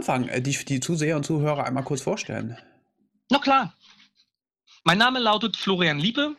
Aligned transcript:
Anfang 0.00 0.28
äh, 0.28 0.40
dich 0.40 0.64
die 0.64 0.80
Zuseher 0.80 1.14
und 1.16 1.26
Zuhörer 1.26 1.66
einmal 1.66 1.84
kurz 1.84 2.00
vorstellen? 2.00 2.56
Na 3.28 3.38
klar. 3.38 3.74
Mein 4.82 4.96
Name 4.96 5.18
lautet 5.18 5.58
Florian 5.58 5.98
Liebe. 5.98 6.36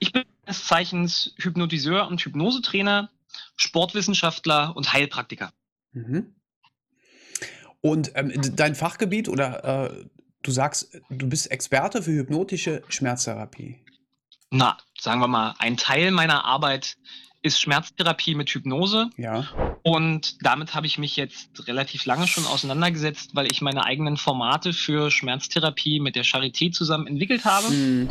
Ich 0.00 0.10
bin 0.10 0.24
des 0.48 0.64
Zeichens 0.64 1.32
Hypnotiseur 1.38 2.08
und 2.08 2.20
Hypnosetrainer, 2.20 3.08
Sportwissenschaftler 3.54 4.74
und 4.74 4.92
Heilpraktiker. 4.92 5.52
Mhm. 5.92 6.34
Und 7.80 8.10
ähm, 8.16 8.32
dein 8.56 8.74
Fachgebiet 8.74 9.28
oder 9.28 9.92
äh, 9.92 10.04
du 10.42 10.50
sagst, 10.50 11.00
du 11.08 11.28
bist 11.28 11.52
Experte 11.52 12.02
für 12.02 12.10
hypnotische 12.10 12.82
Schmerztherapie. 12.88 13.84
Na, 14.50 14.78
sagen 14.98 15.20
wir 15.20 15.28
mal, 15.28 15.54
ein 15.60 15.76
Teil 15.76 16.10
meiner 16.10 16.44
Arbeit 16.44 16.96
ist 17.42 17.60
Schmerztherapie 17.60 18.34
mit 18.34 18.50
Hypnose. 18.50 19.10
Ja. 19.16 19.75
Und 19.86 20.44
damit 20.44 20.74
habe 20.74 20.88
ich 20.88 20.98
mich 20.98 21.14
jetzt 21.14 21.68
relativ 21.68 22.06
lange 22.06 22.26
schon 22.26 22.44
auseinandergesetzt, 22.44 23.36
weil 23.36 23.46
ich 23.52 23.62
meine 23.62 23.84
eigenen 23.84 24.16
Formate 24.16 24.72
für 24.72 25.12
Schmerztherapie 25.12 26.00
mit 26.00 26.16
der 26.16 26.24
Charité 26.24 26.72
zusammen 26.72 27.06
entwickelt 27.06 27.44
habe 27.44 27.70
Mhm. 27.70 28.10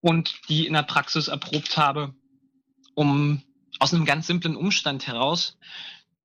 und 0.00 0.34
die 0.48 0.66
in 0.66 0.72
der 0.72 0.82
Praxis 0.82 1.28
erprobt 1.28 1.76
habe, 1.76 2.12
um 2.96 3.42
aus 3.78 3.94
einem 3.94 4.06
ganz 4.06 4.26
simplen 4.26 4.56
Umstand 4.56 5.06
heraus. 5.06 5.56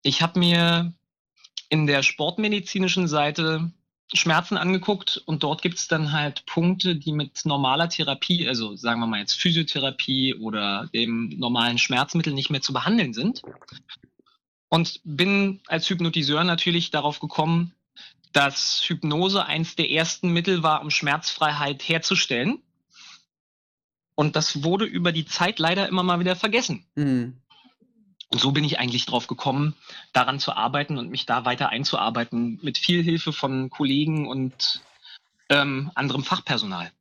Ich 0.01 0.23
habe 0.23 0.39
mir 0.39 0.91
in 1.69 1.85
der 1.85 2.01
sportmedizinischen 2.01 3.07
Seite 3.07 3.71
Schmerzen 4.11 4.57
angeguckt 4.57 5.21
und 5.27 5.43
dort 5.43 5.61
gibt 5.61 5.77
es 5.77 5.87
dann 5.87 6.13
halt 6.13 6.47
Punkte, 6.47 6.95
die 6.95 7.11
mit 7.11 7.45
normaler 7.45 7.89
Therapie, 7.89 8.47
also 8.47 8.75
sagen 8.75 8.99
wir 9.01 9.05
mal 9.05 9.19
jetzt 9.19 9.39
Physiotherapie 9.39 10.33
oder 10.33 10.89
dem 10.95 11.29
normalen 11.37 11.77
Schmerzmittel 11.77 12.33
nicht 12.33 12.49
mehr 12.49 12.61
zu 12.61 12.73
behandeln 12.73 13.13
sind. 13.13 13.43
Und 14.69 15.01
bin 15.03 15.61
als 15.67 15.89
Hypnotiseur 15.89 16.43
natürlich 16.43 16.91
darauf 16.91 17.19
gekommen, 17.19 17.73
dass 18.33 18.83
Hypnose 18.87 19.45
eins 19.45 19.75
der 19.75 19.89
ersten 19.89 20.31
Mittel 20.31 20.61
war, 20.61 20.81
um 20.81 20.91
Schmerzfreiheit 20.91 21.81
herzustellen. 21.81 22.61
Und 24.15 24.35
das 24.35 24.63
wurde 24.63 24.85
über 24.85 25.11
die 25.11 25.25
Zeit 25.25 25.59
leider 25.59 25.87
immer 25.87 26.03
mal 26.03 26.19
wieder 26.19 26.35
vergessen. 26.35 26.85
Mhm. 26.95 27.37
Und 28.31 28.39
so 28.39 28.51
bin 28.51 28.63
ich 28.63 28.77
eigentlich 28.77 29.07
drauf 29.07 29.25
gekommen, 29.25 29.75
daran 30.13 30.39
zu 30.39 30.53
arbeiten 30.53 30.99
und 30.99 31.09
mich 31.09 31.25
da 31.25 31.45
weiter 31.45 31.69
einzuarbeiten, 31.69 32.59
mit 32.61 32.77
viel 32.77 33.01
Hilfe 33.01 33.33
von 33.33 33.71
Kollegen 33.71 34.27
und 34.27 34.83
ähm, 35.49 35.91
anderem 35.95 36.23
Fachpersonal. 36.23 36.91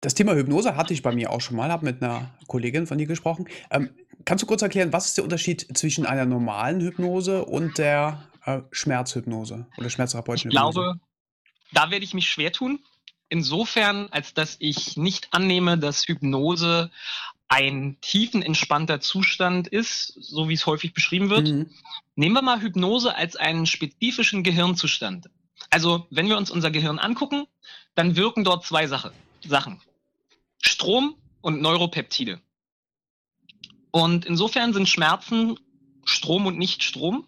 Das 0.00 0.14
Thema 0.14 0.34
Hypnose 0.34 0.76
hatte 0.76 0.94
ich 0.94 1.02
bei 1.02 1.12
mir 1.12 1.30
auch 1.30 1.40
schon 1.40 1.56
mal, 1.56 1.70
habe 1.70 1.84
mit 1.84 2.02
einer 2.02 2.30
Kollegin 2.46 2.86
von 2.86 2.98
dir 2.98 3.06
gesprochen. 3.06 3.48
Ähm, 3.70 3.90
kannst 4.30 4.42
du 4.42 4.46
kurz 4.46 4.62
erklären, 4.62 4.92
was 4.92 5.06
ist 5.06 5.16
der 5.16 5.24
Unterschied 5.24 5.76
zwischen 5.76 6.06
einer 6.06 6.24
normalen 6.24 6.80
Hypnose 6.80 7.44
und 7.44 7.78
der 7.78 8.28
äh, 8.44 8.60
Schmerzhypnose 8.70 9.66
oder 9.76 9.88
Ich 9.88 9.92
schmerztherapeutischen 9.92 10.52
Hypnose? 10.52 10.72
glaube, 10.72 11.00
da 11.72 11.90
werde 11.90 12.04
ich 12.04 12.14
mich 12.14 12.30
schwer 12.30 12.52
tun. 12.52 12.78
Insofern, 13.28 14.06
als 14.12 14.32
dass 14.32 14.54
ich 14.60 14.96
nicht 14.96 15.26
annehme, 15.32 15.78
dass 15.78 16.06
Hypnose 16.06 16.92
ein 17.48 17.96
tiefenentspannter 18.02 19.00
Zustand 19.00 19.66
ist, 19.66 20.14
so 20.20 20.48
wie 20.48 20.54
es 20.54 20.64
häufig 20.64 20.94
beschrieben 20.94 21.28
wird. 21.28 21.48
Mhm. 21.48 21.68
Nehmen 22.14 22.36
wir 22.36 22.42
mal 22.42 22.62
Hypnose 22.62 23.16
als 23.16 23.34
einen 23.34 23.66
spezifischen 23.66 24.44
Gehirnzustand. 24.44 25.28
Also, 25.70 26.06
wenn 26.10 26.28
wir 26.28 26.36
uns 26.36 26.52
unser 26.52 26.70
Gehirn 26.70 27.00
angucken, 27.00 27.46
dann 27.96 28.14
wirken 28.14 28.44
dort 28.44 28.64
zwei 28.64 28.86
Sache, 28.86 29.12
Sachen. 29.44 29.80
Strom 30.62 31.16
und 31.40 31.60
Neuropeptide. 31.60 32.40
Und 33.90 34.24
insofern 34.24 34.72
sind 34.72 34.88
Schmerzen 34.88 35.58
Strom 36.04 36.46
und 36.46 36.58
nicht 36.58 36.82
Strom. 36.82 37.26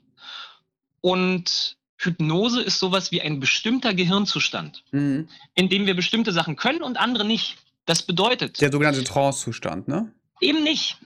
Und 1.00 1.76
Hypnose 1.98 2.62
ist 2.62 2.78
sowas 2.78 3.12
wie 3.12 3.20
ein 3.22 3.40
bestimmter 3.40 3.94
Gehirnzustand, 3.94 4.82
Mhm. 4.92 5.28
in 5.54 5.68
dem 5.68 5.86
wir 5.86 5.94
bestimmte 5.94 6.32
Sachen 6.32 6.56
können 6.56 6.82
und 6.82 6.96
andere 6.96 7.24
nicht. 7.24 7.56
Das 7.86 8.02
bedeutet 8.02 8.60
Der 8.60 8.70
sogenannte 8.72 9.04
Trance-Zustand, 9.04 9.88
ne? 9.88 10.12
eben 10.40 10.62
nicht. 10.62 10.96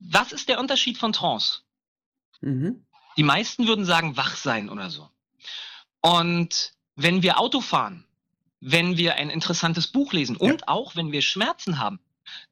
Was 0.00 0.32
ist 0.32 0.48
der 0.48 0.60
Unterschied 0.60 0.98
von 0.98 1.12
Trance? 1.12 1.60
Mhm. 2.40 2.84
Die 3.16 3.22
meisten 3.22 3.66
würden 3.66 3.84
sagen, 3.84 4.16
wach 4.16 4.36
sein 4.36 4.68
oder 4.70 4.90
so. 4.90 5.08
Und 6.00 6.72
wenn 6.96 7.22
wir 7.22 7.40
Auto 7.40 7.60
fahren, 7.60 8.04
wenn 8.60 8.96
wir 8.96 9.16
ein 9.16 9.30
interessantes 9.30 9.86
Buch 9.88 10.12
lesen 10.12 10.36
Ja. 10.40 10.50
und 10.52 10.68
auch 10.68 10.94
wenn 10.96 11.12
wir 11.12 11.22
Schmerzen 11.22 11.78
haben, 11.78 11.98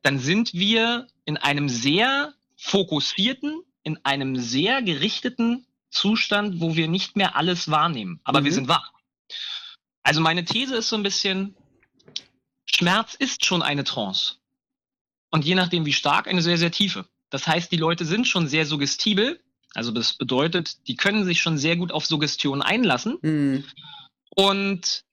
dann 0.03 0.19
sind 0.19 0.55
wir 0.55 1.07
in 1.25 1.37
einem 1.37 1.69
sehr 1.69 2.35
fokussierten, 2.57 3.63
in 3.83 4.05
einem 4.05 4.37
sehr 4.37 4.83
gerichteten 4.83 5.67
Zustand, 5.91 6.61
wo 6.61 6.75
wir 6.77 6.89
nicht 6.89 7.17
mehr 7.17 7.37
alles 7.37 7.71
wahrnehmen. 7.71 8.21
Aber 8.25 8.45
wir 8.45 8.51
Mhm. 8.51 8.55
sind 8.55 8.69
wach. 8.69 8.93
Also 10.03 10.21
meine 10.21 10.45
These 10.45 10.77
ist 10.77 10.89
so 10.89 10.97
ein 10.97 11.03
bisschen, 11.03 11.57
Schmerz 12.65 13.15
ist 13.15 13.45
schon 13.45 13.63
eine 13.63 13.85
Trance. 13.85 14.37
Und 15.31 15.45
je 15.45 15.55
nachdem 15.55 15.87
wie 15.87 15.93
stark, 15.93 16.29
eine 16.29 16.43
sehr, 16.43 16.59
sehr 16.59 16.71
tiefe. 16.71 17.09
Das 17.31 17.47
heißt, 17.47 17.71
die 17.73 17.77
Leute 17.77 18.05
sind 18.05 18.27
schon 18.27 18.49
sehr 18.49 18.67
suggestibel. 18.67 19.43
Also 19.75 19.91
das 19.91 20.15
bedeutet, 20.15 20.87
die 20.89 20.97
können 20.97 21.25
sich 21.25 21.41
schon 21.41 21.59
sehr 21.59 21.77
gut 21.77 21.93
auf 21.93 22.07
Suggestionen 22.07 22.63
einlassen 22.63 23.19
Mhm. 23.23 23.65
und 24.35 25.05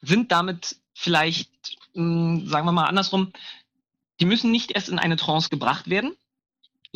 sind 0.00 0.30
damit 0.32 0.76
vielleicht, 0.94 1.50
mh, 1.94 2.48
sagen 2.48 2.66
wir 2.66 2.72
mal 2.72 2.86
andersrum, 2.86 3.32
die 4.20 4.26
müssen 4.26 4.50
nicht 4.50 4.70
erst 4.72 4.88
in 4.88 4.98
eine 4.98 5.16
Trance 5.16 5.48
gebracht 5.48 5.88
werden, 5.88 6.14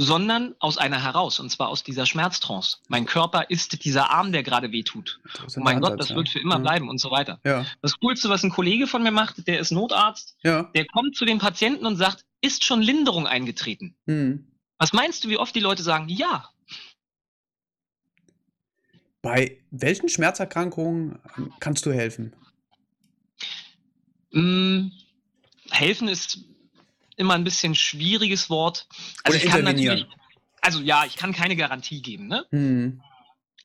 sondern 0.01 0.55
aus 0.61 0.79
einer 0.79 1.03
heraus, 1.03 1.41
und 1.41 1.51
zwar 1.51 1.69
aus 1.69 1.83
dieser 1.83 2.07
Schmerztrance. 2.07 2.77
Mein 2.87 3.05
Körper 3.05 3.51
ist 3.51 3.85
dieser 3.85 4.11
Arm, 4.11 4.31
der 4.31 4.45
gerade 4.45 4.71
wehtut. 4.71 5.19
Oh 5.43 5.61
mein 5.61 5.81
Gott, 5.81 5.93
Ansatz, 5.95 5.99
das 5.99 6.09
ja. 6.11 6.17
wird 6.17 6.29
für 6.29 6.39
immer 6.39 6.59
Mhm. 6.59 6.63
bleiben 6.63 6.89
und 6.89 6.99
so 6.99 7.11
weiter. 7.11 7.41
Ja, 7.45 7.67
Das 7.83 7.99
Coolste, 7.99 8.29
was 8.29 8.45
ein 8.45 8.51
Kollege 8.51 8.87
von 8.87 9.03
mir 9.03 9.11
macht, 9.11 9.49
der 9.49 9.59
ist 9.59 9.73
Notarzt, 9.73 10.37
ja. 10.45 10.63
der 10.75 10.87
kommt 10.87 11.17
zu 11.17 11.25
den 11.25 11.39
Patienten 11.39 11.85
und 11.85 11.97
sagt, 11.97 12.25
ist 12.41 12.63
schon 12.65 12.81
Linderung 12.81 13.27
eingetreten? 13.27 13.97
Mhm. 14.07 14.47
Was 14.79 14.93
meinst 14.93 15.25
du, 15.25 15.29
wie 15.31 15.37
oft 15.37 15.53
die 15.57 15.61
Leute 15.61 15.83
sagen, 15.83 16.09
ja? 16.09 16.49
Bei 19.21 19.59
welchen 19.73 20.09
Schmerzerkrankungen 20.09 21.19
ähm, 21.37 21.53
kannst 21.59 21.85
du 21.87 21.93
helfen? 21.93 22.37
Mm, 24.31 24.93
helfen 25.71 26.07
ist 26.07 26.39
immer 27.19 27.35
ein 27.35 27.45
bisschen 27.45 27.75
schwieriges 27.75 28.51
Wort. 28.51 28.87
Oder 29.27 29.37
ich 29.37 29.45
kann 29.45 29.65
natürlich, 29.65 30.07
also 30.61 30.81
ja, 30.81 31.05
ich 31.05 31.17
kann 31.17 31.33
keine 31.33 31.57
Garantie 31.57 32.03
geben. 32.03 32.29
Ne? 32.29 32.47
Mhm. 32.51 33.03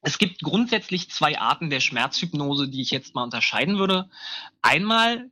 Es 0.01 0.17
gibt 0.17 0.41
grundsätzlich 0.41 1.09
zwei 1.09 1.39
Arten 1.39 1.69
der 1.69 1.79
Schmerzhypnose, 1.79 2.67
die 2.67 2.81
ich 2.81 2.91
jetzt 2.91 3.15
mal 3.15 3.23
unterscheiden 3.23 3.77
würde. 3.77 4.09
Einmal 4.61 5.29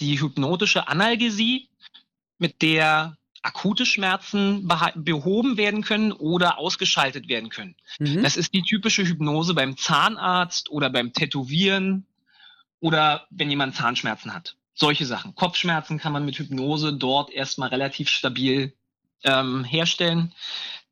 die 0.00 0.20
hypnotische 0.20 0.88
Analgesie, 0.88 1.68
mit 2.38 2.62
der 2.62 3.16
akute 3.42 3.84
Schmerzen 3.84 4.66
behoben 4.96 5.56
werden 5.56 5.82
können 5.82 6.12
oder 6.12 6.58
ausgeschaltet 6.58 7.28
werden 7.28 7.50
können. 7.50 7.76
Mhm. 7.98 8.22
Das 8.22 8.36
ist 8.36 8.54
die 8.54 8.62
typische 8.62 9.04
Hypnose 9.04 9.54
beim 9.54 9.76
Zahnarzt 9.76 10.70
oder 10.70 10.88
beim 10.90 11.12
Tätowieren 11.12 12.06
oder 12.80 13.26
wenn 13.30 13.50
jemand 13.50 13.76
Zahnschmerzen 13.76 14.32
hat. 14.34 14.56
Solche 14.74 15.06
Sachen. 15.06 15.34
Kopfschmerzen 15.34 15.98
kann 15.98 16.12
man 16.12 16.24
mit 16.24 16.38
Hypnose 16.38 16.92
dort 16.92 17.30
erstmal 17.30 17.68
relativ 17.68 18.08
stabil 18.08 18.74
ähm, 19.22 19.64
herstellen. 19.64 20.34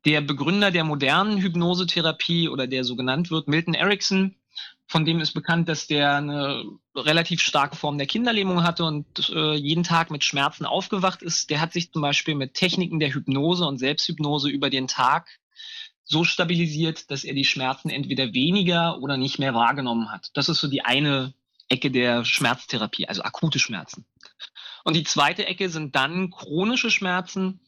Der 0.05 0.21
Begründer 0.21 0.71
der 0.71 0.83
modernen 0.83 1.39
Hypnosetherapie 1.39 2.49
oder 2.49 2.67
der 2.67 2.83
so 2.83 2.95
genannt 2.95 3.29
wird, 3.29 3.47
Milton 3.47 3.73
Erickson, 3.73 4.35
von 4.85 5.05
dem 5.05 5.19
ist 5.19 5.33
bekannt, 5.33 5.69
dass 5.69 5.87
der 5.87 6.17
eine 6.17 6.63
relativ 6.95 7.41
starke 7.41 7.75
Form 7.75 7.97
der 7.97 8.07
Kinderlähmung 8.07 8.63
hatte 8.63 8.83
und 8.83 9.29
äh, 9.29 9.55
jeden 9.55 9.83
Tag 9.83 10.11
mit 10.11 10.23
Schmerzen 10.23 10.65
aufgewacht 10.65 11.21
ist. 11.21 11.49
Der 11.49 11.61
hat 11.61 11.73
sich 11.73 11.91
zum 11.91 12.01
Beispiel 12.01 12.35
mit 12.35 12.53
Techniken 12.53 12.99
der 12.99 13.13
Hypnose 13.13 13.65
und 13.65 13.79
Selbsthypnose 13.79 14.49
über 14.49 14.69
den 14.69 14.87
Tag 14.87 15.39
so 16.03 16.23
stabilisiert, 16.23 17.09
dass 17.09 17.23
er 17.23 17.33
die 17.33 17.45
Schmerzen 17.45 17.89
entweder 17.89 18.33
weniger 18.33 18.99
oder 19.01 19.17
nicht 19.17 19.39
mehr 19.39 19.53
wahrgenommen 19.53 20.11
hat. 20.11 20.29
Das 20.33 20.49
ist 20.49 20.59
so 20.59 20.67
die 20.67 20.83
eine 20.83 21.33
Ecke 21.69 21.91
der 21.91 22.25
Schmerztherapie, 22.25 23.07
also 23.07 23.23
akute 23.23 23.59
Schmerzen. 23.59 24.05
Und 24.83 24.95
die 24.95 25.03
zweite 25.03 25.45
Ecke 25.45 25.69
sind 25.69 25.95
dann 25.95 26.29
chronische 26.31 26.91
Schmerzen, 26.91 27.61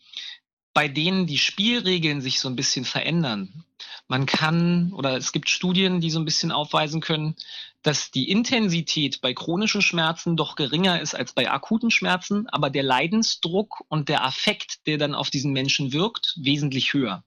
bei 0.73 0.89
denen 0.89 1.25
die 1.25 1.37
Spielregeln 1.37 2.19
sich 2.19 2.39
so 2.41 2.49
ein 2.49 2.57
bisschen 2.57 2.83
verändern. 2.83 3.63
Man 4.09 4.25
kann, 4.25 4.91
oder 4.93 5.15
es 5.15 5.31
gibt 5.31 5.49
Studien, 5.49 6.01
die 6.01 6.11
so 6.11 6.19
ein 6.19 6.25
bisschen 6.25 6.51
aufweisen 6.51 6.99
können, 6.99 7.35
dass 7.81 8.11
die 8.11 8.29
Intensität 8.29 9.21
bei 9.21 9.33
chronischen 9.33 9.81
Schmerzen 9.81 10.35
doch 10.35 10.55
geringer 10.55 10.99
ist 10.99 11.15
als 11.15 11.33
bei 11.33 11.49
akuten 11.49 11.91
Schmerzen, 11.91 12.47
aber 12.49 12.69
der 12.69 12.83
Leidensdruck 12.83 13.85
und 13.87 14.09
der 14.09 14.25
Affekt, 14.25 14.85
der 14.85 14.97
dann 14.97 15.15
auf 15.15 15.29
diesen 15.29 15.53
Menschen 15.53 15.93
wirkt, 15.93 16.33
wesentlich 16.35 16.93
höher. 16.93 17.23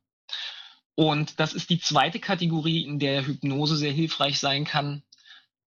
Und 0.95 1.41
das 1.41 1.55
ist 1.55 1.71
die 1.71 1.81
zweite 1.81 2.19
Kategorie, 2.19 2.83
in 2.83 2.99
der 2.99 3.25
Hypnose 3.25 3.77
sehr 3.77 3.93
hilfreich 3.93 4.41
sein 4.41 4.65
kann. 4.65 5.05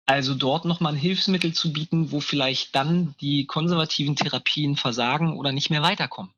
Also 0.10 0.34
dort 0.34 0.66
nochmal 0.66 0.94
ein 0.94 1.00
Hilfsmittel 1.00 1.54
zu 1.54 1.72
bieten, 1.72 2.12
wo 2.12 2.20
vielleicht 2.20 2.76
dann 2.76 3.14
die 3.22 3.46
konservativen 3.46 4.16
Therapien 4.16 4.76
versagen 4.76 5.38
oder 5.38 5.52
nicht 5.52 5.70
mehr 5.70 5.84
weiterkommen. 5.84 6.32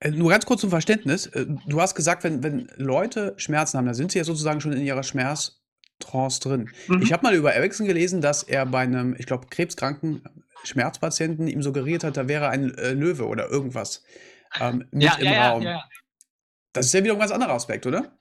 Äh, 0.00 0.10
Nur 0.10 0.28
ganz 0.30 0.44
kurz 0.44 0.60
zum 0.60 0.68
Verständnis. 0.68 1.26
Äh, 1.28 1.46
Du 1.66 1.80
hast 1.80 1.94
gesagt, 1.94 2.22
wenn, 2.22 2.42
wenn 2.42 2.68
Leute 2.76 3.32
Schmerzen 3.38 3.78
haben, 3.78 3.86
dann 3.86 3.94
sind 3.94 4.12
sie 4.12 4.18
ja 4.18 4.24
sozusagen 4.24 4.60
schon 4.60 4.74
in 4.74 4.84
ihrer 4.84 5.02
Schmerztrance 5.02 5.52
Trance 5.98 6.40
drin. 6.40 6.68
Mhm. 6.88 7.00
Ich 7.02 7.12
habe 7.12 7.22
mal 7.22 7.34
über 7.34 7.54
Ericsson 7.54 7.86
gelesen, 7.86 8.20
dass 8.20 8.42
er 8.42 8.66
bei 8.66 8.84
'nem, 8.84 9.14
ich 9.18 9.24
glaube, 9.26 9.46
krebskranken 9.46 10.22
Schmerzpatienten 10.64 11.46
ihm 11.46 11.62
suggeriert 11.62 12.04
hat, 12.04 12.18
da 12.18 12.28
wäre 12.28 12.48
ein, 12.50 12.76
äh, 12.76 12.92
Löwe 12.92 13.26
oder 13.26 13.48
irgendwas, 13.48 14.02
ähm, 14.60 14.84
mit 14.90 15.04
Ja, 15.04 15.14
im 15.14 15.24
ja, 15.24 15.50
Raum. 15.50 15.62
ja. 15.62 15.84
Das 16.74 16.86
ist 16.86 16.92
ja 16.92 17.02
wieder 17.02 17.14
'n 17.14 17.18
ganz 17.20 17.30
anderer 17.30 17.52
Aspekt, 17.54 17.86
oder? 17.86 18.12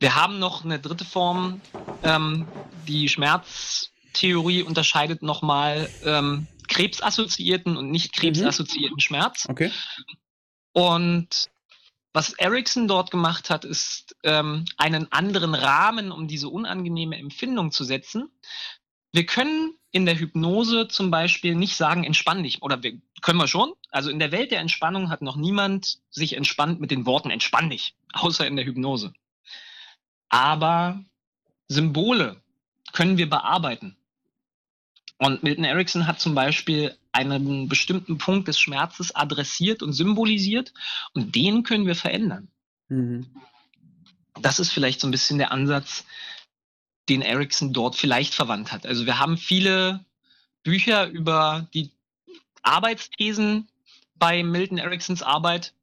Wir 0.00 0.14
haben 0.14 0.38
noch 0.38 0.64
'ne 0.64 0.78
3. 0.80 1.04
Form. 1.04 1.62
Ähm, 2.02 2.52
die 2.72 3.08
Schmerztheorie 3.08 4.62
unterscheidet 4.62 5.22
noch 5.22 5.42
mal, 5.42 5.94
ähm, 6.02 6.48
krebsassoziierten 6.68 7.76
und 7.76 7.90
nicht 7.90 8.16
Mhm. 8.16 8.20
krebsassoziierten 8.20 9.00
Schmerz. 9.00 9.46
Okay. 9.48 9.70
Und 10.74 11.48
was 12.14 12.32
Ericsson 12.34 12.88
dort 12.88 13.10
gemacht 13.10 13.50
hat, 13.50 13.64
ist, 13.64 14.16
ähm, 14.24 14.64
einen 14.76 15.10
anderen 15.12 15.54
Rahmen, 15.54 16.12
um 16.12 16.28
diese 16.28 16.48
unangenehme 16.48 17.16
Empfindung 17.18 17.72
zu 17.72 17.84
setzen. 17.84 18.30
Wir 19.12 19.26
können 19.26 19.74
in 19.92 20.06
der 20.06 20.18
Hypnose 20.18 20.88
zum 20.88 21.10
Beispiel 21.10 21.54
nicht 21.54 21.76
sagen: 21.76 22.04
„Entspann 22.04 22.42
dich“, 22.42 22.62
oder 22.62 22.82
wir 22.82 23.00
können 23.22 23.38
wir 23.38 23.48
schon. 23.48 23.72
Also, 23.90 24.10
in 24.10 24.18
der 24.18 24.32
Welt 24.32 24.50
der 24.52 24.60
Entspannung 24.60 25.10
hat 25.10 25.22
noch 25.22 25.36
niemand 25.36 25.98
sich 26.10 26.34
entspannt 26.34 26.80
mit 26.80 26.90
den 26.90 27.06
Worten: 27.06 27.30
„Entspann 27.30 27.70
dich“, 27.70 27.94
außer 28.14 28.46
in 28.46 28.56
der 28.56 28.66
Hypnose. 28.66 29.12
Aber 30.32 31.04
Symbole 31.68 32.40
können 32.92 33.18
wir 33.18 33.28
bearbeiten. 33.28 33.96
Und 35.18 35.42
Milton 35.42 35.64
Erickson 35.64 36.06
hat 36.06 36.20
zum 36.20 36.34
Beispiel 36.34 36.96
einen 37.12 37.68
bestimmten 37.68 38.16
Punkt 38.16 38.48
des 38.48 38.58
Schmerzes 38.58 39.14
adressiert 39.14 39.82
und 39.82 39.92
symbolisiert 39.92 40.72
und 41.12 41.34
den 41.36 41.64
können 41.64 41.86
wir 41.86 41.94
verändern. 41.94 42.48
Mhm. 42.88 43.26
Das 44.40 44.58
ist 44.58 44.72
vielleicht 44.72 45.00
so 45.00 45.06
'n 45.06 45.10
bisschen 45.10 45.36
der 45.36 45.52
Ansatz, 45.52 46.06
den 47.10 47.20
Erickson 47.20 47.74
dort 47.74 47.94
vielleicht 47.94 48.34
verwandt 48.34 48.72
hat. 48.72 48.86
Also, 48.86 49.04
wir 49.04 49.18
haben 49.18 49.36
viele 49.36 50.02
Bücher 50.62 51.08
über 51.08 51.68
die 51.74 51.90
Arbeitsthesen 52.62 53.68
bei 54.14 54.42
Milton 54.42 54.78
Ericksons 54.78 55.22
Arbeit, 55.22 55.74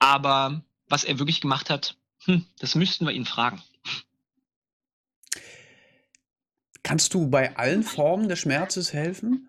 aber 0.00 0.62
was 0.88 1.04
er 1.04 1.20
wirklich 1.20 1.40
gemacht 1.40 1.70
hat, 1.70 1.96
hm, 2.24 2.44
das 2.58 2.74
müssten 2.74 3.06
wir 3.06 3.12
ihn 3.12 3.26
fragen. 3.26 3.62
Kannst 6.84 7.14
du 7.14 7.28
bei 7.28 7.56
allen 7.56 7.82
Formen 7.82 8.28
des 8.28 8.38
Schmerzes 8.38 8.92
helfen? 8.92 9.48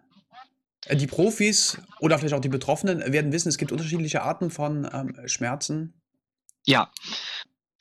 Äh, 0.85 0.95
die 0.95 1.05
Profis 1.05 1.77
oder 1.99 2.17
vielleicht 2.17 2.33
auch 2.33 2.39
die 2.39 2.49
Betroffenen 2.49 3.11
werden 3.11 3.31
wissen, 3.31 3.49
es 3.49 3.57
gibt 3.57 3.71
unterschiedliche 3.71 4.23
Arten 4.23 4.49
von, 4.49 4.89
ähm, 4.91 5.27
Schmerzen. 5.27 5.93
Ja. 6.65 6.91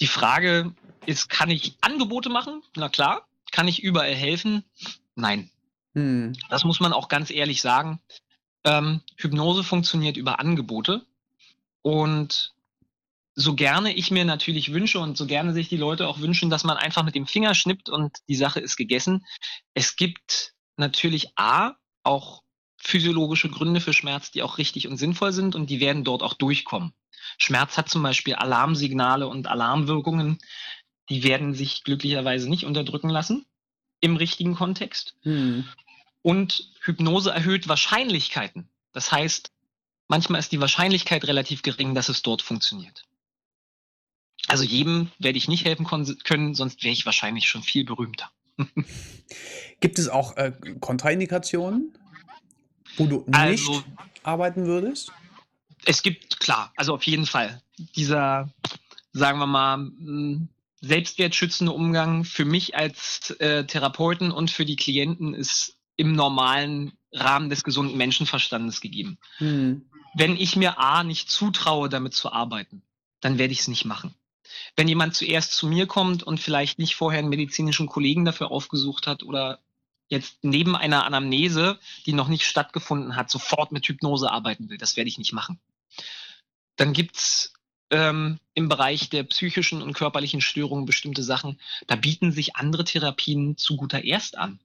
Die 0.00 0.08
Frage 0.08 0.74
ist, 1.06 1.30
kann 1.30 1.50
ich 1.50 1.78
Angebote 1.80 2.28
machen? 2.28 2.62
Na 2.76 2.88
klar. 2.88 3.26
Kann 3.52 3.68
ich 3.68 3.82
überall 3.82 4.14
helfen? 4.14 4.64
Nein. 5.14 5.50
Mhm. 5.94 6.32
Das 6.50 6.64
muss 6.64 6.80
man 6.80 6.92
auch 6.92 7.08
ganz 7.08 7.30
ehrlich 7.30 7.62
sagen. 7.62 8.00
Ähm, 8.64 9.02
Hypnose 9.16 9.62
funktioniert 9.62 10.16
über 10.16 10.40
Angebote 10.40 11.06
und 11.82 12.54
so 13.34 13.54
gerne 13.54 13.92
ich 13.92 14.10
mir 14.10 14.24
natürlich 14.24 14.72
wünsche 14.72 15.00
und 15.00 15.16
so 15.16 15.26
gerne 15.26 15.52
sich 15.52 15.68
die 15.68 15.76
Leute 15.76 16.06
auch 16.08 16.20
wünschen, 16.20 16.50
dass 16.50 16.64
man 16.64 16.76
einfach 16.76 17.02
mit 17.02 17.14
dem 17.14 17.26
Finger 17.26 17.54
schnippt 17.54 17.88
und 17.88 18.18
die 18.28 18.36
Sache 18.36 18.60
ist 18.60 18.76
gegessen. 18.76 19.26
Es 19.74 19.96
gibt 19.96 20.54
natürlich 20.76 21.36
A, 21.36 21.72
auch 22.04 22.42
physiologische 22.76 23.48
Gründe 23.48 23.80
für 23.80 23.92
Schmerz, 23.92 24.30
die 24.30 24.42
auch 24.42 24.58
richtig 24.58 24.88
und 24.88 24.98
sinnvoll 24.98 25.32
sind 25.32 25.54
und 25.54 25.70
die 25.70 25.80
werden 25.80 26.04
dort 26.04 26.22
auch 26.22 26.34
durchkommen. 26.34 26.92
Schmerz 27.38 27.76
hat 27.76 27.88
zum 27.88 28.02
Beispiel 28.02 28.34
Alarmsignale 28.34 29.26
und 29.26 29.46
Alarmwirkungen, 29.46 30.38
die 31.08 31.24
werden 31.24 31.54
sich 31.54 31.82
glücklicherweise 31.82 32.48
nicht 32.48 32.64
unterdrücken 32.66 33.08
lassen 33.08 33.46
im 34.00 34.16
richtigen 34.16 34.54
Kontext. 34.54 35.16
Mhm. 35.24 35.66
Und 36.22 36.70
Hypnose 36.80 37.30
erhöht 37.30 37.68
Wahrscheinlichkeiten. 37.68 38.68
Das 38.92 39.10
heißt, 39.10 39.50
manchmal 40.08 40.40
ist 40.40 40.52
die 40.52 40.60
Wahrscheinlichkeit 40.60 41.24
relativ 41.26 41.62
gering, 41.62 41.94
dass 41.94 42.08
es 42.08 42.22
dort 42.22 42.42
funktioniert. 42.42 43.04
Also, 44.48 44.64
jedem 44.64 45.10
werde 45.18 45.38
ich 45.38 45.48
nicht 45.48 45.64
helfen 45.64 45.86
können, 45.86 46.54
sonst 46.54 46.84
wäre 46.84 46.92
ich 46.92 47.06
wahrscheinlich 47.06 47.48
schon 47.48 47.62
viel 47.62 47.84
berühmter. 47.84 48.30
Gibt 49.80 49.98
es 49.98 50.08
auch, 50.08 50.36
äh, 50.36 50.52
Kontraindikationen, 50.80 51.96
wo 52.96 53.06
du 53.06 53.24
nicht 53.26 53.34
Also 53.34 53.82
arbeiten 54.22 54.66
würdest? 54.66 55.12
Es 55.84 56.02
gibt 56.02 56.40
klar, 56.40 56.72
also, 56.76 56.94
auf 56.94 57.02
jeden 57.04 57.26
Fall. 57.26 57.62
Dieser, 57.96 58.52
sagen 59.12 59.38
wir 59.38 59.46
mal, 59.46 59.76
hm, 59.76 60.48
selbstwertschützende 60.80 61.72
Umgang 61.72 62.24
für 62.24 62.44
mich 62.44 62.76
als, 62.76 63.30
äh, 63.40 63.64
Therapeuten 63.64 64.30
und 64.30 64.50
für 64.50 64.64
die 64.64 64.76
Klienten 64.76 65.34
ist 65.34 65.78
im 65.96 66.12
normalen 66.12 66.92
Rahmen 67.12 67.48
des 67.48 67.64
gesunden 67.64 67.96
Menschenverstandes 67.96 68.80
gegeben. 68.80 69.18
Mhm. 69.38 69.88
Wenn 70.14 70.36
ich 70.36 70.56
mir 70.56 70.78
A 70.78 71.04
nicht 71.04 71.30
zutraue, 71.30 71.88
damit 71.88 72.14
zu 72.14 72.32
arbeiten, 72.32 72.82
dann 73.20 73.38
werde 73.38 73.52
ich's 73.52 73.68
nicht 73.68 73.84
machen. 73.84 74.14
Wenn 74.76 74.88
jemand 74.88 75.14
zuerst 75.14 75.52
zu 75.54 75.66
mir 75.66 75.86
kommt 75.86 76.22
und 76.22 76.40
vielleicht 76.40 76.78
nicht 76.78 76.94
vorher 76.96 77.20
'n 77.22 77.28
medizinischen 77.28 77.86
Kollegen 77.88 78.24
dafür 78.24 78.50
aufgesucht 78.50 79.06
hat 79.06 79.22
oder 79.22 79.60
jetzt 80.08 80.38
neben 80.42 80.76
einer 80.76 81.04
Anamnese, 81.06 81.78
die 82.06 82.12
noch 82.12 82.28
nicht 82.28 82.44
stattgefunden 82.46 83.16
hat, 83.16 83.30
sofort 83.30 83.72
mit 83.72 83.86
Hypnose 83.86 84.30
arbeiten 84.30 84.68
will, 84.70 84.78
das 84.78 84.96
werde 84.96 85.08
ich 85.08 85.18
nicht 85.18 85.32
machen. 85.32 85.58
Dann 86.78 86.92
gibt's, 86.92 87.52
ähm, 87.90 88.38
im 88.54 88.68
Bereich 88.68 89.08
der 89.10 89.22
psychischen 89.24 89.80
und 89.82 89.92
körperlichen 89.92 90.40
Störungen 90.40 90.86
bestimmte 90.86 91.22
Sachen, 91.22 91.60
da 91.86 91.94
bieten 91.96 92.32
sich 92.32 92.56
andere 92.56 92.84
Therapien 92.84 93.56
zu 93.56 93.76
guter 93.76 94.02
Erst 94.02 94.36
an. 94.38 94.58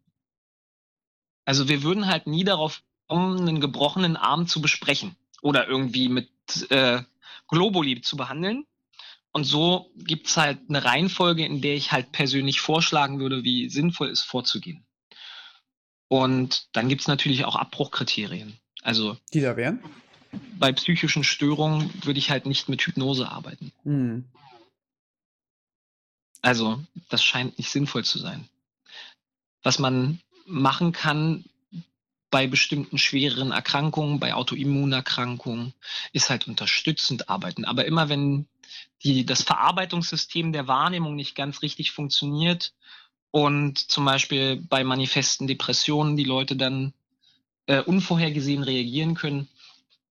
Also, 1.48 1.68
wir 1.68 1.84
würden 1.84 2.08
halt 2.08 2.28
nie 2.28 2.44
darauf 2.44 2.82
kommen, 3.08 3.44
'nen 3.44 3.60
gebrochenen 3.62 4.18
Arm 4.18 4.48
zu 4.48 4.62
besprechen 4.62 5.16
oder 5.42 5.68
irgendwie 5.68 6.10
mit, 6.10 6.30
äh, 6.70 7.02
Globuli 7.48 8.02
zu 8.02 8.18
behandeln. 8.18 8.66
Und 9.32 9.44
so 9.44 9.92
gibt's 9.96 10.38
halt 10.38 10.70
'ne 10.70 10.84
Reihenfolge, 10.84 11.46
in 11.46 11.62
der 11.62 11.76
ich 11.76 11.92
halt 11.92 12.12
persönlich 12.12 12.62
vorschlagen 12.62 13.20
würde, 13.20 13.44
wie 13.44 13.70
sinnvoll 13.70 14.10
ist, 14.10 14.24
vorzugehen. 14.24 14.86
Und 16.08 16.68
dann 16.74 16.90
gibt's 16.90 17.08
natürlich 17.08 17.46
auch 17.46 17.56
Abbruchkriterien. 17.56 18.58
Also 18.82 19.18
Die 19.34 19.42
da 19.42 19.56
wären? 19.56 19.84
bei 20.60 20.72
psychischen 20.72 21.24
Störungen 21.24 21.92
würde 22.04 22.20
ich 22.20 22.30
halt 22.30 22.46
nicht 22.46 22.70
mit 22.70 22.82
Hypnose 22.82 23.30
arbeiten. 23.30 23.72
Mhm. 23.84 24.26
Also, 26.42 26.82
das 27.10 27.24
scheint 27.24 27.58
nicht 27.58 27.70
sinnvoll 27.70 28.06
zu 28.06 28.20
sein. 28.20 28.48
Was 29.64 29.80
man 29.80 30.22
machen 30.46 30.92
kann 30.92 31.46
bei 32.32 32.48
bestimmten 32.48 32.98
schwereren 32.98 33.52
Erkrankungen, 33.52 34.20
bei 34.20 34.34
Autoimmunerkrankungen, 34.34 35.74
ist 36.14 36.30
halt 36.30 36.48
unterstützend 36.48 37.30
arbeiten. 37.30 37.66
Aber 37.66 37.86
immer 37.86 38.10
wenn 38.10 38.48
die 39.04 39.26
das 39.26 39.42
Verarbeitungssystem 39.44 40.54
der 40.54 40.68
Wahrnehmung 40.68 41.16
nicht 41.16 41.36
ganz 41.36 41.62
richtig 41.62 41.92
funktioniert 41.92 42.74
und 43.32 43.78
zum 43.78 44.06
Beispiel 44.06 44.58
bei 44.58 44.84
manifesten 44.84 45.48
Depressionen 45.48 46.18
die 46.18 46.24
Leute 46.24 46.56
dann, 46.56 46.94
äh, 47.68 47.82
unvorhergesehen 47.82 48.64
reagieren 48.64 49.16
können, 49.16 49.48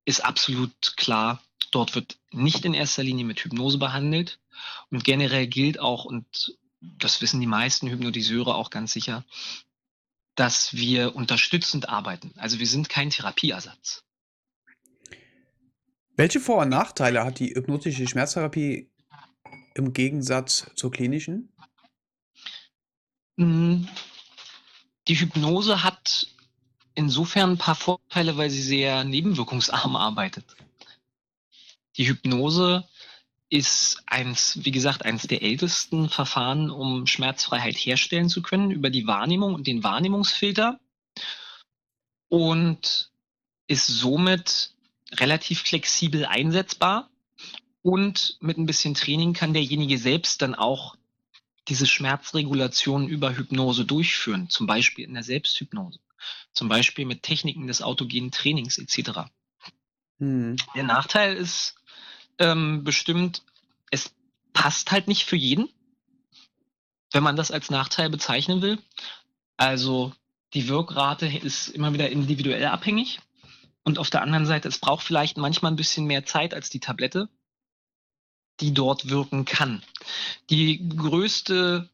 ist 0.05 0.25
absolut 0.25 0.97
klar, 0.97 1.43
dort 1.71 1.95
wird 1.95 2.17
nicht 2.31 2.65
in 2.65 2.75
erster 2.75 3.03
Linie 3.03 3.25
mit 3.25 3.41
Hypnose 3.41 3.79
behandelt. 3.79 4.39
Und 4.91 5.05
generell 5.05 5.47
gilt 5.47 5.79
auch, 5.79 6.05
und 6.05 6.57
das 6.81 7.21
wissen 7.21 7.41
die 7.41 7.47
meisten 7.47 7.89
Hypnotiseure 7.89 8.55
auch 8.55 8.71
ganz 8.71 8.93
sicher, 8.93 9.25
dass 10.39 10.73
wir 10.73 11.17
unterstützend 11.17 11.89
arbeiten. 11.89 12.33
Also, 12.37 12.61
wir 12.61 12.67
sind 12.67 12.89
kein 12.89 13.11
Therapieersatz. 13.11 14.05
Welche 16.17 16.39
Vor 16.39 16.59
und 16.63 16.69
Nachteile 16.69 17.25
hat 17.25 17.41
die 17.41 17.55
hypnotische 17.55 18.07
Schmerztherapie 18.07 18.89
im 19.75 19.93
Gegensatz 19.93 20.71
zur 20.77 20.93
klinischen? 20.93 21.53
Hm, 23.37 23.89
die 25.09 25.19
Hypnose 25.19 25.83
hat 25.83 26.29
insofern 26.95 27.53
'n 27.53 27.59
paar 27.59 27.75
Vorteile, 27.75 28.37
weil 28.37 28.51
sie 28.51 28.63
sehr 28.63 29.03
nebenwirkungsarm 29.03 29.97
arbeitet. 29.97 30.57
Die 31.97 32.09
Hypnose 32.09 32.89
ist 33.51 34.03
eins 34.07 34.59
wie 34.63 34.71
gesagt, 34.71 35.05
eins 35.05 35.27
der 35.27 35.43
ältesten 35.43 36.09
Verfahren, 36.09 36.71
um 36.71 37.07
Schmerzfreiheit 37.07 37.77
herstellen 37.77 38.29
zu 38.29 38.43
können 38.43 38.71
über 38.71 38.91
die 38.91 39.07
Wahrnehmung 39.07 39.55
und 39.55 39.67
den 39.67 39.83
Wahrnehmungsfilter 39.83 40.79
und 42.29 43.11
ist 43.67 43.87
somit 43.87 44.75
relativ 45.13 45.63
flexibel 45.63 46.27
einsetzbar. 46.27 47.11
Und 47.81 48.37
mit 48.41 48.59
'n 48.59 48.67
bisschen 48.67 48.95
Training 48.95 49.33
kann 49.33 49.55
derjenige 49.55 49.97
selbst 49.99 50.43
dann 50.43 50.55
auch 50.55 50.97
diese 51.69 51.87
Schmerzregulation 51.87 53.09
über 53.09 53.37
Hypnose 53.37 53.85
durchführen, 53.85 54.51
zum 54.51 54.67
Beispiel 54.67 55.05
in 55.05 55.15
der 55.15 55.23
Selbsthypnose, 55.23 56.01
zum 56.53 56.69
Beispiel 56.69 57.07
mit 57.07 57.23
Techniken 57.23 57.67
des 57.67 57.81
autogenen 57.81 58.31
Trainings 58.31 58.79
et 58.79 58.91
cetera. 58.91 59.31
Mhm. 60.19 60.57
Der 60.75 60.83
Nachteil 60.83 61.37
ist, 61.37 61.77
ähm, 62.39 62.85
bestimmt, 62.85 63.43
es 63.91 64.13
passt 64.53 64.91
halt 64.93 65.09
nicht 65.09 65.25
für 65.25 65.37
jeden. 65.37 65.69
wenn 67.13 67.23
man 67.23 67.37
das 67.37 67.51
als 67.51 67.71
Nachteil 67.71 68.11
bezeichnen 68.11 68.63
will. 68.63 68.79
Also 69.57 70.13
die 70.55 70.69
Wirkrate 70.69 71.27
ist 71.27 71.69
immer 71.69 71.93
wieder 71.93 72.11
individuell 72.11 72.67
abhängig. 72.67 73.21
Und 73.83 73.99
auf 73.99 74.11
der 74.11 74.23
anderen 74.23 74.47
Seite, 74.47 74.69
es 74.69 74.79
braucht 74.79 75.05
vielleicht 75.05 75.39
manchmal 75.39 75.73
ein 75.73 75.77
bisschen 75.77 76.07
mehr 76.07 76.27
Zeit 76.27 76.53
als 76.53 76.69
die 76.69 76.81
Tablette, 76.81 77.29
die 78.61 78.75
dort 78.75 79.09
wirken 79.09 79.45
kann. 79.45 79.83
Die 80.51 80.87
größte 80.89 81.89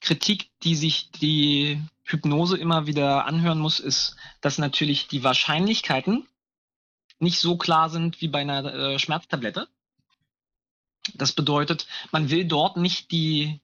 Kritik, 0.00 0.50
die 0.62 0.74
sich 0.74 1.10
die 1.10 1.82
Hypnose 2.04 2.56
immer 2.56 2.86
wieder 2.86 3.26
anhören 3.26 3.58
muss, 3.58 3.80
ist, 3.80 4.16
dass 4.40 4.58
natürlich 4.58 5.08
die 5.08 5.24
Wahrscheinlichkeiten 5.24 6.26
nicht 7.18 7.40
so 7.40 7.56
klar 7.56 7.90
sind 7.90 8.20
wie 8.20 8.28
bei 8.28 8.40
einer 8.40 8.64
äh, 8.72 8.98
Schmerztablette. 8.98 9.68
Das 11.14 11.32
bedeutet, 11.32 11.86
man 12.12 12.30
will 12.30 12.44
dort 12.44 12.76
nicht 12.76 13.10
die, 13.10 13.60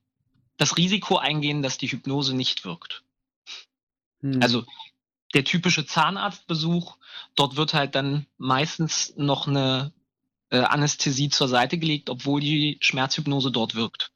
das 0.56 0.76
Risiko 0.76 1.16
eingehen, 1.16 1.62
dass 1.62 1.78
die 1.78 1.88
Hypnose 1.88 2.34
nicht 2.34 2.64
wirkt. 2.64 3.02
Hm. 4.20 4.42
Also 4.42 4.64
der 5.34 5.44
typische 5.44 5.86
Zahnarztbesuch, 5.86 6.96
dort 7.34 7.56
wird 7.56 7.74
halt 7.74 7.94
dann 7.94 8.26
meistens 8.36 9.14
noch 9.16 9.48
eine 9.48 9.92
äh, 10.50 10.58
Anästhesie 10.58 11.30
zur 11.30 11.48
Seite 11.48 11.78
gelegt, 11.78 12.10
obwohl 12.10 12.40
die 12.40 12.78
Schmerzhypnose 12.80 13.50
dort 13.50 13.74
wirkt. 13.74 14.12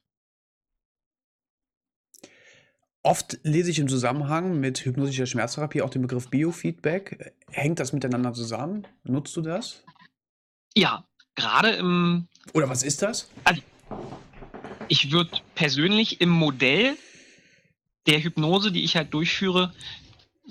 Oft 3.03 3.39
lese 3.43 3.71
ich 3.71 3.79
im 3.79 3.87
Zusammenhang 3.87 4.59
mit 4.59 4.83
hypnotischer 4.83 5.25
Schmerztherapie 5.25 5.81
auch 5.81 5.89
den 5.89 6.01
Begriff 6.01 6.29
Biofeedback. 6.29 7.35
Hängt 7.49 7.79
das 7.79 7.93
miteinander 7.93 8.33
zusammen? 8.33 8.85
Nutzt 9.03 9.35
du 9.37 9.41
das? 9.41 9.83
Ja, 10.75 11.06
gerade 11.37 11.69
im. 11.69 12.27
Oder 12.53 12.67
was 12.67 12.83
ist 12.83 13.01
das? 13.01 13.29
Also, 13.45 13.61
ich 14.89 15.11
würde 15.11 15.31
persönlich 15.55 16.19
im 16.19 16.29
Modell 16.29 16.97
der 18.07 18.21
Hypnose, 18.21 18.71
die 18.71 18.83
ich 18.83 18.97
halt 18.97 19.13
durchführe, 19.13 19.73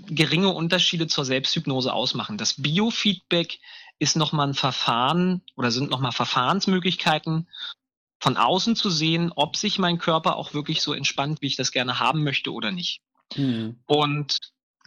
geringe 0.09 0.49
Unterschiede 0.49 1.07
zur 1.07 1.25
Selbsthypnose 1.25 1.93
ausmachen. 1.93 2.39
Das 2.39 2.55
Biofeedback 2.55 3.59
ist 3.99 4.17
nochmal 4.17 4.49
ein 4.49 4.55
Verfahren 4.55 5.43
oder 5.57 5.71
sind 5.71 5.91
nochmal 5.91 6.13
Verfahrensmöglichkeiten, 6.13 7.49
von 8.21 8.37
außen 8.37 8.77
zu 8.77 8.91
sehen, 8.91 9.33
ob 9.35 9.57
sich 9.57 9.79
mein 9.79 9.99
Körper 9.99 10.37
auch 10.37 10.55
wirklich 10.55 10.83
so 10.83 10.93
entspannt, 10.93 11.41
wie 11.41 11.47
ich 11.47 11.57
das 11.57 11.73
gerne 11.73 11.99
haben 11.99 12.25
möchte 12.25 12.53
oder 12.53 12.73
nicht. 12.73 13.01
Mhm. 13.37 13.79
Und 13.87 14.39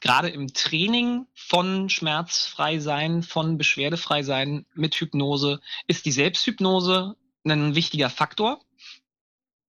gerade 0.02 0.30
im 0.30 0.54
Training 0.54 1.28
von 1.34 1.90
schmerzfrei 1.90 2.80
sein, 2.80 3.24
von 3.24 3.58
beschwerdefrei 3.58 4.24
sein 4.24 4.66
mit 4.74 4.96
Hypnose 4.96 5.60
ist 5.88 6.06
die 6.06 6.12
Selbsthypnose 6.12 7.16
ein 7.46 7.76
wichtiger 7.76 8.10
Faktor. 8.10 8.60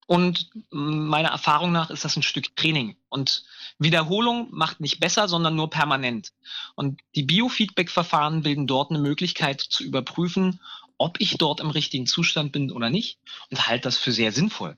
Und 0.07 0.51
meiner 0.71 1.29
Erfahrung 1.29 1.71
nach 1.71 1.91
ist 1.91 2.05
das 2.05 2.17
ein 2.17 2.25
Stück 2.25 2.57
Training. 2.57 2.97
Und 3.09 3.45
Wiederholung 3.79 4.49
macht 4.51 4.81
nicht 4.81 4.99
besser, 4.99 5.29
sondern 5.29 5.55
nur 5.55 5.71
permanent. 5.71 6.33
Und 6.75 7.01
die 7.15 7.23
Biofeedback-Verfahren 7.23 8.43
bilden 8.43 8.67
dort 8.67 8.91
eine 8.91 8.99
Möglichkeit 8.99 9.61
zu 9.61 9.85
überprüfen, 9.85 10.61
ob 10.99 11.21
ich 11.21 11.39
dort 11.39 11.61
im 11.61 11.71
richtigen 11.71 12.07
Zustand 12.07 12.51
bin 12.51 12.73
oder 12.73 12.91
nicht. 12.91 13.21
Und 13.51 13.69
halte 13.69 13.85
das 13.85 13.97
für 13.97 14.11
sehr 14.11 14.33
sinnvoll. 14.33 14.77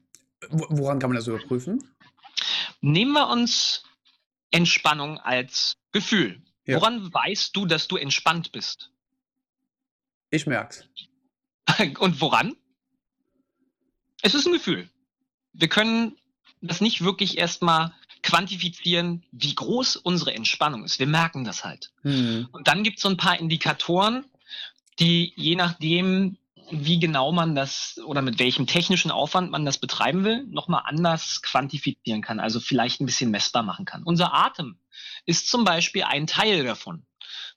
Woran 0.51 0.99
kann 0.99 1.09
man 1.09 1.17
das 1.17 1.27
überprüfen? 1.27 1.83
Nehmen 2.83 3.13
wir 3.13 3.29
uns 3.29 3.85
Entspannung 4.53 5.19
als 5.19 5.77
Gefühl. 5.91 6.41
Ja. 6.65 6.77
Woran 6.77 7.13
weißt 7.13 7.57
du, 7.57 7.67
dass 7.67 7.89
du 7.89 7.97
entspannt 7.97 8.53
bist? 8.53 8.91
Ich 10.31 10.47
merk's. 10.47 10.89
Und 11.99 12.21
woran? 12.21 12.55
Es 14.23 14.35
ist 14.35 14.47
ein 14.47 14.53
Gefühl 14.53 14.89
wir 15.53 15.69
können 15.69 16.17
das 16.61 16.81
nicht 16.81 17.03
wirklich 17.03 17.39
erstmal 17.39 17.93
quantifizieren, 18.23 19.25
wie 19.33 19.55
groß 19.55 19.97
unsere 19.97 20.35
Entspannung 20.35 20.85
ist. 20.85 20.99
Wir 20.99 21.07
merken 21.07 21.45
das 21.45 21.65
halt. 21.65 21.91
Mhm. 22.03 22.49
Und 22.53 22.69
dann 22.69 22.85
gibt 22.85 22.99
es 22.99 23.03
so 23.03 23.09
ein 23.09 23.17
paar 23.17 23.39
Indikatoren, 23.39 24.25
die 25.01 25.33
je 25.37 25.57
nachdem, 25.57 26.37
wie 26.71 26.99
genau 26.99 27.33
man 27.33 27.55
das 27.55 28.01
oder 28.05 28.23
mit 28.23 28.39
welchem 28.39 28.67
technischen 28.67 29.11
Aufwand 29.11 29.51
man 29.51 29.65
das 29.65 29.79
betreiben 29.79 30.25
will, 30.25 30.45
nochmal 30.47 30.83
anders 30.85 31.43
quantifizieren 31.43 32.23
kann, 32.23 32.41
also 32.41 32.61
vielleicht 32.61 33.01
ein 33.01 33.07
bisschen 33.07 33.31
messbar 33.31 33.63
machen 33.63 33.85
kann. 33.85 34.03
Unser 34.03 34.33
Atem 34.35 34.79
ist 35.27 35.49
zum 35.49 35.65
Beispiel 35.65 36.05
ein 36.05 36.27
Teil 36.27 36.65
davon. 36.65 37.07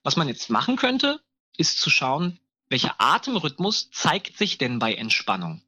Was 0.02 0.16
man 0.16 0.28
jetzt 0.28 0.50
machen 0.50 0.76
könnte, 0.76 1.20
ist 1.56 1.80
zu 1.80 1.90
schauen, 1.90 2.38
welcher 2.68 2.96
Atemrhythmus 2.98 3.90
zeigt 3.90 4.36
sich 4.36 4.58
denn 4.58 4.78
bei 4.78 4.94
Entspannung. 4.94 5.62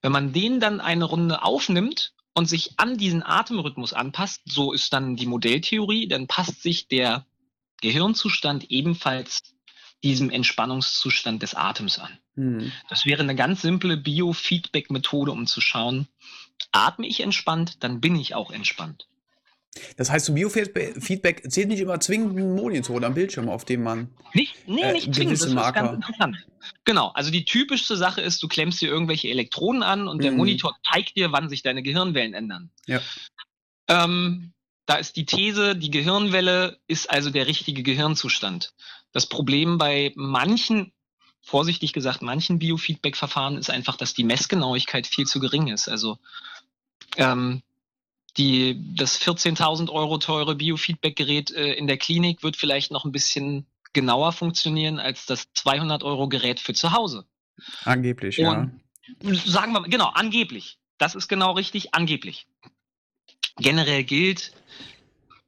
Wenn 0.00 0.12
man 0.12 0.32
den 0.32 0.60
dann 0.60 0.80
eine 0.80 1.04
Runde 1.04 1.42
aufnimmt 1.42 2.14
und 2.34 2.46
sich 2.46 2.78
an 2.78 2.96
diesen 2.96 3.22
Atemrhythmus 3.22 3.92
anpasst, 3.92 4.42
so 4.46 4.72
ist 4.72 4.92
dann 4.92 5.16
die 5.16 5.26
Modelltheorie, 5.26 6.08
dann 6.08 6.26
passt 6.26 6.62
sich 6.62 6.88
der 6.88 7.26
Gehirnzustand 7.80 8.70
ebenfalls 8.70 9.42
diesem 10.02 10.30
Entspannungszustand 10.30 11.42
des 11.42 11.54
Atems 11.54 11.98
an. 11.98 12.18
Mhm. 12.36 12.72
Das 12.88 13.04
wäre 13.04 13.22
eine 13.22 13.34
ganz 13.34 13.62
simple 13.62 13.96
Biofeedback-Methode, 13.96 15.32
um 15.32 15.46
zu 15.46 15.60
schauen, 15.60 16.08
atme 16.72 17.06
ich 17.06 17.20
entspannt, 17.20 17.82
dann 17.82 18.00
bin 18.00 18.16
ich 18.16 18.34
auch 18.34 18.50
entspannt. 18.50 19.08
Das 19.96 20.10
heißt, 20.10 20.26
so 20.26 20.34
Biofeedback 20.34 21.50
zählt 21.50 21.68
nicht 21.68 21.80
immer 21.80 22.00
zwingend 22.00 22.36
ein 22.36 22.54
Monitor 22.54 22.96
oder 22.96 23.08
ein 23.08 23.14
Bildschirm, 23.14 23.48
auf 23.48 23.64
dem 23.64 23.82
man 23.82 24.08
nicht, 24.32 24.54
nee, 24.66 24.80
äh, 24.82 24.92
nicht 24.92 25.14
zwingend. 25.14 25.40
Das 25.40 25.48
Marker. 25.50 25.68
ist 25.68 25.86
ganz 25.86 25.94
interessant. 25.94 26.36
Genau, 26.84 27.08
also 27.08 27.30
die 27.30 27.44
typischste 27.44 27.96
Sache 27.96 28.20
ist, 28.20 28.42
du 28.42 28.48
klemmst 28.48 28.80
dir 28.80 28.88
irgendwelche 28.88 29.28
Elektroden 29.28 29.82
an 29.82 30.08
und 30.08 30.18
mhm. 30.18 30.22
der 30.22 30.32
Monitor 30.32 30.76
zeigt 30.90 31.16
dir, 31.16 31.32
wann 31.32 31.48
sich 31.48 31.62
deine 31.62 31.82
Gehirnwellen 31.82 32.34
ändern. 32.34 32.70
Ja. 32.86 33.00
Ähm, 33.88 34.52
da 34.86 34.96
ist 34.96 35.16
die 35.16 35.26
These, 35.26 35.76
die 35.76 35.90
Gehirnwelle 35.90 36.78
ist 36.86 37.10
also 37.10 37.30
der 37.30 37.46
richtige 37.46 37.82
Gehirnzustand. 37.82 38.72
Das 39.12 39.26
Problem 39.26 39.78
bei 39.78 40.12
manchen, 40.16 40.92
vorsichtig 41.42 41.92
gesagt, 41.92 42.22
manchen 42.22 42.58
Biofeedback-Verfahren 42.58 43.56
ist 43.56 43.70
einfach, 43.70 43.96
dass 43.96 44.14
die 44.14 44.24
Messgenauigkeit 44.24 45.06
viel 45.06 45.26
zu 45.26 45.40
gering 45.40 45.68
ist. 45.68 45.88
Also 45.88 46.18
ähm, 47.16 47.62
die, 48.36 48.78
das 48.94 49.20
14.000 49.20 49.90
Euro 49.90 50.18
teure 50.18 50.54
Biofeedback-Gerät 50.54 51.50
äh, 51.50 51.72
in 51.72 51.86
der 51.86 51.96
Klinik 51.96 52.42
wird 52.42 52.56
vielleicht 52.56 52.90
noch 52.90 53.04
ein 53.04 53.12
bisschen 53.12 53.66
genauer 53.92 54.32
funktionieren 54.32 55.00
als 55.00 55.26
das 55.26 55.52
200 55.54 56.02
Euro 56.02 56.28
Gerät 56.28 56.60
für 56.60 56.74
zu 56.74 56.92
Hause. 56.92 57.24
Angeblich, 57.84 58.38
Und 58.38 58.44
ja. 58.44 58.70
Sagen 59.46 59.72
wir 59.72 59.80
mal, 59.80 59.88
genau, 59.88 60.08
angeblich. 60.08 60.78
Das 60.98 61.14
ist 61.14 61.28
genau 61.28 61.52
richtig, 61.52 61.94
angeblich. 61.94 62.46
Generell 63.56 64.04
gilt, 64.04 64.52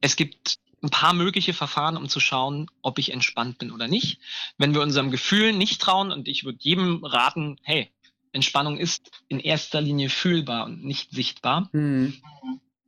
es 0.01 0.15
gibt 0.15 0.57
ein 0.81 0.89
paar 0.89 1.13
mögliche 1.13 1.53
Verfahren, 1.53 1.97
um 1.97 2.09
zu 2.09 2.19
schauen, 2.19 2.69
ob 2.81 2.99
ich 2.99 3.11
entspannt 3.11 3.59
bin 3.59 3.71
oder 3.71 3.87
nicht. 3.87 4.19
Wenn 4.57 4.73
wir 4.73 4.81
unserem 4.81 5.11
Gefühl 5.11 5.53
nicht 5.53 5.81
trauen, 5.81 6.11
und 6.11 6.27
ich 6.27 6.43
würde 6.43 6.59
jedem 6.61 7.03
raten, 7.03 7.57
hey, 7.61 7.91
Entspannung 8.33 8.77
ist 8.77 9.11
in 9.27 9.39
erster 9.39 9.81
Linie 9.81 10.09
fühlbar 10.09 10.65
und 10.65 10.83
nicht 10.83 11.11
sichtbar, 11.11 11.69
mhm 11.73 12.21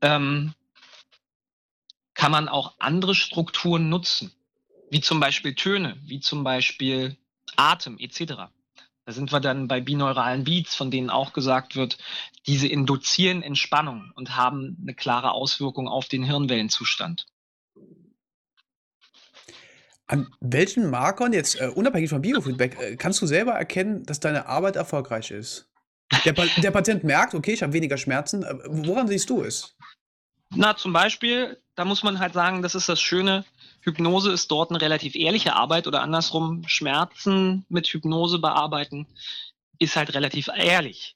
ähm, 0.04 0.54
kann 2.14 2.32
man 2.32 2.48
auch 2.48 2.76
andere 2.78 3.16
Strukturen 3.16 3.90
nutzen, 3.90 4.32
wie 4.92 5.02
zum 5.02 5.20
Beispiel 5.20 5.56
Töne, 5.56 5.98
wie 6.06 6.20
zum 6.20 6.44
Beispiel 6.44 7.18
Atem 7.56 7.98
etc. 7.98 8.34
Da 9.06 9.12
sind 9.12 9.32
wir 9.32 9.40
dann 9.40 9.68
bei 9.68 9.82
binauralen 9.82 10.44
Beats, 10.44 10.76
von 10.76 10.92
denen 10.92 11.10
auch 11.10 11.34
gesagt 11.34 11.76
wird, 11.76 11.98
diese 12.46 12.68
induzieren 12.68 13.42
Entspannung 13.42 14.12
und 14.16 14.36
haben 14.36 14.78
eine 14.82 14.94
klare 14.94 15.32
Auswirkung 15.32 15.88
auf 15.88 16.08
den 16.08 16.24
Hirnwellenzustand. 16.24 17.26
An 20.08 20.28
welchen 20.42 20.90
Markern, 20.90 21.34
jetzt 21.34 21.60
äh, 21.60 21.68
unabhängig 21.68 22.10
vom 22.10 22.22
Biofeedback, 22.22 22.80
äh, 22.80 22.96
kannst 22.96 23.22
du 23.22 23.26
selber 23.26 23.54
erkennen, 23.54 24.04
dass 24.04 24.20
deine 24.20 24.48
Arbeit 24.48 24.76
erfolgreich 24.76 25.32
ist? 25.32 25.70
Der, 26.26 26.34
pa 26.34 26.46
der 26.58 26.72
Patient 26.72 27.04
merkt, 27.04 27.34
okay, 27.34 27.54
ich 27.54 27.64
habe 27.64 27.74
weniger 27.74 27.98
Schmerzen. 27.98 28.44
Äh, 28.44 28.56
woran 28.66 29.08
siehst 29.08 29.30
du 29.30 29.42
es? 29.42 29.76
Na, 30.50 30.76
zum 30.76 30.94
Beispiel, 30.94 31.58
da 31.76 31.86
muss 31.86 32.04
man 32.04 32.20
halt 32.20 32.34
sagen, 32.34 32.62
das 32.62 32.76
ist 32.76 32.90
das 32.90 33.02
Schöne. 33.02 33.46
Hypnose 33.82 34.32
ist 34.32 34.52
dort 34.52 34.70
eine 34.70 34.82
relativ 34.82 35.16
ehrliche 35.16 35.56
Arbeit 35.56 35.88
oder 35.88 36.02
andersrum, 36.02 36.64
Schmerzen 36.68 37.66
mit 37.70 37.88
Hypnose 37.88 38.40
bearbeiten 38.40 39.08
ist 39.84 39.96
halt 39.96 40.14
relativ 40.14 40.50
ehrlich. 40.56 41.16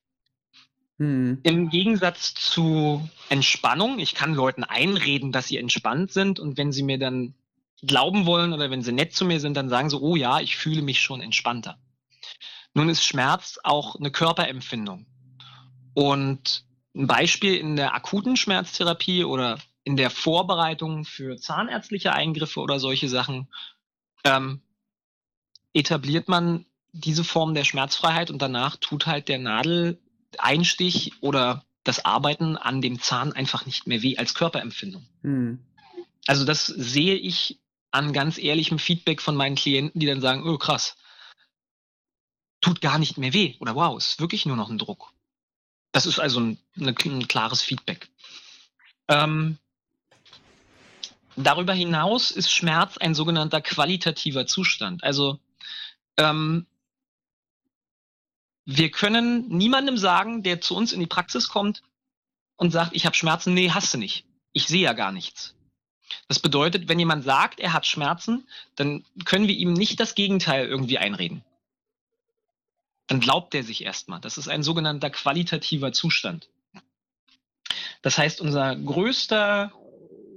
Hm. 1.00 1.40
Im 1.44 1.70
Gegensatz 1.70 2.34
zu 2.34 3.08
Entspannung, 3.30 4.00
ich 4.00 4.16
kann 4.16 4.34
Leuten 4.34 4.64
einreden, 4.64 5.32
dass 5.32 5.48
sie 5.48 5.58
entspannt 5.58 6.12
sind 6.12 6.40
und 6.40 6.58
wenn 6.58 6.72
sie 6.72 6.84
mir 6.84 6.98
dann 6.98 7.34
glauben 7.82 8.26
wollen 8.26 8.54
oder 8.54 8.70
wenn 8.70 8.82
sie 8.82 8.92
nett 8.92 9.14
zu 9.14 9.26
mir 9.26 9.40
sind, 9.40 9.56
dann 9.56 9.70
sagen 9.70 9.90
sie, 9.90 10.00
oh 10.00 10.16
ja, 10.16 10.40
ich 10.40 10.58
fühle 10.58 10.82
mich 10.82 11.00
schon 11.00 11.22
entspannter. 11.22 11.80
Nun 12.74 12.90
ist 12.90 13.04
Schmerz 13.04 13.60
auch 13.64 13.96
eine 13.96 14.12
Körperempfindung. 14.12 15.06
Und 15.94 16.66
ein 16.96 17.08
Beispiel 17.08 17.56
in 17.56 17.76
der 17.76 17.94
akuten 17.94 18.38
Schmerztherapie 18.38 19.24
oder 19.24 19.60
in 19.84 19.98
der 19.98 20.10
Vorbereitung 20.10 21.06
für 21.06 21.38
zahnärztliche 21.38 22.14
Eingriffe 22.14 22.60
oder 22.60 22.80
solche 22.80 23.08
Sachen 23.08 23.48
ähm, 24.24 24.62
etabliert 25.74 26.28
man 26.28 26.66
diese 26.92 27.24
Form 27.24 27.54
der 27.54 27.64
Schmerzfreiheit 27.64 28.32
und 28.32 28.42
danach 28.42 28.76
tut 28.78 29.06
halt 29.06 29.28
der 29.28 29.40
Nadeleinstich 29.40 31.14
oder 31.22 31.64
das 31.84 32.04
Arbeiten 32.04 32.58
an 32.58 32.82
dem 32.82 33.00
Zahn 33.00 33.34
einfach 33.34 33.66
nicht 33.66 33.88
mehr 33.88 34.02
weh 34.02 34.18
als 34.18 34.34
Körperempfindung. 34.34 35.06
Mhm. 35.22 35.60
Also 36.26 36.44
das 36.44 36.66
sehe 36.66 37.16
ich 37.16 37.60
an 37.92 38.14
ganz 38.14 38.38
ehrlichem 38.38 38.80
Feedback 38.80 39.22
von 39.22 39.36
meinen 39.36 39.56
Klienten, 39.56 40.00
die 40.00 40.06
dann 40.06 40.22
sagen, 40.22 40.48
oh 40.48 40.58
krass, 40.58 40.96
tut 42.62 42.82
gar 42.82 43.00
nicht 43.00 43.18
mehr 43.18 43.34
weh 43.34 43.56
oder 43.60 43.76
wow, 43.76 43.98
ist 43.98 44.20
wirklich 44.20 44.46
nur 44.46 44.56
noch 44.58 44.70
ein 44.70 44.78
Druck. 44.78 45.14
Das 45.92 46.06
ist 46.06 46.20
also 46.20 46.40
ein, 46.40 46.58
eine, 46.76 46.94
ein 47.06 47.28
klares 47.28 47.62
Feedback. 47.62 48.10
Ähm, 49.08 49.58
darüber 51.36 51.74
hinaus 51.74 52.32
ist 52.32 52.52
Schmerz 52.52 52.98
ein 52.98 53.16
sogenannter 53.16 53.62
qualitativer 53.62 54.46
Zustand. 54.48 55.04
Also 55.04 55.40
ähm, 56.18 56.68
wir 58.66 58.92
können 58.92 59.48
niemandem 59.48 59.98
sagen, 59.98 60.44
der 60.44 60.60
zu 60.60 60.76
uns 60.76 60.92
in 60.92 61.00
die 61.00 61.08
Praxis 61.08 61.48
kommt 61.48 61.84
und 62.58 62.72
sagt, 62.72 62.94
ich 62.94 63.06
habe 63.06 63.16
Schmerzen, 63.16 63.54
nee, 63.54 63.72
hast 63.72 63.94
du 63.94 63.98
nicht. 63.98 64.26
Ich 64.52 64.68
sehe 64.68 64.82
ja 64.82 64.94
gar 64.94 65.12
nichts. 65.12 65.57
Das 66.28 66.40
bedeutet, 66.40 66.88
wenn 66.88 67.00
jemand 67.00 67.24
sagt, 67.24 67.60
er 67.60 67.74
hat 67.74 67.86
Schmerzen, 67.86 68.48
dann 68.76 69.06
können 69.26 69.48
wir 69.48 69.56
ihm 69.56 69.74
nicht 69.74 70.00
das 70.00 70.16
Gegenteil 70.16 70.68
irgendwie 70.68 70.98
einreden. 70.98 71.44
Dann 73.08 73.20
glaubt 73.20 73.56
er 73.56 73.64
sich 73.64 73.84
erstmal. 73.84 74.20
Das 74.20 74.38
ist 74.38 74.48
ein 74.48 74.64
sogenannter 74.64 75.10
qualitativer 75.10 75.94
Zustand. 75.94 76.50
Das 78.02 78.18
heißt, 78.18 78.42
unser 78.42 78.76
größter 78.76 79.72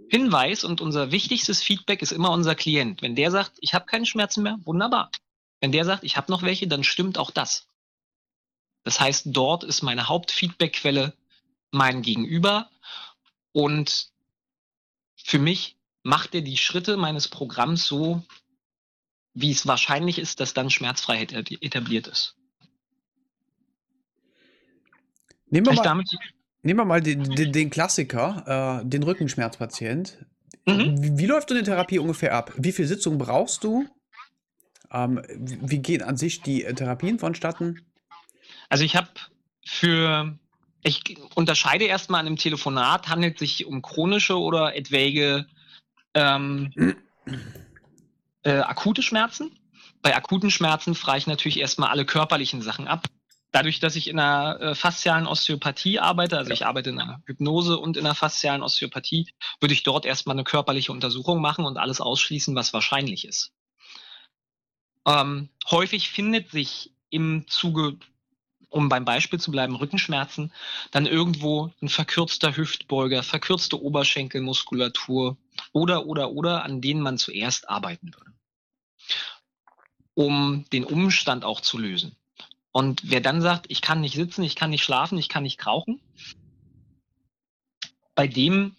Hinweis 0.08 0.64
und 0.64 0.80
unser 0.80 1.12
wichtigstes 1.12 1.62
Feedback 1.62 2.02
ist 2.02 2.12
immer 2.12 2.30
unser 2.30 2.54
Klient. 2.54 3.02
Wenn 3.02 3.14
der 3.14 3.30
sagt, 3.30 3.52
ich 3.60 3.74
habe 3.74 3.86
keine 3.86 4.06
Schmerzen 4.06 4.42
mehr, 4.42 4.58
wunderbar. 4.64 5.10
Wenn 5.60 5.72
der 5.72 5.84
sagt, 5.84 6.04
ich 6.04 6.16
habe 6.16 6.32
noch 6.32 6.42
welche, 6.42 6.66
dann 6.66 6.84
stimmt 6.84 7.18
auch 7.18 7.30
das. 7.30 7.68
Das 8.82 8.98
heißt, 8.98 9.24
dort 9.26 9.62
ist 9.62 9.82
meine 9.82 10.08
Hauptfeedbackquelle 10.08 11.12
mein 11.70 12.02
Gegenüber 12.02 12.70
und 13.52 14.09
für 15.24 15.38
mich 15.38 15.76
macht 16.02 16.34
er 16.34 16.40
die 16.40 16.56
Schritte 16.56 16.96
meines 16.96 17.28
Programms 17.28 17.86
so, 17.86 18.22
wie 19.34 19.50
es 19.50 19.66
wahrscheinlich 19.66 20.18
ist, 20.18 20.40
dass 20.40 20.54
dann 20.54 20.70
Schmerzfreiheit 20.70 21.32
etabliert 21.32 22.06
ist. 22.06 22.36
Nehmen 25.50 25.66
wir, 25.66 25.74
mal, 25.74 26.04
nehmen 26.62 26.78
wir 26.78 26.84
mal 26.84 27.00
den, 27.00 27.24
den, 27.24 27.52
den 27.52 27.70
Klassiker, 27.70 28.80
äh, 28.82 28.88
den 28.88 29.02
Rückenschmerzpatient. 29.02 30.24
Mhm. 30.66 31.02
Wie, 31.02 31.18
wie, 31.18 31.26
läuft 31.26 31.48
so 31.48 31.54
eine 31.54 31.64
Therapie 31.64 31.98
ungefähr 31.98 32.34
ab? 32.34 32.52
Wie 32.56 32.72
viele 32.72 32.86
Sitzungen 32.86 33.18
brauchst 33.18 33.64
du? 33.64 33.86
Ähm, 34.92 35.22
wie 35.28 35.78
gehen 35.78 36.02
an 36.02 36.16
sich 36.16 36.42
die 36.42 36.64
äh, 36.64 36.74
Therapien 36.74 37.18
vonstatten? 37.18 37.84
Also 38.68 38.84
ich 38.84 38.94
habe 38.94 39.08
für, 39.64 40.38
ich 40.82 41.18
unterscheide 41.34 41.84
erstmal 41.84 42.20
an 42.20 42.26
einem 42.26 42.36
Telefonat, 42.36 43.08
handelt 43.08 43.34
es 43.34 43.40
sich 43.40 43.66
um 43.66 43.82
chronische 43.82 44.38
oder 44.38 44.74
etwaige 44.74 45.46
ähm, 46.14 46.96
äh, 48.42 48.58
akute 48.58 49.02
Schmerzen. 49.02 49.58
Bei 50.02 50.16
akuten 50.16 50.50
Schmerzen 50.50 50.94
frage 50.94 51.18
ich 51.18 51.26
natürlich 51.26 51.60
erstmal 51.60 51.90
alle 51.90 52.06
körperlichen 52.06 52.62
Sachen 52.62 52.88
ab. 52.88 53.06
Dadurch, 53.52 53.80
dass 53.80 53.96
ich 53.96 54.08
in 54.08 54.18
einer 54.18 54.60
äh, 54.60 54.74
faszialen 54.74 55.26
Osteopathie 55.26 55.98
arbeite, 55.98 56.38
also 56.38 56.52
ich 56.52 56.66
arbeite 56.66 56.90
in 56.90 57.00
einer 57.00 57.20
Hypnose 57.26 57.78
und 57.78 57.96
in 57.96 58.06
einer 58.06 58.14
faszialen 58.14 58.62
Osteopathie, 58.62 59.28
würde 59.60 59.74
ich 59.74 59.82
dort 59.82 60.06
erstmal 60.06 60.36
eine 60.36 60.44
körperliche 60.44 60.92
Untersuchung 60.92 61.40
machen 61.40 61.64
und 61.64 61.76
alles 61.76 62.00
ausschließen, 62.00 62.54
was 62.54 62.72
wahrscheinlich 62.72 63.26
ist. 63.26 63.52
Ähm, 65.06 65.50
häufig 65.68 66.10
findet 66.10 66.50
sich 66.50 66.94
im 67.10 67.46
Zuge 67.48 67.98
um 68.70 68.88
beim 68.88 69.04
Beispiel 69.04 69.38
zu 69.38 69.50
bleiben, 69.50 69.76
Rückenschmerzen, 69.76 70.52
dann 70.92 71.06
irgendwo 71.06 71.72
ein 71.82 71.88
verkürzter 71.88 72.56
Hüftbeuger, 72.56 73.22
verkürzte 73.22 73.82
Oberschenkelmuskulatur 73.82 75.36
oder, 75.72 76.06
oder, 76.06 76.30
oder, 76.30 76.64
an 76.64 76.80
denen 76.80 77.02
man 77.02 77.18
zuerst 77.18 77.68
arbeiten 77.68 78.14
würde, 78.14 78.32
um 80.14 80.64
den 80.72 80.84
Umstand 80.84 81.44
auch 81.44 81.60
zu 81.60 81.78
lösen. 81.78 82.16
Und 82.72 83.02
wer 83.04 83.20
dann 83.20 83.42
sagt, 83.42 83.66
ich 83.68 83.82
kann 83.82 84.00
nicht 84.00 84.14
sitzen, 84.14 84.44
ich 84.44 84.54
kann 84.54 84.70
nicht 84.70 84.84
schlafen, 84.84 85.18
ich 85.18 85.28
kann 85.28 85.42
nicht 85.42 85.66
rauchen, 85.66 86.00
bei 88.14 88.28
dem 88.28 88.76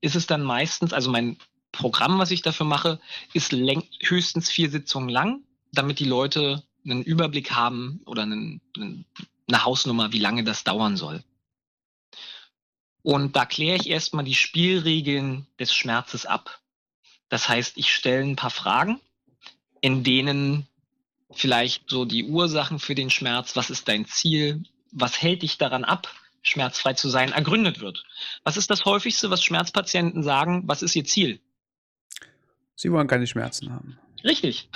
ist 0.00 0.14
es 0.14 0.26
dann 0.26 0.42
meistens, 0.42 0.92
also 0.92 1.10
mein 1.10 1.38
Programm, 1.72 2.18
was 2.18 2.30
ich 2.30 2.42
dafür 2.42 2.66
mache, 2.66 3.00
ist 3.32 3.52
höchstens 3.52 4.50
vier 4.50 4.70
Sitzungen 4.70 5.08
lang, 5.08 5.42
damit 5.72 5.98
die 5.98 6.04
Leute 6.04 6.62
einen 6.84 7.02
Überblick 7.02 7.52
haben 7.52 8.00
oder 8.06 8.22
einen, 8.22 8.60
einen, 8.76 9.04
eine 9.48 9.64
Hausnummer, 9.64 10.12
wie 10.12 10.18
lange 10.18 10.44
das 10.44 10.64
dauern 10.64 10.96
soll. 10.96 11.22
Und 13.02 13.36
da 13.36 13.44
kläre 13.44 13.76
ich 13.76 13.90
erstmal 13.90 14.24
die 14.24 14.34
Spielregeln 14.34 15.46
des 15.58 15.74
Schmerzes 15.74 16.24
ab. 16.24 16.60
Das 17.28 17.48
heißt, 17.48 17.76
ich 17.76 17.94
stelle 17.94 18.24
ein 18.24 18.36
paar 18.36 18.50
Fragen, 18.50 19.00
in 19.80 20.02
denen 20.04 20.66
vielleicht 21.30 21.90
so 21.90 22.04
die 22.04 22.24
Ursachen 22.24 22.78
für 22.78 22.94
den 22.94 23.10
Schmerz, 23.10 23.56
was 23.56 23.70
ist 23.70 23.88
dein 23.88 24.06
Ziel, 24.06 24.62
was 24.92 25.20
hält 25.20 25.42
dich 25.42 25.58
daran 25.58 25.84
ab, 25.84 26.08
schmerzfrei 26.42 26.94
zu 26.94 27.08
sein, 27.08 27.32
ergründet 27.32 27.80
wird. 27.80 28.04
Was 28.44 28.56
ist 28.56 28.70
das 28.70 28.84
häufigste, 28.84 29.30
was 29.30 29.42
Schmerzpatienten 29.42 30.22
sagen, 30.22 30.62
was 30.66 30.82
ist 30.82 30.94
ihr 30.96 31.04
Ziel? 31.04 31.40
Sie 32.76 32.90
wollen 32.92 33.08
keine 33.08 33.26
Schmerzen 33.26 33.72
haben. 33.72 33.98
Richtig. 34.22 34.68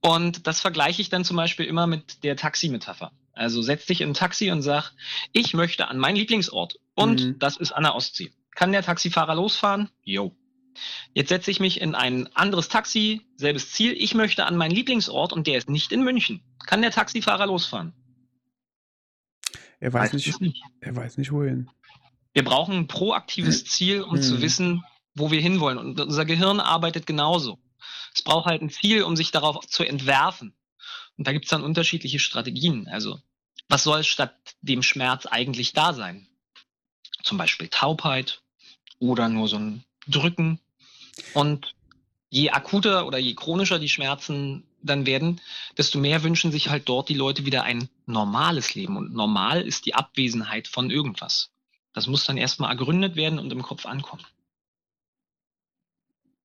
Und 0.00 0.46
das 0.46 0.60
vergleiche 0.60 1.02
ich 1.02 1.08
dann 1.08 1.24
zum 1.24 1.36
Beispiel 1.36 1.66
immer 1.66 1.86
mit 1.86 2.22
der 2.24 2.36
Taximetapher. 2.36 3.12
Also 3.32 3.62
setz 3.62 3.86
dich 3.86 4.00
in 4.00 4.10
ein 4.10 4.14
Taxi 4.14 4.50
und 4.50 4.62
sag, 4.62 4.92
ich 5.32 5.54
möchte 5.54 5.88
an 5.88 5.98
meinen 5.98 6.16
Lieblingsort. 6.16 6.78
Und 6.94 7.24
mhm. 7.24 7.38
das 7.38 7.56
ist 7.56 7.72
an 7.72 7.84
der 7.84 7.94
Ostsee. 7.94 8.32
Kann 8.54 8.72
der 8.72 8.82
Taxifahrer 8.82 9.34
losfahren? 9.34 9.90
Jo. 10.02 10.34
Jetzt 11.14 11.28
setze 11.28 11.50
ich 11.50 11.60
mich 11.60 11.80
in 11.80 11.94
ein 11.94 12.28
anderes 12.34 12.68
Taxi, 12.68 13.22
selbes 13.36 13.72
Ziel. 13.72 13.92
Ich 13.92 14.14
möchte 14.14 14.46
an 14.46 14.56
meinen 14.56 14.72
Lieblingsort 14.72 15.32
und 15.32 15.46
der 15.46 15.58
ist 15.58 15.68
nicht 15.68 15.92
in 15.92 16.02
München. 16.02 16.40
Kann 16.66 16.82
der 16.82 16.90
Taxifahrer 16.90 17.46
losfahren? 17.46 17.92
Er 19.80 19.92
weiß, 19.92 20.12
weiß 20.12 20.12
nicht, 20.14 20.40
nicht, 20.40 20.62
Er 20.80 20.96
weiß 20.96 21.18
nicht 21.18 21.32
wohin. 21.32 21.70
Wir 22.32 22.44
brauchen 22.44 22.74
ein 22.74 22.86
proaktives 22.88 23.64
Ziel, 23.64 24.02
um 24.02 24.16
mhm. 24.16 24.22
zu 24.22 24.42
wissen, 24.42 24.84
wo 25.14 25.30
wir 25.30 25.40
hinwollen. 25.40 25.78
Und 25.78 26.00
unser 26.00 26.24
Gehirn 26.24 26.60
arbeitet 26.60 27.06
genauso. 27.06 27.58
Es 28.18 28.22
braucht 28.24 28.46
halt 28.46 28.62
ein 28.62 28.70
Ziel, 28.70 29.04
um 29.04 29.14
sich 29.14 29.30
darauf 29.30 29.64
zu 29.68 29.84
entwerfen. 29.84 30.52
Und 31.16 31.28
da 31.28 31.32
gibt 31.32 31.44
es 31.44 31.52
dann 31.52 31.62
unterschiedliche 31.62 32.18
Strategien. 32.18 32.88
Also, 32.88 33.20
was 33.68 33.84
soll 33.84 34.02
statt 34.02 34.34
dem 34.60 34.82
Schmerz 34.82 35.26
eigentlich 35.26 35.72
da 35.72 35.94
sein? 35.94 36.26
Zum 37.22 37.38
Beispiel 37.38 37.68
Taubheit 37.68 38.42
oder 38.98 39.28
nur 39.28 39.46
so 39.46 39.56
ein 39.56 39.84
Drücken. 40.08 40.58
Und 41.32 41.76
je 42.28 42.50
akuter 42.50 43.06
oder 43.06 43.18
je 43.18 43.34
chronischer 43.34 43.78
die 43.78 43.88
Schmerzen 43.88 44.64
dann 44.82 45.06
werden, 45.06 45.40
desto 45.76 46.00
mehr 46.00 46.24
wünschen 46.24 46.50
sich 46.50 46.70
halt 46.70 46.88
dort 46.88 47.08
die 47.08 47.14
Leute 47.14 47.46
wieder 47.46 47.62
ein 47.62 47.88
normales 48.06 48.74
Leben. 48.74 48.96
Und 48.96 49.14
normal 49.14 49.62
ist 49.62 49.86
die 49.86 49.94
Abwesenheit 49.94 50.66
von 50.66 50.90
irgendwas. 50.90 51.52
Das 51.92 52.08
muss 52.08 52.24
dann 52.24 52.36
erstmal 52.36 52.72
ergründet 52.72 53.14
werden 53.14 53.38
und 53.38 53.52
im 53.52 53.62
Kopf 53.62 53.86
ankommen. 53.86 54.24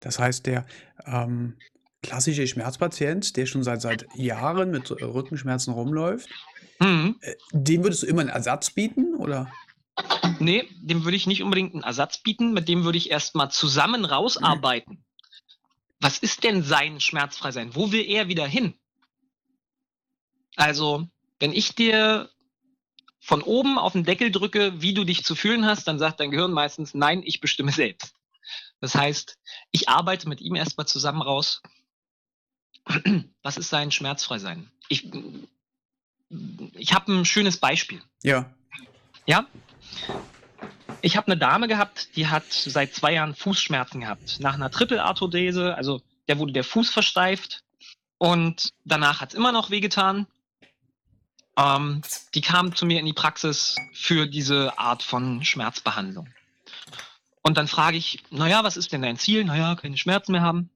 Das 0.03 0.19
heißt, 0.19 0.45
der 0.45 0.65
ähm, 1.05 1.55
klassische 2.01 2.45
Schmerzpatient, 2.45 3.37
der 3.37 3.45
schon 3.45 3.63
seit, 3.63 3.81
seit 3.81 4.05
Jahren 4.15 4.69
mit 4.69 4.91
Rückenschmerzen 4.91 5.73
rumläuft, 5.73 6.29
mhm. 6.79 7.15
äh, 7.21 7.33
dem 7.53 7.83
würdest 7.83 8.03
du 8.03 8.07
immer 8.07 8.21
einen 8.21 8.29
Ersatz 8.29 8.69
bieten, 8.69 9.15
oder? 9.15 9.51
Nee, 10.39 10.67
dem 10.81 11.05
würde 11.05 11.15
ich 11.15 11.25
nicht 11.25 11.41
unbedingt 11.41 11.73
einen 11.73 11.83
Ersatz 11.83 12.17
bieten, 12.17 12.51
mit 12.53 12.67
dem 12.67 12.83
würde 12.83 12.97
ich 12.97 13.11
erstmal 13.11 13.49
zusammen 13.49 14.05
rausarbeiten. 14.05 14.95
Mhm. 14.95 15.03
Was 16.01 16.17
ist 16.19 16.43
denn 16.43 16.63
sein 16.63 16.99
Schmerzfreisein? 16.99 17.75
Wo 17.75 17.93
will 17.93 18.05
er 18.05 18.27
wieder 18.27 18.45
hin? 18.45 18.73
Also, 20.57 21.07
wenn 21.39 21.53
ich 21.53 21.75
dir 21.75 22.29
von 23.21 23.41
oben 23.41 23.79
auf 23.79 23.93
den 23.93 24.03
Deckel 24.03 24.31
drücke, 24.31 24.81
wie 24.81 24.93
du 24.93 25.05
dich 25.05 25.23
zu 25.23 25.33
fühlen 25.33 25.65
hast, 25.65 25.87
dann 25.87 25.97
sagt 25.97 26.19
dein 26.19 26.31
Gehirn 26.31 26.51
meistens, 26.51 26.93
nein, 26.93 27.23
ich 27.23 27.39
bestimme 27.39 27.71
selbst. 27.71 28.13
Das 28.83 28.95
heißt, 28.95 29.37
ich 29.71 29.87
arbeite 29.87 30.27
mit 30.27 30.41
ihm 30.41 30.55
erstmal 30.55 30.85
zusammen 30.85 31.21
raus, 31.21 31.61
was 33.41 33.55
ist 33.55 33.69
sein 33.69 33.91
Schmerzfreisein? 33.91 34.69
Ich, 34.89 35.09
ich 36.73 36.93
habe 36.93 37.13
ein 37.13 37.23
schönes 37.23 37.55
Beispiel. 37.55 38.01
Ja. 38.23 38.53
Ja? 39.25 39.47
Ich 41.01 41.15
habe 41.15 41.27
eine 41.27 41.37
Dame 41.37 41.69
gehabt, 41.69 42.13
die 42.17 42.27
hat 42.27 42.51
seit 42.51 42.93
zwei 42.93 43.13
Jahren 43.13 43.35
Fußschmerzen 43.35 44.01
gehabt. 44.01 44.41
Nach 44.41 44.55
einer 44.55 44.69
Triple-Arthrodese, 44.69 45.75
also 45.75 46.01
der 46.27 46.37
wurde 46.37 46.51
der 46.51 46.65
Fuß 46.65 46.89
versteift 46.89 47.63
und 48.17 48.73
danach 48.83 49.21
hat 49.21 49.29
es 49.29 49.35
immer 49.35 49.53
noch 49.53 49.69
wehgetan. 49.69 50.27
Ähm, 51.57 52.01
die 52.35 52.41
kam 52.41 52.75
zu 52.75 52.85
mir 52.85 52.99
in 52.99 53.05
die 53.05 53.13
Praxis 53.13 53.77
für 53.93 54.27
diese 54.27 54.77
Art 54.77 55.03
von 55.03 55.41
Schmerzbehandlung. 55.45 56.27
Und 57.43 57.57
dann 57.57 57.67
frage 57.67 57.97
ich, 57.97 58.23
naja, 58.31 58.63
was 58.63 58.77
ist 58.77 58.91
denn 58.93 59.01
dein 59.01 59.17
Ziel? 59.17 59.43
Naja, 59.43 59.75
keine 59.75 59.97
Schmerzen 59.97 60.31
mehr 60.31 60.41
haben. 60.41 60.69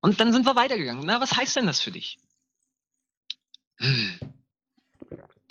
Und 0.00 0.20
dann 0.20 0.32
sind 0.32 0.44
wir 0.44 0.56
weitergegangen. 0.56 1.06
Na, 1.06 1.20
was 1.20 1.36
heißt 1.36 1.56
denn 1.56 1.66
das 1.66 1.80
für 1.80 1.92
dich? 1.92 2.18
Hm. 3.76 4.18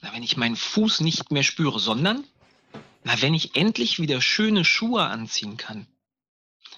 Na, 0.01 0.13
wenn 0.13 0.23
ich 0.23 0.37
meinen 0.37 0.57
Fuß 0.57 0.99
nicht 0.99 1.31
mehr 1.31 1.43
spüre, 1.43 1.79
sondern 1.79 2.25
Na, 3.03 3.21
wenn 3.21 3.33
ich 3.33 3.55
endlich 3.55 3.99
wieder 3.99 4.21
schöne 4.21 4.65
Schuhe 4.65 5.03
anziehen 5.03 5.57
kann. 5.57 5.87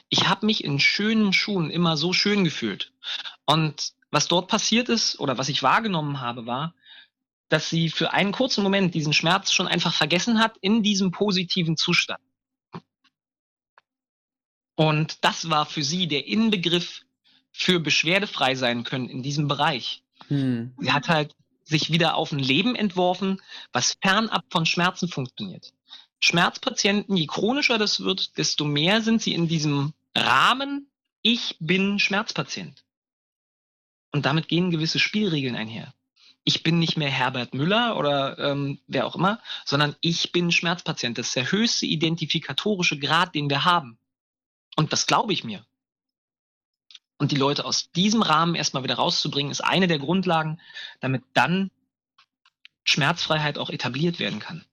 Ich 0.10 0.28
habe 0.28 0.46
mich 0.46 0.64
in 0.64 0.80
schönen 0.80 1.34
Schuhen 1.34 1.72
immer 1.72 1.98
so 1.98 2.14
schön 2.14 2.44
gefühlt. 2.44 2.94
Und 3.46 3.94
was 4.12 4.28
dort 4.28 4.48
passiert 4.48 4.90
ist 4.90 5.20
oder 5.20 5.38
was 5.38 5.50
ich 5.50 5.64
wahrgenommen 5.64 6.22
habe, 6.22 6.46
war, 6.46 6.76
dass 7.50 7.70
sie 7.70 7.90
für 7.90 8.14
einen 8.14 8.32
kurzen 8.32 8.64
Moment 8.64 8.94
diesen 8.94 9.14
Schmerz 9.14 9.52
schon 9.52 9.68
einfach 9.68 9.94
vergessen 9.94 10.40
hat 10.40 10.58
in 10.62 10.84
diesem 10.84 11.12
positiven 11.12 11.78
Zustand. 11.78 12.22
Und 14.78 15.26
das 15.26 15.50
war 15.50 15.66
für 15.66 15.84
sie 15.84 16.08
der 16.08 16.28
Inbegriff 16.28 17.02
für 17.52 17.80
beschwerdefrei 17.80 18.54
sein 18.54 18.84
können 18.84 19.10
in 19.10 19.24
diesem 19.24 19.48
Bereich. 19.48 20.04
Hm. 20.28 20.76
Sie 20.78 20.92
hat 20.92 21.10
halt 21.10 21.36
sich 21.63 21.92
wieder 21.92 22.16
auf 22.16 22.32
ein 22.32 22.40
Leben 22.40 22.76
entworfen, 22.76 23.42
was 23.74 23.98
fernab 24.02 24.46
von 24.52 24.68
Schmerzen 24.68 25.10
funktioniert. 25.10 25.74
Schmerzpatienten, 26.20 27.18
je 27.18 27.26
chronischer 27.26 27.80
das 27.80 28.02
wird, 28.02 28.38
desto 28.38 28.66
mehr 28.66 29.02
sind 29.02 29.24
sie 29.24 29.34
in 29.34 29.48
diesem 29.48 29.94
Rahmen, 30.16 30.92
ich 31.24 31.58
bin 31.60 31.98
Schmerzpatient. 31.98 32.84
Und 34.12 34.28
damit 34.28 34.48
gehen 34.48 34.70
gewisse 34.70 35.00
Spielregeln 35.00 35.56
einher. 35.56 35.92
Ich 36.44 36.62
bin 36.62 36.78
nicht 36.78 36.98
mehr 36.98 37.10
Herbert 37.10 37.56
Müller 37.56 37.98
oder 37.98 38.38
ähm, 38.38 38.80
wer 38.86 39.08
auch 39.08 39.16
immer, 39.16 39.42
sondern 39.66 39.96
ich 40.02 40.32
bin 40.32 40.52
Schmerzpatient. 40.52 41.18
Das 41.18 41.28
ist 41.28 41.36
der 41.36 41.52
höchste 41.52 41.88
identifikatorische 41.88 43.00
Grad, 43.00 43.34
den 43.34 43.50
wir 43.50 43.66
haben. 43.66 43.98
Und 44.78 44.94
das 44.94 45.08
glaube 45.08 45.34
ich 45.34 45.44
mir. 45.44 45.66
Und 47.18 47.32
die 47.32 47.36
Leute 47.36 47.66
aus 47.66 47.92
diesem 47.92 48.22
Rahmen 48.22 48.56
erstmal 48.56 48.84
wieder 48.84 48.96
rauszubringen, 48.96 49.52
ist 49.52 49.62
eine 49.62 49.88
der 49.88 49.98
Grundlagen, 49.98 50.62
damit 51.02 51.24
dann 51.34 51.72
Schmerzfreiheit 52.84 53.58
auch 53.58 53.72
etabliert 53.72 54.20
werden 54.20 54.40
kann. 54.40 54.63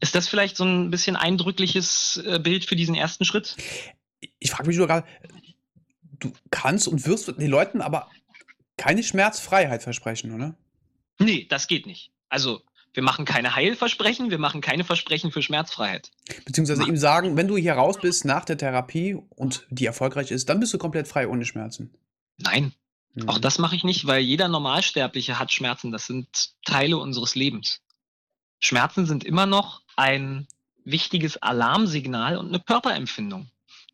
Ist 0.00 0.14
das 0.14 0.28
vielleicht 0.28 0.56
so 0.56 0.64
ein 0.64 0.90
bisschen 0.90 1.16
eindrückliches 1.16 2.18
äh, 2.18 2.38
Bild 2.38 2.64
für 2.64 2.76
diesen 2.76 2.94
ersten 2.94 3.24
Schritt? 3.24 3.56
Ich 4.40 4.50
frage 4.50 4.68
mich 4.68 4.76
nur 4.76 4.88
gerade, 4.88 5.06
du 6.18 6.32
kannst 6.50 6.88
und 6.88 7.06
wirst 7.06 7.28
den 7.28 7.50
Leuten 7.50 7.80
aber 7.80 8.10
keine 8.76 9.02
Schmerzfreiheit 9.02 9.82
versprechen, 9.82 10.34
oder? 10.34 10.56
Nee, 11.20 11.46
das 11.48 11.68
geht 11.68 11.86
nicht. 11.86 12.12
Also, 12.28 12.62
wir 12.94 13.02
machen 13.02 13.24
keine 13.24 13.54
Heilversprechen, 13.54 14.30
wir 14.30 14.38
machen 14.38 14.60
keine 14.60 14.84
Versprechen 14.84 15.30
für 15.30 15.42
Schmerzfreiheit. 15.42 16.10
Beziehungsweise 16.44 16.84
ihm 16.84 16.96
sagen, 16.96 17.36
wenn 17.36 17.48
du 17.48 17.56
hier 17.56 17.74
raus 17.74 17.98
bist 18.00 18.24
nach 18.24 18.44
der 18.44 18.58
Therapie 18.58 19.16
und 19.36 19.66
die 19.70 19.86
erfolgreich 19.86 20.30
ist, 20.30 20.48
dann 20.48 20.60
bist 20.60 20.72
du 20.74 20.78
komplett 20.78 21.08
frei 21.08 21.28
ohne 21.28 21.44
Schmerzen. 21.44 21.90
Nein, 22.38 22.72
Mhm. 23.14 23.28
auch 23.28 23.38
das 23.38 23.58
mache 23.58 23.76
ich 23.76 23.84
nicht, 23.84 24.06
weil 24.06 24.20
jeder 24.20 24.48
Normalsterbliche 24.48 25.38
hat 25.38 25.52
Schmerzen. 25.52 25.92
Das 25.92 26.06
sind 26.06 26.50
Teile 26.64 26.98
unseres 26.98 27.34
Lebens. 27.34 27.80
Schmerzen 28.60 29.06
sind 29.06 29.24
immer 29.24 29.46
noch 29.46 29.82
ein 29.96 30.46
wichtiges 30.84 31.36
Alarmsignal 31.36 32.36
und 32.38 32.48
eine 32.48 32.60
Körperempfindung, 32.60 33.50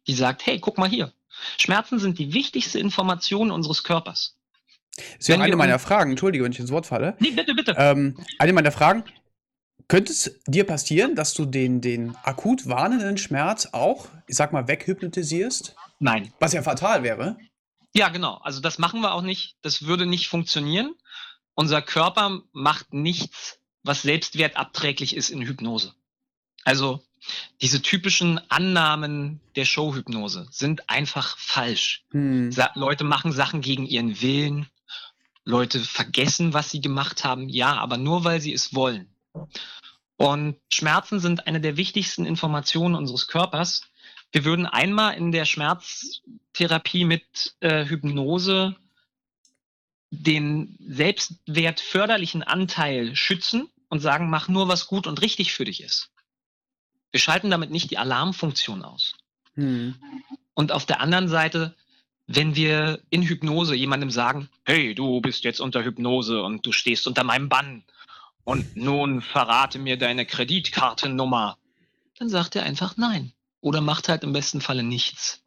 die 0.07 0.15
sagt, 0.15 0.47
hey, 0.47 0.59
guck 0.61 0.79
mal 0.79 0.89
hier. 0.89 1.13
Schmerzen 1.59 1.99
sind 1.99 2.19
die 2.19 2.33
wichtigste 2.33 2.79
Information 2.79 3.51
unseres 3.51 3.83
Körpers. 3.83 4.37
Ist 4.97 5.29
ja 5.29 5.35
auch 5.35 5.39
wenn 5.39 5.47
eine 5.47 5.57
meiner 5.57 5.79
Fragen, 5.79 6.11
entschuldige, 6.11 6.45
wenn 6.45 6.53
ich 6.53 6.61
ins 6.61 6.71
Wort 6.71 6.87
falle. 6.87 7.17
Nee, 7.19 7.31
bitte, 7.31 7.55
bitte. 7.55 7.75
Ähm, 7.77 8.17
eine 8.39 8.53
meiner 8.53 8.73
Fragen, 8.73 9.05
könnte 9.89 10.13
es 10.13 10.41
dir 10.47 10.65
passieren, 10.65 11.15
dass 11.15 11.35
du 11.35 11.45
den, 11.45 11.81
den 11.81 12.17
akut 12.23 12.69
warnenden 12.69 13.19
Schmerz 13.19 13.69
auch, 13.73 14.09
ich 14.27 14.37
sag 14.37 14.53
mal, 14.53 14.67
weghypnotisierst? 14.69 15.75
Nein. 15.99 16.33
Was 16.41 16.53
ja 16.53 16.63
fatal 16.63 17.03
wäre. 17.03 17.37
Ja, 17.95 18.09
genau. 18.09 18.41
Also 18.43 18.61
das 18.61 18.79
machen 18.79 19.01
wir 19.01 19.13
auch 19.13 19.23
nicht. 19.23 19.57
Das 19.63 19.87
würde 19.87 20.07
nicht 20.07 20.29
funktionieren. 20.29 20.95
Unser 21.55 21.83
Körper 21.83 22.41
macht 22.53 22.93
nichts, 22.93 23.59
was 23.83 24.03
selbstwertabträglich 24.03 25.15
ist 25.15 25.31
in 25.31 25.43
Hypnose. 25.43 25.95
Also 26.65 27.05
diese 27.61 27.83
typischen 27.83 28.41
Annahmen 28.51 29.41
der 29.57 29.65
Showhypnose 29.65 30.47
sind 30.51 30.89
einfach 30.91 31.39
falsch. 31.39 32.05
Hm. 32.11 32.51
Leute 32.75 33.05
machen 33.05 33.33
Sachen 33.33 33.61
gegen 33.61 33.87
ihren 33.87 34.21
Willen. 34.21 34.67
Leute 35.45 35.81
vergessen, 35.81 36.55
was 36.55 36.71
sie 36.71 36.81
gemacht 36.81 37.25
haben. 37.25 37.49
Ja, 37.49 37.77
aber 37.77 37.97
nur 37.97 38.25
weil 38.25 38.41
sie 38.41 38.53
es 38.53 38.75
wollen. 38.75 39.15
Und 40.17 40.57
Schmerzen 40.73 41.21
sind 41.21 41.47
eine 41.47 41.61
der 41.61 41.77
wichtigsten 41.77 42.25
Informationen 42.25 42.95
unseres 42.95 43.29
Körpers. 43.29 43.83
Wir 44.33 44.45
würden 44.45 44.67
einmal 44.67 45.17
in 45.17 45.33
der 45.33 45.45
Schmerztherapie 45.45 47.05
mit 47.05 47.57
äh, 47.61 47.85
Hypnose 47.85 48.77
den 50.11 50.77
selbstwertförderlichen 50.81 52.43
Anteil 52.43 53.17
schützen 53.17 53.69
und 53.89 54.01
sagen, 54.01 54.31
mach 54.31 54.49
nur, 54.49 54.69
was 54.69 54.87
gut 54.87 55.07
und 55.07 55.21
richtig 55.21 55.53
für 55.53 55.65
dich 55.65 55.83
ist. 55.83 56.11
Wir 57.11 57.21
schalten 57.21 57.51
damit 57.51 57.71
nicht 57.71 57.91
die 57.91 57.99
Alarmfunktion 57.99 58.83
aus. 58.83 59.15
Hm. 59.55 59.97
Und 60.55 60.73
auf 60.73 60.87
der 60.87 61.01
anderen 61.01 61.29
Seite, 61.29 61.77
wenn 62.27 62.57
wir 62.57 63.01
in 63.11 63.23
Hypnose 63.23 63.75
jemandem 63.75 64.11
sagen, 64.11 64.49
hey, 64.65 64.95
du 64.95 65.21
bist 65.21 65.45
jetzt 65.45 65.61
unter 65.61 65.85
Hypnose 65.85 66.43
und 66.43 66.65
du 66.65 66.73
stehst 66.73 67.07
unter 67.07 67.25
meinem 67.25 67.49
Bann 67.49 67.85
und 68.45 68.77
nun 68.77 69.21
verrate 69.21 69.79
mir 69.79 69.99
deine 69.99 70.27
Kreditkartennummer, 70.27 71.59
dann 72.19 72.29
sagt 72.29 72.57
er 72.57 72.63
einfach 72.63 72.97
nein. 72.97 73.33
Oder 73.61 73.81
macht 73.81 74.09
halt 74.09 74.25
im 74.25 74.33
besten 74.33 74.61
Falle 74.61 74.83
nichts. 74.83 75.43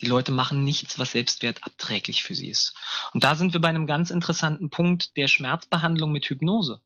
Die 0.00 0.06
Leute 0.06 0.32
machen 0.32 0.64
nichts, 0.64 0.98
was 0.98 1.12
selbstwertabträglich 1.12 2.22
für 2.22 2.34
sie 2.34 2.48
ist. 2.48 2.74
Und 3.12 3.24
da 3.24 3.34
sind 3.34 3.52
wir 3.52 3.60
bei 3.60 3.68
einem 3.68 3.86
ganz 3.86 4.10
interessanten 4.10 4.70
Punkt 4.70 5.16
der 5.16 5.28
Schmerzbehandlung 5.28 6.12
mit 6.12 6.26
Hypnose. 6.26 6.80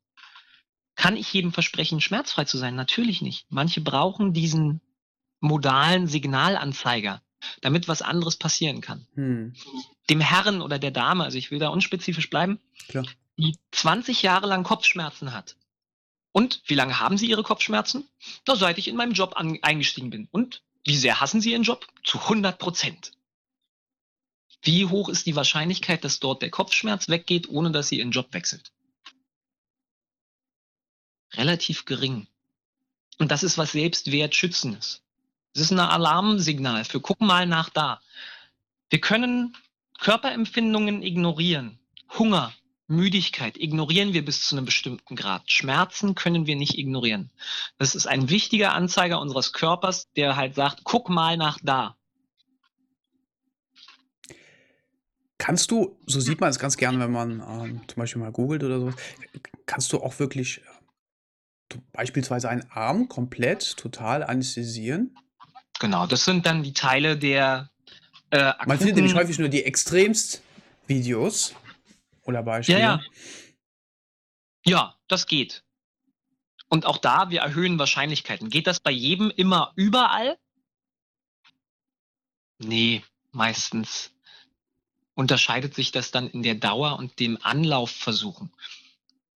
Kann 0.95 1.17
ich 1.17 1.33
jedem 1.33 1.53
versprechen, 1.53 2.01
schmerzfrei 2.01 2.45
zu 2.45 2.59
sein? 2.59 2.75
Natürlich 2.75 3.23
nicht. 3.23 3.47
Manche 3.51 3.81
brauchen 3.81 4.33
diesen 4.33 4.81
modalen 5.41 6.07
Signalanzeiger, 6.07 7.23
damit 7.61 7.89
was 7.89 8.03
anderes 8.03 8.37
passieren 8.37 8.81
kann. 8.81 9.07
Hm. 9.15 9.55
Dem 10.11 10.21
Herren 10.21 10.63
oder 10.63 10.79
der 10.79 10.91
Dame, 10.91 11.25
also 11.25 11.39
ich 11.39 11.51
will 11.51 11.59
da 11.59 11.69
unspezifisch 11.69 12.31
bleiben, 12.31 12.61
Klar. 12.89 13.07
die 13.37 13.57
20 13.73 14.23
Jahre 14.23 14.47
lang 14.47 14.65
Kopfschmerzen 14.65 15.33
hat. 15.33 15.57
Und 16.33 16.63
wie 16.67 16.75
lange 16.75 17.01
haben 17.01 17.19
Sie 17.19 17.29
Ihre 17.29 17.43
Kopfschmerzen? 17.43 18.09
Na, 18.47 18.55
seit 18.55 18.79
ich 18.79 18.89
in 18.89 18.97
meinem 18.97 19.13
Job 19.13 19.35
an, 19.37 19.59
eingestiegen 19.63 20.11
bin. 20.11 20.29
Und 20.31 20.63
wie 20.85 20.97
sehr 20.97 21.21
hassen 21.21 21.41
Sie 21.41 21.53
Ihren 21.53 21.63
Job? 21.63 21.87
Zu 22.05 22.19
100 22.19 22.59
Prozent. 22.59 23.13
Wie 24.63 24.87
hoch 24.87 25.09
ist 25.09 25.27
die 25.27 25.37
Wahrscheinlichkeit, 25.37 26.05
dass 26.05 26.21
dort 26.21 26.43
der 26.43 26.51
Kopfschmerz 26.51 27.09
weggeht, 27.09 27.49
ohne 27.49 27.71
dass 27.71 27.89
sie 27.89 27.99
Ihren 27.99 28.11
Job 28.11 28.33
wechselt? 28.33 28.73
Relativ 31.35 31.85
gering. 31.85 32.27
Und 33.19 33.31
das 33.31 33.43
ist 33.43 33.59
was 33.59 33.73
Selbstwertschützendes. 33.73 35.03
Es 35.55 35.63
ist 35.63 35.73
ein 35.73 35.81
Alarmsignal 35.81 36.85
für 36.85 37.01
guck 37.01 37.21
mal 37.21 37.47
nach 37.47 37.71
da. 37.71 38.01
Wir 38.91 39.01
können 39.01 39.57
Körperempfindungen 39.99 41.03
ignorieren. 41.03 41.79
Hunger, 42.19 42.53
Müdigkeit 42.87 43.59
ignorieren 43.59 44.15
wir 44.15 44.25
bis 44.25 44.49
zu 44.49 44.57
einem 44.57 44.65
bestimmten 44.65 45.15
Grad. 45.15 45.51
Schmerzen 45.51 46.15
können 46.15 46.47
wir 46.47 46.57
nicht 46.57 46.79
ignorieren. 46.79 47.31
Das 47.77 47.95
ist 47.95 48.07
ein 48.07 48.31
wichtiger 48.31 48.73
Anzeiger 48.73 49.21
unseres 49.21 49.53
Körpers, 49.53 50.09
der 50.17 50.37
halt 50.37 50.55
sagt, 50.55 50.85
guck 50.85 51.11
mal 51.11 51.37
nach 51.37 51.59
da. 51.63 51.97
Kannst 55.37 55.71
du, 55.71 55.99
so 56.07 56.19
sieht 56.19 56.41
man 56.41 56.51
es 56.51 56.59
ganz 56.59 56.77
gerne, 56.77 56.99
wenn 56.99 57.13
man 57.13 57.41
ähm, 57.41 57.81
zum 57.87 57.97
Beispiel 57.97 58.21
mal 58.21 58.33
googelt 58.33 58.65
oder 58.65 58.81
sowas, 58.81 58.97
kannst 59.67 59.93
du 59.93 59.99
auch 59.99 60.19
wirklich 60.19 60.59
äh, 60.59 61.79
beispielsweise 61.93 62.49
einen 62.49 62.69
Arm 62.71 63.09
komplett 63.09 63.77
total 63.77 64.25
anästhesieren? 64.25 65.15
Genau, 65.79 66.07
das 66.07 66.25
sind 66.25 66.47
dann 66.47 66.63
die 66.63 66.73
Teile 66.73 67.17
der 67.17 67.71
äh, 68.31 68.53
Man 68.67 68.79
findet 68.79 68.97
nämlich 68.97 69.15
häufig 69.15 69.39
nur 69.39 69.49
die 69.49 69.65
extremst 69.65 70.43
Videos 70.87 71.55
oder 72.25 72.43
Beispiele. 72.43 72.81
Ja, 72.81 72.85
ja. 72.97 73.03
Ja, 74.65 74.95
das 75.09 75.27
geht. 75.27 75.63
Und 76.69 76.85
auch 76.85 76.99
da, 76.99 77.31
wir 77.31 77.41
erhöhen 77.41 77.79
Wahrscheinlichkeiten. 77.79 78.51
Geht 78.51 78.67
das 78.67 78.81
bei 78.81 78.91
jedem 78.91 79.31
immer 79.31 79.73
überall? 79.77 80.37
Nee, 82.59 83.03
meistens 83.33 84.11
unterscheidet 85.15 85.75
sich 85.75 85.91
das 85.91 86.11
dann 86.11 86.29
in 86.29 86.43
der 86.43 86.55
Dauer 86.55 86.99
und 86.99 87.19
dem 87.19 87.39
Anlaufversuchen. 87.43 88.53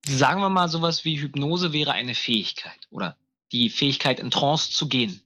Sagen 0.07 0.41
wir 0.41 0.51
mal, 0.51 0.69
sowas 0.69 1.05
wie 1.05 1.21
Hypnose 1.21 1.73
wäre 1.73 1.93
eine 1.93 2.15
Fähigkeit 2.15 2.87
oder 2.91 3.17
die 3.53 3.71
Fähigkeit 3.71 4.21
in 4.21 4.31
Trance 4.31 4.71
zu 4.71 4.89
gehen. 4.89 5.23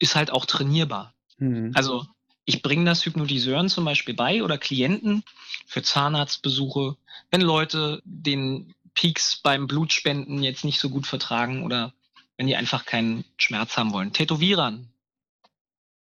Ist 0.00 0.16
halt 0.16 0.32
auch 0.32 0.46
trainierbar. 0.46 1.14
Hm. 1.38 1.70
Also 1.74 2.04
ich 2.44 2.62
bringe 2.62 2.84
das 2.84 3.06
Hypnotiseuren 3.06 3.68
zum 3.68 3.84
Beispiel 3.84 4.14
bei 4.14 4.42
oder 4.42 4.58
Klienten 4.58 5.22
für 5.66 5.82
Zahnarztbesuche, 5.82 6.96
wenn 7.30 7.42
Leute 7.42 8.02
den 8.04 8.74
Peaks 8.94 9.36
beim 9.36 9.68
Blutspenden 9.68 10.42
jetzt 10.42 10.64
nicht 10.64 10.80
so 10.80 10.90
gut 10.90 11.06
vertragen 11.06 11.62
oder 11.62 11.94
wenn 12.36 12.46
die 12.46 12.56
einfach 12.56 12.86
keinen 12.86 13.24
Schmerz 13.36 13.76
haben 13.76 13.92
wollen. 13.92 14.12
Tätowierern. 14.12 14.88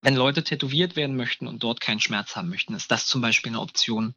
Wenn 0.02 0.16
Leute 0.16 0.44
tätowiert 0.44 0.96
werden 0.96 1.16
möchten 1.16 1.46
und 1.46 1.62
dort 1.62 1.80
keinen 1.80 2.00
Schmerz 2.00 2.36
haben 2.36 2.50
möchten, 2.50 2.74
ist 2.74 2.90
das 2.90 3.06
zum 3.06 3.22
Beispiel 3.22 3.52
eine 3.52 3.60
Option, 3.60 4.16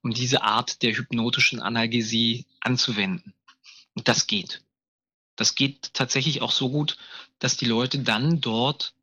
um 0.00 0.14
diese 0.14 0.42
Art 0.42 0.82
der 0.82 0.94
hypnotischen 0.94 1.60
Analgesie 1.60 2.46
anzuwenden. 2.60 3.34
Und 3.94 4.06
das 4.06 4.28
geht. 4.28 4.62
Das 5.34 5.56
geht 5.56 5.92
tatsächlich 5.92 6.40
auch 6.40 6.52
so 6.52 6.70
gut, 6.70 6.96
dass 7.40 7.56
die 7.56 7.66
Leute 7.66 7.98
dann 7.98 8.40
dort 8.40 8.93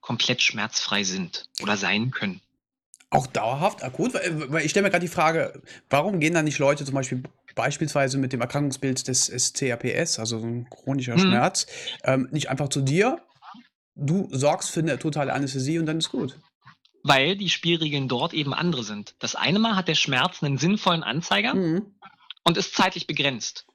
komplett 0.00 0.42
schmerzfrei 0.42 1.04
sind 1.04 1.48
oder 1.62 1.76
sein 1.76 2.10
können. 2.10 2.40
Auch 3.10 3.26
dauerhaft 3.26 3.82
akut? 3.82 4.14
Weil, 4.14 4.52
weil 4.52 4.64
ich 4.64 4.70
stelle 4.70 4.84
mir 4.84 4.90
gerade 4.90 5.04
die 5.04 5.12
Frage, 5.12 5.62
warum 5.88 6.20
gehen 6.20 6.34
dann 6.34 6.44
nicht 6.44 6.58
Leute 6.58 6.84
zum 6.84 6.94
Beispiel 6.94 7.22
beispielsweise 7.56 8.18
mit 8.18 8.32
dem 8.32 8.40
Erkrankungsbild 8.40 9.08
des 9.08 9.26
SCAPS, 9.26 10.18
also 10.20 10.38
so 10.38 10.46
ein 10.46 10.68
chronischer 10.70 11.16
Mhm. 11.16 11.20
Schmerz, 11.20 11.66
ähm, 12.04 12.28
nicht 12.30 12.48
einfach 12.48 12.68
zu 12.68 12.80
dir, 12.80 13.20
du 13.96 14.28
sorgst 14.30 14.70
für 14.70 14.80
eine 14.80 14.98
totale 14.98 15.32
Anästhesie 15.32 15.78
und 15.80 15.86
dann 15.86 15.98
ist 15.98 16.10
gut. 16.10 16.38
Weil 17.02 17.36
die 17.36 17.48
Spielregeln 17.50 18.08
dort 18.08 18.32
eben 18.34 18.54
andere 18.54 18.84
sind. 18.84 19.14
Das 19.18 19.34
eine 19.34 19.58
Mal 19.58 19.74
hat 19.74 19.88
der 19.88 19.94
Schmerz 19.94 20.42
einen 20.42 20.58
sinnvollen 20.58 21.02
Anzeiger 21.02 21.54
Mhm. 21.54 21.94
und 22.44 22.56
ist 22.56 22.74
zeitlich 22.74 23.06
begrenzt. 23.08 23.66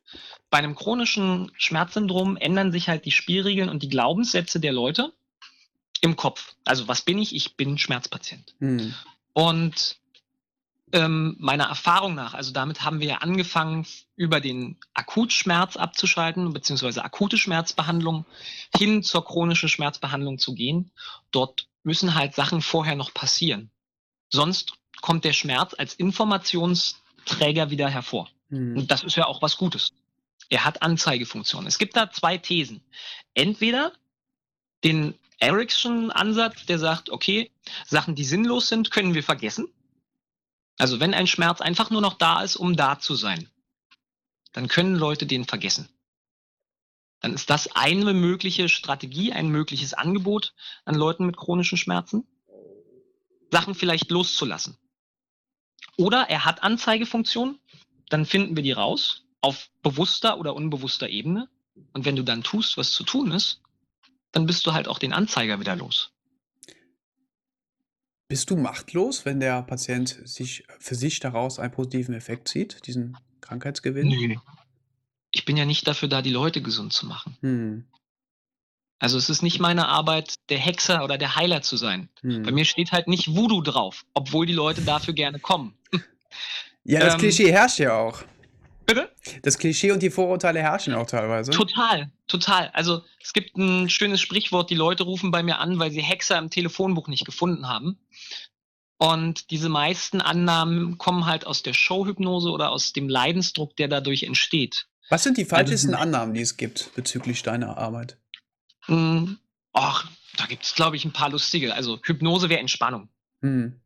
Bei 0.50 0.60
einem 0.60 0.76
chronischen 0.76 1.52
Schmerzsyndrom 1.58 2.38
ändern 2.38 2.72
sich 2.72 2.88
halt 2.88 3.04
die 3.04 3.12
Spielregeln 3.12 3.68
und 3.68 3.84
die 3.84 3.90
Glaubenssätze 3.90 4.62
der 4.62 4.72
Leute 4.72 5.12
im 6.06 6.16
Kopf. 6.16 6.56
Also 6.64 6.88
was 6.88 7.02
bin 7.02 7.18
ich? 7.18 7.36
Ich 7.36 7.58
bin 7.58 7.78
Schmerzpatient. 7.78 8.56
Mhm. 8.60 8.94
Und 9.34 9.98
ähm, 10.94 11.36
meiner 11.40 11.66
Erfahrung 11.66 12.16
nach, 12.16 12.34
also 12.34 12.52
damit 12.52 12.84
haben 12.84 13.00
wir 13.00 13.08
ja 13.08 13.18
angefangen, 13.18 13.86
über 14.16 14.40
den 14.40 14.78
Akutschmerz 14.94 15.76
abzuschalten, 15.76 16.54
beziehungsweise 16.54 17.04
akute 17.04 17.38
Schmerzbehandlung 17.38 18.26
hin 18.78 19.04
zur 19.04 19.26
chronischen 19.26 19.68
Schmerzbehandlung 19.68 20.38
zu 20.38 20.54
gehen. 20.54 20.92
Dort 21.32 21.68
müssen 21.84 22.14
halt 22.14 22.36
Sachen 22.36 22.62
vorher 22.62 22.96
noch 22.96 23.14
passieren. 23.14 23.72
Sonst 24.30 24.74
kommt 25.02 25.26
der 25.26 25.34
Schmerz 25.34 25.74
als 25.78 25.96
Informationsträger 25.96 27.72
wieder 27.72 27.90
hervor. 27.90 28.30
Mhm. 28.50 28.78
Und 28.78 28.92
das 28.92 29.04
ist 29.04 29.18
ja 29.18 29.26
auch 29.26 29.42
was 29.42 29.58
Gutes. 29.58 29.92
Er 30.50 30.64
hat 30.64 30.84
Anzeigefunktionen. 30.84 31.68
Es 31.68 31.80
gibt 31.80 31.98
da 31.98 32.12
zwei 32.12 32.38
Thesen. 32.38 32.82
Entweder 33.34 33.92
den 34.84 35.16
Erickson-Ansatz, 35.40 36.66
der 36.66 36.80
sagt, 36.80 37.10
okay, 37.10 37.52
Sachen, 37.86 38.16
die 38.16 38.24
sinnlos 38.24 38.68
sind, 38.68 38.92
können 38.92 39.14
wir 39.14 39.24
vergessen. 39.24 39.68
Also 40.78 41.00
wenn 41.00 41.14
ein 41.14 41.28
Schmerz 41.28 41.62
einfach 41.62 41.90
nur 41.90 42.02
noch 42.02 42.16
da 42.16 42.42
ist, 42.42 42.56
um 42.56 42.76
da 42.76 43.00
zu 43.00 43.16
sein, 43.16 43.50
dann 44.54 44.68
können 44.68 44.96
Leute 44.96 45.26
den 45.26 45.46
vergessen. 45.46 45.90
Dann 47.22 47.34
ist 47.34 47.50
das 47.50 47.76
eine 47.76 48.14
mögliche 48.14 48.70
Strategie, 48.70 49.34
ein 49.34 49.50
mögliches 49.50 49.94
Angebot 49.94 50.54
an 50.84 50.96
Leuten 50.96 51.26
mit 51.26 51.38
chronischen 51.38 51.78
Schmerzen, 51.78 52.28
Sachen 53.52 53.76
vielleicht 53.76 54.12
loszulassen. 54.12 54.78
Oder 55.98 56.30
er 56.30 56.46
hat 56.46 56.62
Anzeigefunktion, 56.62 57.60
dann 58.10 58.26
finden 58.26 58.56
wir 58.56 58.64
die 58.64 58.74
raus 58.74 59.24
auf 59.42 59.70
bewusster 59.82 60.38
oder 60.40 60.56
unbewusster 60.56 61.10
Ebene. 61.10 61.50
Und 61.94 62.06
wenn 62.06 62.16
du 62.16 62.24
dann 62.24 62.44
tust, 62.44 62.78
was 62.78 62.92
zu 62.92 63.04
tun 63.04 63.32
ist, 63.32 63.62
dann 64.36 64.46
bist 64.46 64.66
du 64.68 64.74
halt 64.74 64.88
auch 64.88 65.00
den 65.00 65.14
Anzeiger 65.14 65.60
wieder 65.60 65.76
los. 65.76 66.12
Bist 68.28 68.50
du 68.50 68.58
machtlos, 68.58 69.24
wenn 69.26 69.40
der 69.40 69.62
Patient 69.64 70.10
sich 70.26 70.66
für 70.80 70.96
sich 70.96 71.20
daraus 71.20 71.58
einen 71.60 71.72
positiven 71.72 72.14
Effekt 72.14 72.48
zieht, 72.48 72.86
diesen 72.86 73.18
Krankheitsgewinn? 73.40 74.08
Nö. 74.08 74.36
Ich 75.32 75.46
bin 75.46 75.58
ja 75.58 75.66
nicht 75.66 75.88
dafür 75.88 76.10
da, 76.10 76.22
die 76.22 76.32
Leute 76.32 76.62
gesund 76.62 76.92
zu 76.92 77.06
machen. 77.06 77.38
Hm. 77.42 77.86
Also 79.00 79.18
es 79.18 79.30
ist 79.30 79.42
nicht 79.42 79.60
meine 79.60 79.88
Arbeit, 79.88 80.36
der 80.50 80.58
Hexer 80.58 81.04
oder 81.04 81.18
der 81.18 81.36
Heiler 81.36 81.62
zu 81.62 81.78
sein. 81.78 82.10
Bei 82.24 82.30
Hm. 82.30 82.54
mir 82.56 82.66
steht 82.66 82.92
halt 82.92 83.08
nicht 83.08 83.36
Voodoo 83.36 83.62
drauf, 83.62 84.06
obwohl 84.14 84.46
die 84.46 84.54
Leute 84.54 84.82
dafür 84.82 85.14
gerne 85.14 85.40
kommen. 85.40 85.78
Ja, 86.84 87.00
das 87.00 87.14
Ähm, 87.14 87.20
Klischee 87.20 87.52
herrscht 87.52 87.80
ja 87.80 87.94
auch. 87.98 88.24
Bitte? 88.86 89.12
Das 89.42 89.58
Klischee 89.58 89.92
und 89.92 90.04
die 90.04 90.10
Vorurteile 90.12 90.60
herrschen 90.62 90.94
auch 90.94 91.08
teilweise. 91.08 91.52
Total, 91.52 92.12
total. 92.28 92.70
Also 92.74 93.04
es 93.22 93.34
gibt 93.34 93.58
ein 93.58 93.90
schönes 93.90 94.22
Sprichwort, 94.22 94.70
die 94.70 94.76
Leute 94.76 95.04
rufen 95.04 95.32
bei 95.32 95.42
mir 95.44 95.60
an, 95.60 95.80
weil 95.80 95.92
sie 95.92 96.02
Hexer 96.02 96.38
im 96.38 96.50
Telefonbuch 96.50 97.08
nicht 97.08 97.26
gefunden 97.26 97.68
haben. 97.68 97.98
Und 98.98 99.52
diese 99.52 99.68
meisten 99.70 100.22
Annahmen 100.22 100.98
kommen 100.98 101.26
halt 101.26 101.46
aus 101.46 101.64
der 101.64 101.74
Showhypnose 101.74 102.50
oder 102.50 102.72
aus 102.72 102.94
dem 102.94 103.10
Leidensdruck, 103.10 103.76
der 103.76 103.88
dadurch 103.88 104.24
entsteht. 104.24 104.88
Was 105.10 105.24
sind 105.24 105.38
die 105.38 105.46
falschesten 105.46 105.94
Also- 105.94 106.04
Annahmen, 106.04 106.34
die 106.34 106.42
es 106.42 106.56
gibt 106.58 106.92
bezüglich 106.96 107.44
deiner 107.44 107.78
Arbeit? 107.78 108.18
Hm, 108.86 109.38
Ach, 109.78 110.08
da 110.38 110.46
gibt 110.46 110.64
es, 110.64 110.74
glaube 110.74 110.96
ich, 110.96 111.04
ein 111.04 111.12
paar 111.12 111.30
lustige. 111.30 111.74
Also 111.74 112.00
Hypnose 112.02 112.48
wäre 112.48 112.62
Entspannung. 112.62 113.10
Hm. 113.42 113.82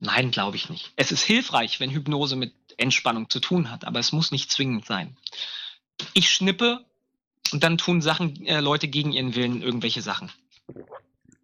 Nein, 0.00 0.30
glaube 0.30 0.56
ich 0.56 0.68
nicht. 0.68 0.92
Es 0.96 1.12
ist 1.12 1.22
hilfreich, 1.22 1.80
wenn 1.80 1.90
Hypnose 1.90 2.36
mit 2.36 2.52
Entspannung 2.76 3.30
zu 3.30 3.40
tun 3.40 3.70
hat, 3.70 3.84
aber 3.84 4.00
es 4.00 4.12
muss 4.12 4.32
nicht 4.32 4.50
zwingend 4.50 4.86
sein. 4.86 5.16
Ich 6.12 6.30
schnippe 6.30 6.84
und 7.52 7.62
dann 7.62 7.78
tun 7.78 8.02
Sachen, 8.02 8.44
äh, 8.46 8.60
Leute 8.60 8.88
gegen 8.88 9.12
ihren 9.12 9.34
Willen 9.34 9.62
irgendwelche 9.62 10.02
Sachen. 10.02 10.32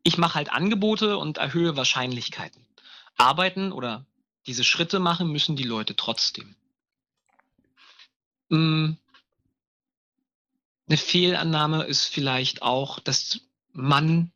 Ich 0.03 0.19
mache 0.19 0.35
halt 0.35 0.51
Angebote 0.51 1.19
und 1.19 1.39
erhöhe 1.39 1.77
Wahrscheinlichkeiten. 1.77 2.67
Arbeiten 3.17 3.71
oder 3.71 4.07
diese 4.47 4.65
Schritte 4.65 4.99
machen 4.99 5.31
müssen 5.31 5.57
die 5.57 5.65
Leute 5.65 5.95
trotzdem. 5.95 6.57
Mm, 8.49 8.95
Eine 10.89 10.97
Fehlannahme 10.97 11.85
ist 11.85 12.07
vielleicht 12.07 12.63
auch, 12.63 12.99
dass 12.99 13.43
man, 13.73 14.33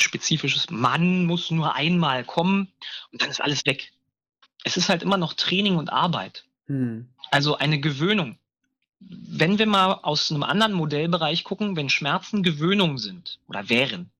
spezifisches 0.00 0.70
Mann 0.70 1.26
muss 1.26 1.50
nur 1.50 1.74
einmal 1.74 2.24
kommen 2.24 2.72
und 3.12 3.22
dann 3.22 3.30
ist 3.30 3.40
alles 3.40 3.64
weg. 3.66 3.92
Es 4.64 4.76
ist 4.76 4.88
halt 4.88 5.02
immer 5.02 5.16
noch 5.16 5.34
Training 5.34 5.76
und 5.76 5.92
Arbeit. 5.92 6.44
Hm. 6.66 7.08
Also 7.30 7.56
eine 7.56 7.80
Gewöhnung. 7.80 8.38
Wenn 9.00 9.58
wir 9.58 9.66
mal 9.66 9.94
aus 9.94 10.30
einem 10.30 10.42
anderen 10.42 10.72
Modellbereich 10.72 11.44
gucken, 11.44 11.76
wenn 11.76 11.88
Schmerzen 11.88 12.42
Gewöhnung 12.42 12.98
sind 12.98 13.38
oder 13.48 13.68
wären, 13.68 14.10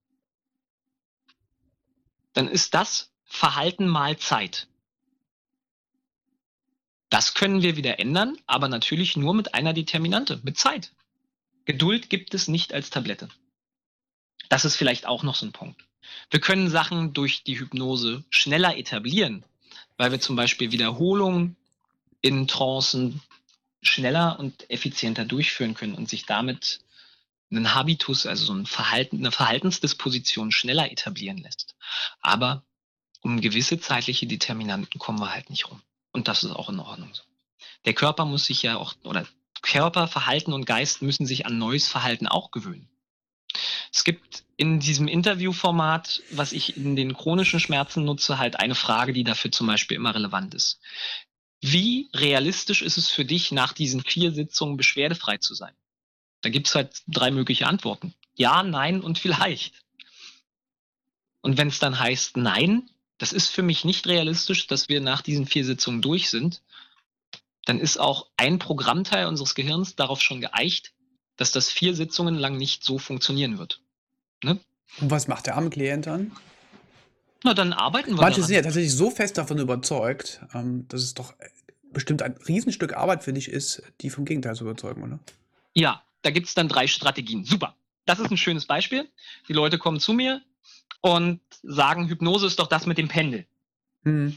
dann 2.33 2.49
ist 2.49 2.75
das 2.75 3.11
Verhalten 3.25 3.87
mal 3.87 4.17
Zeit. 4.17 4.69
Das 7.11 7.35
können 7.35 7.61
wir 7.61 7.77
wieder 7.77 7.99
ändern, 7.99 8.39
aber 8.47 8.69
natürlich 8.69 9.17
nur 9.17 9.35
mit 9.35 9.55
einer 9.55 9.73
Determinante, 9.73 10.41
mit 10.45 10.57
Zeit. 10.57 10.93
Geduld 11.65 12.09
gibt 12.09 12.35
es 12.35 12.49
nicht 12.49 12.73
als 12.73 12.91
Tablette. 12.91 13.29
Das 14.51 14.67
ist 14.67 14.77
vielleicht 14.77 15.07
auch 15.07 15.23
noch 15.23 15.37
so 15.37 15.47
ein 15.47 15.53
Punkt. 15.53 15.81
Wir 16.29 16.41
können 16.41 16.69
Sachen 16.69 17.15
durch 17.15 17.45
die 17.45 17.59
Hypnose 17.59 18.25
schneller 18.31 18.77
etablieren, 18.77 19.45
weil 19.97 20.11
wir 20.11 20.21
zum 20.21 20.37
Beispiel 20.37 20.73
Wiederholungen 20.73 21.57
in 22.21 22.49
Trancen 22.49 23.23
schneller 23.81 24.39
und 24.39 24.69
effizienter 24.69 25.25
durchführen 25.25 25.75
können 25.75 25.95
und 25.95 26.09
sich 26.09 26.27
damit 26.27 26.81
einen 27.51 27.75
Habitus, 27.75 28.27
also 28.27 28.45
so 28.45 28.53
ein 28.53 28.67
Verhalten, 28.67 29.19
eine 29.19 29.31
Verhaltensdisposition 29.31 30.51
schneller 30.51 30.91
etablieren 30.91 31.39
lässt. 31.39 31.77
Aber 32.21 32.65
um 33.21 33.41
gewisse 33.41 33.79
zeitliche 33.79 34.27
Determinanten 34.27 34.99
kommen 34.99 35.21
wir 35.21 35.33
halt 35.33 35.49
nicht 35.49 35.71
rum. 35.71 35.81
Und 36.13 36.27
das 36.27 36.43
ist 36.43 36.51
auch 36.51 36.69
in 36.69 36.81
Ordnung 36.81 37.15
so. 37.15 37.23
Der 37.85 37.95
Körper 37.95 38.25
muss 38.25 38.47
sich 38.47 38.63
ja 38.63 38.77
auch, 38.77 38.95
oder 39.05 39.27
Körper, 39.63 40.09
Verhalten 40.09 40.53
und 40.53 40.67
Geist 40.67 41.03
müssen 41.03 41.25
sich 41.25 41.47
an 41.47 41.57
neues 41.57 41.87
Verhalten 41.87 42.27
auch 42.27 42.51
gewöhnen. 42.51 42.90
Es 43.93 44.05
gibt 44.05 44.45
in 44.57 44.81
diesem 44.81 45.09
Interviewformat, 45.09 46.23
was 46.31 46.53
ich 46.53 46.77
in 46.77 46.97
den 46.97 47.15
chronischen 47.15 47.61
Schmerzen 47.61 48.05
nutze, 48.05 48.39
halt 48.39 48.59
eine 48.61 48.75
Frage, 48.75 49.13
die 49.13 49.25
dafür 49.25 49.51
zum 49.51 49.67
Beispiel 49.67 49.97
immer 49.97 50.15
relevant 50.15 50.55
ist. 50.55 50.81
Wie 51.61 52.09
realistisch 52.15 52.83
ist 52.83 52.97
es 52.97 53.11
für 53.11 53.25
dich, 53.25 53.53
nach 53.53 53.73
diesen 53.73 54.03
vier 54.03 54.33
Sitzungen 54.33 54.77
beschwerdefrei 54.77 55.39
zu 55.39 55.55
sein? 55.55 55.75
Da 56.43 56.49
gibt 56.49 56.69
es 56.69 56.75
halt 56.75 57.03
drei 57.07 57.31
mögliche 57.31 57.67
Antworten. 57.67 58.15
Ja, 58.35 58.63
nein 58.63 59.01
und 59.01 59.19
vielleicht. 59.19 59.75
Und 61.43 61.59
wenn 61.59 61.69
es 61.69 61.79
dann 61.79 61.99
heißt 61.99 62.37
nein, 62.37 62.91
das 63.19 63.33
ist 63.33 63.49
für 63.49 63.63
mich 63.63 63.85
nicht 63.85 64.07
realistisch, 64.07 64.67
dass 64.67 64.89
wir 64.89 65.01
nach 65.01 65.21
diesen 65.21 65.47
vier 65.47 65.65
Sitzungen 65.65 66.01
durch 66.01 66.31
sind, 66.31 66.63
dann 67.67 67.79
ist 67.79 67.99
auch 67.99 68.29
ein 68.37 68.59
Programmteil 68.59 69.27
unseres 69.27 69.55
Gehirns 69.55 69.95
darauf 69.95 70.23
schon 70.23 70.41
geeicht, 70.41 70.93
dass 71.41 71.53
das 71.53 71.71
vier 71.71 71.95
Sitzungen 71.95 72.35
lang 72.35 72.59
nicht 72.59 72.85
so 72.85 72.99
funktionieren 72.99 73.57
wird. 73.57 73.81
Ne? 74.45 74.61
Und 75.01 75.11
was 75.11 75.27
macht 75.27 75.47
der 75.47 75.57
arme 75.57 75.71
Klient 75.71 76.07
dann? 76.07 76.33
Na, 77.43 77.55
dann 77.55 77.73
arbeiten 77.73 78.11
wir 78.11 78.17
Manche 78.17 78.41
daran. 78.41 78.47
sind 78.47 78.57
ja 78.57 78.63
tatsächlich 78.63 78.93
so 78.93 79.11
fest 79.11 79.39
davon 79.39 79.57
überzeugt, 79.57 80.43
ähm, 80.53 80.87
dass 80.89 81.03
es 81.03 81.15
doch 81.15 81.33
äh, 81.39 81.49
bestimmt 81.95 82.21
ein 82.21 82.37
Riesenstück 82.47 82.93
Arbeit 82.93 83.25
für 83.25 83.33
dich 83.33 83.49
ist, 83.49 83.83
die 84.03 84.11
vom 84.11 84.27
Gegenteil 84.27 84.55
zu 84.55 84.65
überzeugen, 84.65 85.03
oder? 85.03 85.19
Ja, 85.73 86.03
da 86.21 86.31
gibt's 86.31 86.53
dann 86.53 86.69
drei 86.69 86.87
Strategien. 86.87 87.47
Super. 87.47 87.75
Das 88.05 88.19
ist 88.19 88.31
ein 88.31 88.37
schönes 88.37 88.67
Beispiel. 88.67 89.09
Die 89.49 89.55
Leute 89.55 89.79
kommen 89.79 89.99
zu 89.99 90.13
mir 90.13 90.43
und 91.01 91.41
sagen, 91.63 92.07
Hypnose 92.09 92.49
ist 92.49 92.59
doch 92.59 92.67
das 92.67 92.85
mit 92.85 92.99
dem 92.99 93.09
Pendel. 93.09 93.47
Hm. 94.05 94.37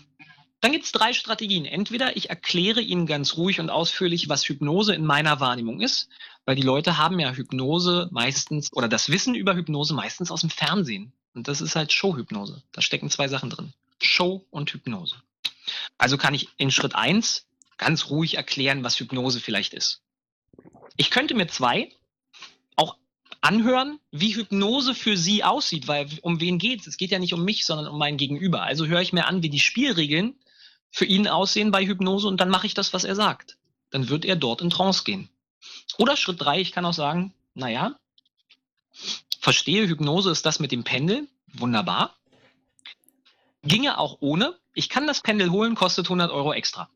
Dann 0.64 0.72
gibt's 0.72 0.94
drei 0.94 1.12
Strategien. 1.12 1.66
Entweder 1.66 2.16
ich 2.16 2.30
erkläre 2.30 2.80
Ihnen 2.80 3.06
ganz 3.06 3.36
ruhig 3.36 3.60
und 3.60 3.70
ausführlich, 3.70 4.30
was 4.30 4.48
Hypnose 4.48 4.96
in 4.96 5.06
meiner 5.06 5.42
Wahrnehmung 5.42 5.82
ist, 5.82 6.08
weil 6.46 6.56
die 6.56 6.62
Leute 6.62 6.98
haben 6.98 7.20
ja 7.20 7.34
Hypnose 7.34 8.08
meistens 8.14 8.72
oder 8.72 8.88
das 8.88 9.10
Wissen 9.10 9.36
über 9.36 9.56
Hypnose 9.56 9.94
meistens 9.94 10.32
aus 10.32 10.40
dem 10.40 10.50
Fernsehen. 10.50 11.12
Und 11.34 11.50
das 11.50 11.60
ist 11.60 11.76
halt 11.76 11.92
Showhypnose. 11.92 12.64
Da 12.72 12.82
stecken 12.82 13.10
zwei 13.10 13.28
Sachen 13.28 13.50
drin. 13.50 13.74
Show 14.02 14.46
und 14.52 14.72
Hypnose. 14.72 15.18
Also 15.98 16.18
kann 16.18 16.34
ich 16.34 16.48
in 16.56 16.72
Schritt 16.72 16.96
eins 16.96 17.46
ganz 17.78 18.10
ruhig 18.10 18.36
erklären, 18.36 18.86
was 18.86 18.98
Hypnose 18.98 19.42
vielleicht 19.42 19.74
ist. 19.74 20.02
Ich 20.96 21.12
könnte 21.12 21.36
mir 21.36 21.48
zwei 21.48 21.92
auch 22.78 22.96
anhören, 23.42 24.00
wie 24.12 24.34
Hypnose 24.34 24.96
für 24.96 25.18
sie 25.18 25.44
aussieht, 25.44 25.90
weil 25.90 26.08
um 26.22 26.40
wen 26.40 26.58
geht's? 26.58 26.88
Es 26.88 26.96
geht 26.96 27.12
ja 27.12 27.20
nicht 27.20 27.34
um 27.34 27.44
mich, 27.44 27.66
sondern 27.66 27.90
um 27.90 28.00
mein 28.00 28.16
Gegenüber. 28.16 28.64
Also 28.64 28.86
höre 28.86 29.02
ich 29.02 29.12
mir 29.12 29.26
an, 29.26 29.44
wie 29.44 29.50
die 29.50 29.60
Spielregeln 29.60 30.38
für 30.94 31.06
ihn 31.06 31.28
aussehen 31.28 31.72
bei 31.72 31.86
Hypnose 31.86 32.28
und 32.28 32.40
dann 32.40 32.50
mache 32.50 32.68
ich 32.68 32.76
das, 32.76 32.94
was 32.94 33.04
er 33.04 33.16
sagt. 33.16 33.58
Dann 33.90 34.10
wird 34.10 34.26
er 34.26 34.36
dort 34.36 34.62
in 34.62 34.70
Trance 34.70 35.04
gehen. 35.04 35.28
Oder 35.98 36.16
Schritt 36.16 36.40
drei, 36.40 36.62
ich 36.62 36.72
kann 36.72 36.86
auch 36.86 36.94
sagen, 36.94 37.34
naja, 37.56 37.98
verstehe, 39.40 39.88
Hypnose 39.88 40.30
ist 40.30 40.46
das 40.46 40.60
mit 40.60 40.72
dem 40.72 40.84
Pendel, 40.84 41.28
wunderbar. 41.48 42.16
Ginge 43.64 43.98
auch 43.98 44.18
ohne. 44.20 44.56
Ich 44.76 44.88
kann 44.88 45.08
das 45.08 45.22
Pendel 45.22 45.50
holen, 45.50 45.74
kostet 45.74 46.06
100 46.06 46.32
Euro 46.32 46.54
extra. 46.54 46.90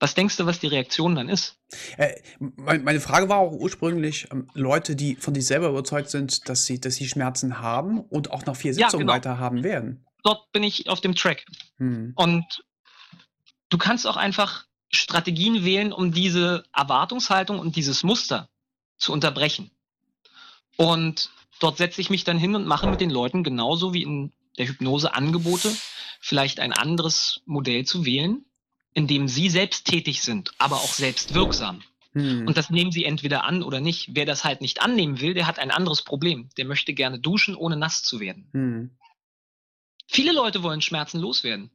Was 0.00 0.14
denkst 0.14 0.36
du, 0.36 0.46
was 0.46 0.60
die 0.60 0.68
Reaktion 0.68 1.16
dann 1.16 1.28
ist? 1.28 1.58
Äh, 1.98 2.14
mein, 2.38 2.84
meine 2.84 3.00
Frage 3.00 3.28
war 3.28 3.38
auch 3.38 3.52
ursprünglich, 3.52 4.28
ähm, 4.30 4.48
Leute, 4.54 4.96
die 4.96 5.16
von 5.16 5.34
sich 5.34 5.44
selber 5.44 5.68
überzeugt 5.68 6.08
sind, 6.08 6.48
dass 6.48 6.64
sie, 6.64 6.80
dass 6.80 6.94
sie 6.94 7.08
Schmerzen 7.08 7.60
haben 7.60 8.00
und 8.00 8.30
auch 8.30 8.46
nach 8.46 8.56
vier 8.56 8.72
Ja, 8.72 8.86
Sitzungen 8.86 9.06
genau. 9.06 9.16
weiter 9.16 9.38
haben 9.38 9.64
werden. 9.64 10.06
Dort 10.22 10.50
bin 10.52 10.62
ich 10.62 10.88
auf 10.88 11.00
dem 11.00 11.14
Track. 11.14 11.44
Hm. 11.78 12.12
Und 12.16 12.64
du 13.68 13.78
kannst 13.78 14.06
auch 14.06 14.16
einfach 14.16 14.64
Strategien 14.90 15.64
wählen, 15.64 15.92
um 15.92 16.12
diese 16.12 16.64
Erwartungshaltung 16.74 17.58
und 17.58 17.76
dieses 17.76 18.02
Muster 18.02 18.48
zu 18.96 19.12
unterbrechen. 19.12 19.70
Und 20.76 21.30
dort 21.60 21.78
setze 21.78 22.00
ich 22.00 22.10
mich 22.10 22.24
dann 22.24 22.38
hin 22.38 22.54
und 22.54 22.66
mache 22.66 22.88
mit 22.88 23.00
den 23.00 23.10
Leuten 23.10 23.42
genauso 23.44 23.92
wie 23.92 24.02
in 24.02 24.32
der 24.56 24.68
Hypnose 24.68 25.14
Angebote, 25.14 25.74
vielleicht 26.20 26.60
ein 26.60 26.72
anderes 26.72 27.40
Modell 27.46 27.84
zu 27.84 28.04
wählen, 28.04 28.44
in 28.92 29.06
dem 29.06 29.28
sie 29.28 29.48
selbst 29.48 29.86
tätig 29.86 30.22
sind, 30.22 30.52
aber 30.58 30.76
auch 30.76 30.92
selbst 30.92 31.34
wirksam. 31.34 31.82
Hm. 32.12 32.46
Und 32.46 32.56
das 32.56 32.70
nehmen 32.70 32.90
sie 32.90 33.04
entweder 33.04 33.44
an 33.44 33.62
oder 33.62 33.80
nicht. 33.80 34.10
Wer 34.12 34.26
das 34.26 34.44
halt 34.44 34.60
nicht 34.60 34.80
annehmen 34.80 35.20
will, 35.20 35.34
der 35.34 35.46
hat 35.46 35.58
ein 35.58 35.70
anderes 35.70 36.02
Problem. 36.02 36.48
Der 36.56 36.64
möchte 36.64 36.94
gerne 36.94 37.18
duschen, 37.18 37.54
ohne 37.54 37.76
nass 37.76 38.02
zu 38.02 38.18
werden. 38.18 38.48
Hm. 38.52 38.90
Viele 40.10 40.32
Leute 40.32 40.62
wollen 40.62 40.80
Schmerzen 40.80 41.20
loswerden. 41.20 41.70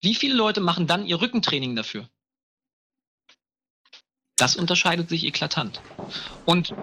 Wie 0.00 0.14
viele 0.14 0.34
Leute 0.34 0.60
machen 0.60 0.86
dann 0.86 1.06
ihr 1.06 1.20
Rückentraining 1.20 1.74
dafür? 1.74 2.08
Das 4.36 4.56
unterscheidet 4.56 5.08
sich 5.08 5.24
eklatant. 5.24 5.80
Und 6.44 6.74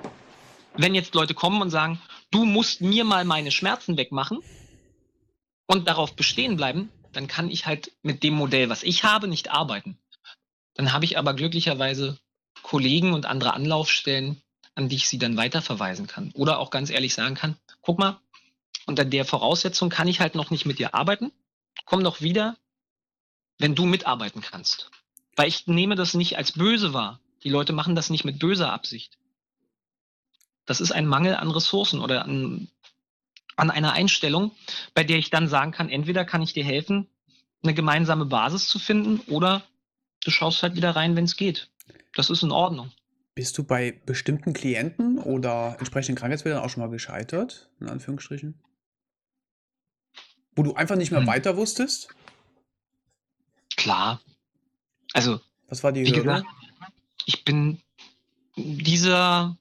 wenn 0.76 0.96
jetzt 0.96 1.16
Leute 1.16 1.34
kommen 1.34 1.62
und 1.62 1.70
sagen, 1.70 2.02
du 2.30 2.46
musst 2.46 2.82
mir 2.82 3.04
mal 3.04 3.26
meine 3.26 3.52
Schmerzen 3.52 3.98
wegmachen 3.98 4.40
und 5.66 5.88
darauf 5.88 6.16
bestehen 6.16 6.58
bleiben, 6.58 6.90
dann 7.14 7.28
kann 7.28 7.50
ich 7.50 7.66
halt 7.66 7.92
mit 8.04 8.24
dem 8.24 8.34
Modell, 8.34 8.70
was 8.70 8.84
ich 8.84 9.04
habe, 9.04 9.28
nicht 9.28 9.52
arbeiten. 9.52 9.98
Dann 10.74 10.94
habe 10.94 11.06
ich 11.06 11.18
aber 11.18 11.34
glücklicherweise 11.34 12.20
Kollegen 12.64 13.14
und 13.14 13.26
andere 13.26 13.54
Anlaufstellen, 13.54 14.42
an 14.76 14.90
die 14.90 14.96
ich 14.98 15.08
sie 15.08 15.20
dann 15.20 15.38
weiterverweisen 15.38 16.08
kann. 16.08 16.32
Oder 16.34 16.60
auch 16.60 16.70
ganz 16.70 16.90
ehrlich 16.90 17.14
sagen 17.14 17.36
kann, 17.36 17.58
guck 17.82 18.00
mal, 18.00 18.20
unter 18.92 19.06
der 19.06 19.26
Voraussetzung 19.26 19.90
kann 19.90 20.08
ich 20.08 20.20
halt 20.20 20.36
noch 20.36 20.52
nicht 20.52 20.66
mit 20.66 20.78
dir 20.78 20.94
arbeiten. 20.94 21.32
Komm 21.86 22.04
doch 22.04 22.22
wieder, 22.22 22.58
wenn 23.58 23.74
du 23.74 23.86
mitarbeiten 23.86 24.42
kannst. 24.42 24.92
Weil 25.36 25.48
ich 25.48 25.66
nehme 25.66 25.96
das 25.96 26.14
nicht 26.14 26.38
als 26.38 26.52
böse 26.52 26.94
wahr. 26.94 27.20
Die 27.44 27.50
Leute 27.50 27.74
machen 27.74 27.96
das 27.96 28.10
nicht 28.10 28.26
mit 28.26 28.38
böser 28.38 28.72
Absicht. 28.72 29.18
Das 30.66 30.82
ist 30.82 30.92
ein 30.92 31.08
Mangel 31.08 31.36
an 31.36 31.50
Ressourcen 31.50 32.02
oder 32.02 32.24
an, 32.24 32.68
an 33.56 33.72
einer 33.72 33.94
Einstellung, 33.94 34.52
bei 34.94 35.04
der 35.04 35.18
ich 35.18 35.30
dann 35.30 35.48
sagen 35.48 35.72
kann, 35.72 35.90
entweder 35.90 36.26
kann 36.26 36.42
ich 36.42 36.54
dir 36.54 36.64
helfen, 36.64 37.08
eine 37.64 37.74
gemeinsame 37.74 38.26
Basis 38.26 38.68
zu 38.68 38.78
finden 38.78 39.22
oder 39.28 39.64
du 40.24 40.32
schaust 40.32 40.64
halt 40.64 40.76
wieder 40.76 40.96
rein, 40.96 41.16
wenn 41.16 41.26
es 41.26 41.38
geht. 41.38 41.70
Das 42.16 42.30
ist 42.30 42.44
in 42.44 42.52
Ordnung. 42.52 42.92
Bist 43.36 43.58
du 43.58 43.64
bei 43.64 43.94
bestimmten 44.06 44.54
Klienten 44.54 45.18
oder 45.18 45.78
entsprechenden 45.80 46.20
Krankheitsbildern 46.20 46.62
auch 46.62 46.70
schon 46.70 46.84
mal 46.84 46.90
gescheitert, 46.90 47.70
in 47.80 47.88
Anführungsstrichen? 47.88 48.60
Wo 50.56 50.64
du 50.64 50.74
einfach 50.74 50.96
nicht 50.96 51.12
mehr 51.12 51.22
Hm. 51.22 51.28
weiter 51.28 51.58
wusstest? 51.58 52.10
Klar. 53.78 54.22
Also 55.14 55.40
Was 55.70 55.84
war 55.84 55.92
die 55.92 56.06
Wie 56.06 56.12
Hürde? 56.12 56.24
gesagt, 56.24 56.46
ich 57.26 57.44
bin 57.46 57.82
dieser, 58.56 59.58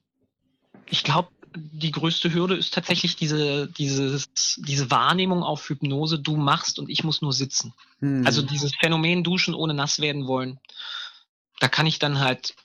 ich 0.89 1.03
glaube, 1.03 1.29
die 1.55 1.91
größte 1.91 2.33
Hürde 2.33 2.55
ist 2.55 2.73
tatsächlich 2.73 3.15
diese, 3.15 3.67
dieses, 3.67 4.29
diese 4.57 4.91
Wahrnehmung 4.91 5.43
auf 5.43 5.67
Hypnose, 5.69 6.19
du 6.19 6.37
machst 6.37 6.79
und 6.79 6.89
ich 6.89 7.03
muss 7.03 7.21
nur 7.21 7.33
sitzen. 7.33 7.73
Hm. 7.99 8.25
Also 8.25 8.41
dieses 8.41 8.73
Phänomen 8.79 9.23
duschen 9.23 9.53
ohne 9.53 9.73
nass 9.73 9.99
werden 9.99 10.27
wollen, 10.27 10.59
da 11.59 11.67
kann 11.67 11.85
ich 11.85 11.99
dann 11.99 12.19
halt, 12.19 12.55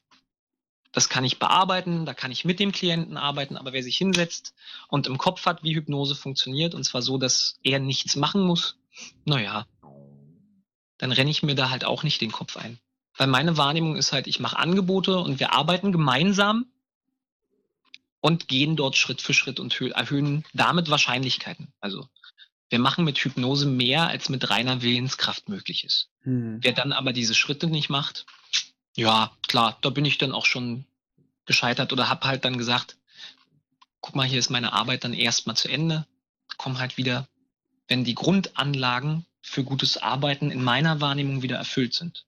das 0.96 1.10
kann 1.10 1.26
ich 1.26 1.38
bearbeiten, 1.38 2.06
da 2.06 2.14
kann 2.14 2.32
ich 2.32 2.46
mit 2.46 2.58
dem 2.58 2.72
Klienten 2.72 3.18
arbeiten, 3.18 3.58
aber 3.58 3.74
wer 3.74 3.82
sich 3.82 3.98
hinsetzt 3.98 4.54
und 4.88 5.06
im 5.06 5.18
Kopf 5.18 5.44
hat, 5.44 5.62
wie 5.62 5.74
Hypnose 5.74 6.14
funktioniert, 6.14 6.74
und 6.74 6.84
zwar 6.84 7.02
so, 7.02 7.18
dass 7.18 7.58
er 7.62 7.80
nichts 7.80 8.16
machen 8.16 8.40
muss, 8.40 8.78
naja, 9.26 9.66
dann 10.96 11.12
renne 11.12 11.30
ich 11.30 11.42
mir 11.42 11.54
da 11.54 11.68
halt 11.68 11.84
auch 11.84 12.02
nicht 12.02 12.22
den 12.22 12.32
Kopf 12.32 12.56
ein. 12.56 12.78
Weil 13.14 13.26
meine 13.26 13.58
Wahrnehmung 13.58 13.96
ist 13.96 14.14
halt, 14.14 14.26
ich 14.26 14.40
mache 14.40 14.58
Angebote 14.58 15.18
und 15.18 15.38
wir 15.38 15.52
arbeiten 15.52 15.92
gemeinsam 15.92 16.64
und 18.20 18.48
gehen 18.48 18.74
dort 18.74 18.96
Schritt 18.96 19.20
für 19.20 19.34
Schritt 19.34 19.60
und 19.60 19.74
hö- 19.74 19.92
erhöhen 19.92 20.46
damit 20.54 20.88
Wahrscheinlichkeiten. 20.88 21.74
Also 21.78 22.08
wir 22.70 22.78
machen 22.78 23.04
mit 23.04 23.18
Hypnose 23.18 23.66
mehr, 23.66 24.08
als 24.08 24.30
mit 24.30 24.48
reiner 24.48 24.80
Willenskraft 24.80 25.50
möglich 25.50 25.84
ist. 25.84 26.08
Hm. 26.22 26.56
Wer 26.62 26.72
dann 26.72 26.94
aber 26.94 27.12
diese 27.12 27.34
Schritte 27.34 27.66
nicht 27.66 27.90
macht, 27.90 28.24
ja, 28.96 29.30
klar, 29.46 29.78
da 29.82 29.90
bin 29.90 30.04
ich 30.04 30.18
dann 30.18 30.32
auch 30.32 30.46
schon 30.46 30.86
gescheitert 31.44 31.92
oder 31.92 32.08
hab 32.08 32.24
halt 32.24 32.44
dann 32.44 32.58
gesagt, 32.58 32.96
guck 34.00 34.16
mal, 34.16 34.26
hier 34.26 34.38
ist 34.38 34.50
meine 34.50 34.72
Arbeit 34.72 35.04
dann 35.04 35.12
erstmal 35.12 35.56
zu 35.56 35.68
Ende. 35.68 36.06
Komm 36.56 36.78
halt 36.78 36.96
wieder, 36.96 37.28
wenn 37.88 38.04
die 38.04 38.14
Grundanlagen 38.14 39.26
für 39.42 39.62
gutes 39.62 39.98
Arbeiten 39.98 40.50
in 40.50 40.64
meiner 40.64 41.00
Wahrnehmung 41.00 41.42
wieder 41.42 41.56
erfüllt 41.56 41.94
sind. 41.94 42.26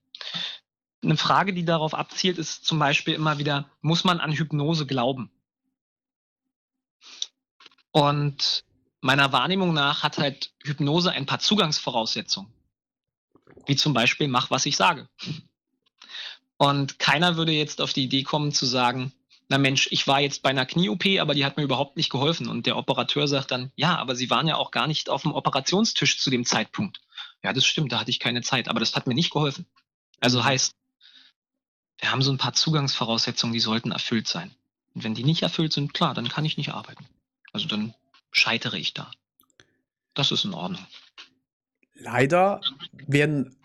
Eine 1.03 1.17
Frage, 1.17 1.53
die 1.53 1.65
darauf 1.65 1.93
abzielt, 1.93 2.37
ist 2.37 2.65
zum 2.65 2.77
Beispiel 2.77 3.15
immer 3.15 3.39
wieder, 3.39 3.69
muss 3.81 4.03
man 4.03 4.19
an 4.19 4.31
Hypnose 4.31 4.85
glauben? 4.85 5.31
Und 7.91 8.63
meiner 9.01 9.31
Wahrnehmung 9.31 9.73
nach 9.73 10.03
hat 10.03 10.17
halt 10.17 10.53
Hypnose 10.63 11.11
ein 11.11 11.25
paar 11.25 11.39
Zugangsvoraussetzungen. 11.39 12.53
Wie 13.65 13.75
zum 13.75 13.93
Beispiel, 13.93 14.27
mach, 14.27 14.51
was 14.51 14.65
ich 14.65 14.75
sage. 14.75 15.09
Und 16.59 16.99
keiner 16.99 17.37
würde 17.37 17.53
jetzt 17.53 17.79
auf 17.79 17.93
die 17.93 18.03
Idee 18.03 18.23
kommen 18.23 18.51
zu 18.51 18.65
sagen, 18.65 19.13
na 19.47 19.57
Mensch, 19.57 19.87
ich 19.91 20.05
war 20.07 20.19
jetzt 20.19 20.41
bei 20.41 20.49
einer 20.49 20.65
Knie-OP, 20.65 21.05
aber 21.21 21.33
die 21.33 21.45
hat 21.45 21.55
mir 21.55 21.63
überhaupt 21.63 21.95
nicht 21.95 22.09
geholfen. 22.09 22.49
Und 22.49 22.65
der 22.65 22.75
Operateur 22.75 23.29
sagt 23.29 23.51
dann, 23.51 23.71
ja, 23.77 23.95
aber 23.95 24.13
Sie 24.13 24.29
waren 24.29 24.45
ja 24.45 24.57
auch 24.57 24.69
gar 24.71 24.85
nicht 24.85 25.09
auf 25.09 25.21
dem 25.21 25.31
Operationstisch 25.31 26.19
zu 26.19 26.29
dem 26.29 26.43
Zeitpunkt. 26.43 26.99
Ja, 27.41 27.53
das 27.53 27.65
stimmt, 27.65 27.93
da 27.93 28.01
hatte 28.01 28.11
ich 28.11 28.19
keine 28.19 28.41
Zeit, 28.41 28.67
aber 28.67 28.81
das 28.81 28.93
hat 28.93 29.07
mir 29.07 29.13
nicht 29.13 29.31
geholfen. 29.31 29.67
Also 30.19 30.43
heißt, 30.43 30.75
wir 31.97 32.11
haben 32.11 32.21
so 32.21 32.31
ein 32.31 32.37
paar 32.37 32.53
Zugangsvoraussetzungen, 32.53 33.53
die 33.53 33.61
sollten 33.61 33.93
erfüllt 33.93 34.27
sein. 34.27 34.51
Und 34.93 35.05
wenn 35.05 35.15
die 35.15 35.23
nicht 35.23 35.43
erfüllt 35.43 35.71
sind, 35.71 35.93
klar, 35.93 36.13
dann 36.13 36.27
kann 36.27 36.43
ich 36.43 36.57
nicht 36.57 36.73
arbeiten. 36.73 37.07
Also 37.53 37.69
dann 37.69 37.93
scheitere 38.31 38.77
ich 38.77 38.93
da. 38.93 39.09
Das 40.13 40.33
ist 40.33 40.43
in 40.43 40.53
Ordnung. 40.53 40.85
Leider 41.95 42.59
werden 42.91 43.55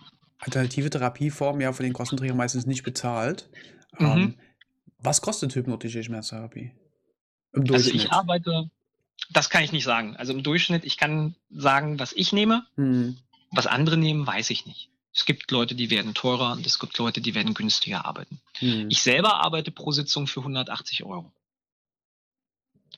alternative 0.44 0.90
Therapieformen 0.90 1.60
ja 1.62 1.72
von 1.72 1.84
den 1.84 1.92
Kostenträgern 1.92 2.36
meistens 2.36 2.66
nicht 2.66 2.82
bezahlt. 2.82 3.48
Mhm. 3.98 4.06
Ähm, 4.06 4.34
was 4.98 5.20
kostet 5.20 5.54
hypnotische 5.54 6.02
Schmerztherapie? 6.02 6.72
Im 7.52 7.72
Also 7.72 7.90
ich 7.90 8.12
arbeite, 8.12 8.70
das 9.30 9.48
kann 9.48 9.62
ich 9.62 9.72
nicht 9.72 9.84
sagen. 9.84 10.16
Also 10.16 10.32
im 10.32 10.42
Durchschnitt, 10.42 10.84
ich 10.84 10.98
kann 10.98 11.34
sagen, 11.50 11.98
was 11.98 12.12
ich 12.12 12.32
nehme, 12.32 12.66
Hm. 12.76 13.16
was 13.50 13.66
andere 13.66 13.96
nehmen, 13.96 14.26
weiß 14.26 14.50
ich 14.50 14.66
nicht. 14.66 14.90
Es 15.14 15.24
gibt 15.24 15.50
Leute, 15.50 15.74
die 15.74 15.90
werden 15.90 16.12
teurer 16.12 16.52
und 16.52 16.66
es 16.66 16.78
gibt 16.78 16.98
Leute, 16.98 17.20
die 17.20 17.34
werden 17.34 17.54
günstiger 17.54 18.04
arbeiten. 18.04 18.40
Hm. 18.58 18.88
Ich 18.90 19.02
selber 19.02 19.42
arbeite 19.42 19.70
pro 19.70 19.92
Sitzung 19.92 20.26
für 20.26 20.40
180 20.40 21.04
Euro. 21.04 21.32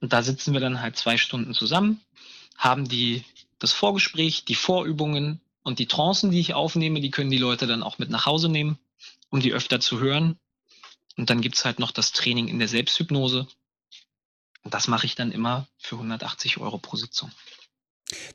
Und 0.01 0.13
da 0.13 0.23
sitzen 0.23 0.53
wir 0.53 0.61
dann 0.61 0.81
halt 0.81 0.97
zwei 0.97 1.17
Stunden 1.17 1.55
zusammen, 1.55 2.01
haben 2.57 2.89
die, 2.89 3.25
das 3.59 3.73
Vorgespräch, 3.73 4.45
die 4.45 4.55
Vorübungen 4.55 5.41
und 5.67 5.81
die 5.81 5.87
Trancen, 5.87 6.31
die 6.31 6.39
ich 6.39 6.55
aufnehme, 6.55 7.01
die 7.01 7.11
können 7.11 7.29
die 7.29 7.39
Leute 7.39 7.67
dann 7.67 7.83
auch 7.83 7.99
mit 7.99 8.09
nach 8.09 8.25
Hause 8.25 8.49
nehmen, 8.49 8.79
um 9.31 9.41
die 9.41 9.53
öfter 9.53 9.81
zu 9.81 9.99
hören. 9.99 10.39
Und 11.17 11.29
dann 11.29 11.41
gibt's 11.41 11.65
halt 11.65 11.81
noch 11.81 11.91
das 11.91 12.13
Training 12.13 12.47
in 12.47 12.61
der 12.61 12.69
Selbsthypnose. 12.69 13.49
Und 14.63 14.75
das 14.75 14.87
mache 14.87 15.07
ich 15.07 15.17
dann 15.17 15.33
immer 15.33 15.67
für 15.77 15.97
180 15.97 16.59
Euro 16.59 16.79
pro 16.79 16.97
Sitzung. 16.97 17.33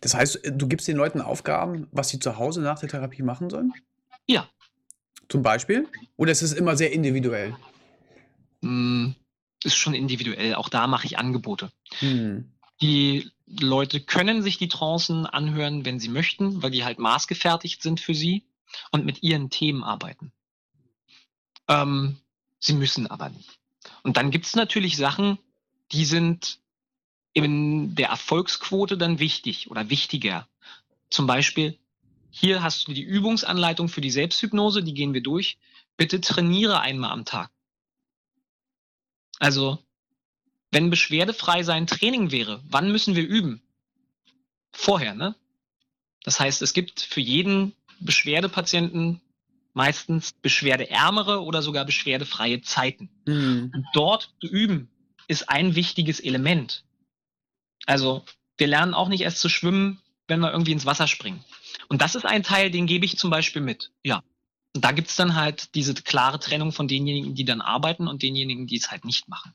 Das 0.01 0.13
heißt, 0.13 0.41
du 0.43 0.67
gibst 0.67 0.89
den 0.89 0.97
Leuten 0.97 1.21
Aufgaben, 1.21 1.87
was 1.93 2.09
sie 2.09 2.19
zu 2.19 2.37
Hause 2.37 2.59
nach 2.59 2.79
der 2.79 2.89
Therapie 2.89 3.23
machen 3.23 3.49
sollen? 3.49 3.71
Ja. 4.27 4.49
Zum 5.29 5.41
Beispiel? 5.41 5.87
Oder 6.17 6.33
ist 6.33 6.41
es 6.41 6.51
immer 6.51 6.75
sehr 6.75 6.91
individuell? 6.91 7.55
Mm, 8.59 9.11
Ist 9.63 9.77
schon 9.77 9.93
individuell. 9.93 10.55
Auch 10.55 10.67
da 10.67 10.85
mache 10.85 11.05
ich 11.05 11.17
Angebote. 11.17 11.71
Hm. 11.99 12.51
Die 12.81 13.31
Leute 13.59 13.99
können 14.01 14.41
sich 14.41 14.57
die 14.57 14.67
Trancen 14.67 15.25
anhören, 15.25 15.85
wenn 15.85 15.99
sie 15.99 16.09
möchten, 16.09 16.61
weil 16.61 16.71
die 16.71 16.85
halt 16.85 16.99
maßgefertigt 16.99 17.81
sind 17.81 17.99
für 17.99 18.15
sie 18.15 18.45
und 18.91 19.05
mit 19.05 19.23
ihren 19.23 19.49
Themen 19.49 19.83
arbeiten. 19.83 20.31
Ähm, 21.67 22.17
Sie 22.61 22.73
müssen 22.73 23.07
aber 23.07 23.29
nicht. 23.29 23.59
Und 24.03 24.15
dann 24.15 24.31
gibt 24.31 24.45
es 24.45 24.55
natürlich 24.55 24.95
Sachen, 24.95 25.39
die 25.91 26.05
sind 26.05 26.59
in 27.33 27.95
der 27.95 28.09
Erfolgsquote 28.09 28.97
dann 28.97 29.19
wichtig 29.19 29.71
oder 29.71 29.89
wichtiger. 29.89 30.47
Zum 31.09 31.25
Beispiel, 31.25 31.77
hier 32.29 32.61
hast 32.61 32.87
du 32.87 32.93
die 32.93 33.01
Übungsanleitung 33.01 33.89
für 33.89 33.99
die 33.99 34.11
Selbsthypnose, 34.11 34.83
die 34.83 34.93
gehen 34.93 35.13
wir 35.13 35.23
durch. 35.23 35.57
Bitte 35.97 36.21
trainiere 36.21 36.79
einmal 36.81 37.11
am 37.11 37.25
Tag. 37.25 37.51
Also, 39.39 39.79
wenn 40.71 40.89
beschwerdefrei 40.89 41.63
sein 41.63 41.87
Training 41.87 42.31
wäre, 42.31 42.61
wann 42.67 42.91
müssen 42.91 43.15
wir 43.15 43.27
üben? 43.27 43.61
Vorher, 44.71 45.13
ne? 45.13 45.35
Das 46.23 46.39
heißt, 46.39 46.61
es 46.61 46.73
gibt 46.73 47.01
für 47.01 47.19
jeden 47.19 47.73
Beschwerdepatienten 47.99 49.21
meistens 49.73 50.33
beschwerdeärmere 50.33 51.43
oder 51.43 51.61
sogar 51.61 51.85
beschwerdefreie 51.85 52.61
Zeiten. 52.61 53.09
Mhm. 53.25 53.85
Dort 53.93 54.33
zu 54.41 54.47
üben 54.47 54.89
ist 55.27 55.49
ein 55.49 55.75
wichtiges 55.75 56.19
Element. 56.19 56.83
Also 57.85 58.23
wir 58.57 58.67
lernen 58.67 58.93
auch 58.93 59.07
nicht 59.07 59.21
erst 59.21 59.39
zu 59.39 59.49
schwimmen, 59.49 59.99
wenn 60.27 60.39
wir 60.39 60.51
irgendwie 60.51 60.71
ins 60.71 60.85
Wasser 60.85 61.07
springen. 61.07 61.43
Und 61.87 62.01
das 62.01 62.15
ist 62.15 62.25
ein 62.25 62.43
Teil, 62.43 62.71
den 62.71 62.85
gebe 62.85 63.05
ich 63.05 63.17
zum 63.17 63.29
Beispiel 63.29 63.61
mit. 63.61 63.91
Ja. 64.03 64.23
Und 64.75 64.85
da 64.85 64.91
gibt 64.91 65.09
es 65.09 65.15
dann 65.15 65.35
halt 65.35 65.75
diese 65.75 65.93
klare 65.93 66.39
Trennung 66.39 66.71
von 66.71 66.87
denjenigen, 66.87 67.35
die 67.35 67.45
dann 67.45 67.61
arbeiten 67.61 68.07
und 68.07 68.23
denjenigen, 68.23 68.67
die 68.67 68.77
es 68.77 68.91
halt 68.91 69.03
nicht 69.03 69.27
machen. 69.27 69.53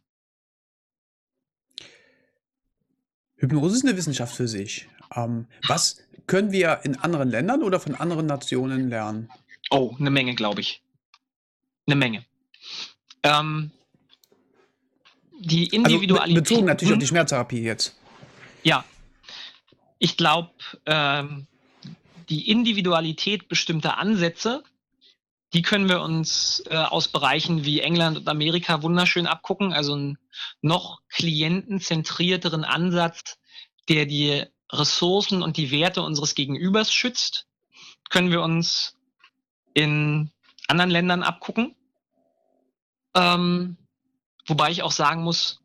Hypnose 3.36 3.76
ist 3.76 3.84
eine 3.84 3.96
Wissenschaft 3.96 4.34
für 4.34 4.48
sich. 4.48 4.88
Ähm, 5.14 5.46
was 5.68 6.02
können 6.26 6.52
wir 6.52 6.80
in 6.84 6.96
anderen 6.96 7.30
Ländern 7.30 7.62
oder 7.62 7.80
von 7.80 7.94
anderen 7.94 8.26
Nationen 8.26 8.88
lernen? 8.88 9.30
Oh, 9.70 9.94
eine 9.98 10.10
Menge, 10.10 10.34
glaube 10.34 10.60
ich. 10.60 10.82
Eine 11.86 11.96
Menge. 11.96 12.24
Ähm, 13.22 13.70
die 15.40 15.66
Individualität. 15.66 16.20
Also 16.20 16.34
bezogen 16.34 16.66
natürlich 16.66 16.94
auf 16.94 17.00
die 17.00 17.06
Schmerztherapie 17.06 17.62
jetzt. 17.62 17.96
Ja. 18.62 18.84
Ich 19.98 20.16
glaube, 20.16 20.50
ähm, 20.86 21.46
die 22.28 22.50
Individualität 22.50 23.48
bestimmter 23.48 23.98
Ansätze, 23.98 24.62
die 25.52 25.62
können 25.62 25.88
wir 25.88 26.00
uns 26.00 26.62
äh, 26.68 26.76
aus 26.76 27.08
Bereichen 27.08 27.64
wie 27.64 27.80
England 27.80 28.16
und 28.16 28.28
Amerika 28.28 28.82
wunderschön 28.82 29.26
abgucken. 29.26 29.72
Also 29.72 29.94
einen 29.94 30.18
noch 30.60 31.00
klientenzentrierteren 31.08 32.64
Ansatz, 32.64 33.38
der 33.88 34.06
die 34.06 34.44
Ressourcen 34.72 35.42
und 35.42 35.56
die 35.56 35.70
Werte 35.70 36.02
unseres 36.02 36.34
Gegenübers 36.34 36.92
schützt, 36.92 37.46
können 38.10 38.30
wir 38.30 38.42
uns 38.42 38.96
in 39.74 40.30
anderen 40.68 40.90
Ländern 40.90 41.22
abgucken. 41.22 41.76
Ähm, 43.14 43.76
wobei 44.46 44.70
ich 44.70 44.82
auch 44.82 44.92
sagen 44.92 45.22
muss, 45.22 45.60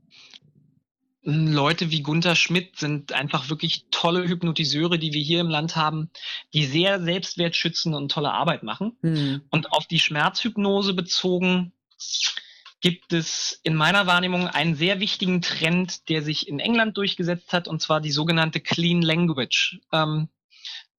Leute 1.24 1.92
wie 1.92 2.02
Gunther 2.02 2.36
Schmidt 2.36 2.80
sind 2.80 3.14
einfach 3.14 3.50
wirklich 3.50 3.86
tolle 3.92 4.28
Hypnotiseure, 4.28 4.98
die 4.98 5.14
wir 5.14 5.22
hier 5.22 5.42
im 5.42 5.50
Land 5.50 5.76
haben, 5.76 6.10
die 6.54 6.66
sehr 6.66 7.02
selbstwertschützend 7.02 7.96
und 7.96 8.12
tolle 8.12 8.32
Arbeit 8.32 8.64
machen. 8.64 8.98
Mhm. 9.02 9.42
Und 9.52 9.72
auf 9.72 9.86
die 9.86 10.00
Schmerzhypnose 10.00 10.94
bezogen 10.94 11.74
gibt 12.82 13.14
es 13.14 13.60
in 13.62 13.76
meiner 13.76 14.08
Wahrnehmung 14.08 14.48
einen 14.48 14.74
sehr 14.74 15.00
wichtigen 15.00 15.44
Trend, 15.44 16.10
der 16.10 16.24
sich 16.24 16.48
in 16.48 16.60
England 16.60 16.98
durchgesetzt 16.98 17.54
hat, 17.54 17.68
und 17.68 17.82
zwar 17.82 18.02
die 18.02 18.12
sogenannte 18.12 18.60
Clean 18.60 19.04
Language. 19.04 19.80
Ähm, 19.92 20.30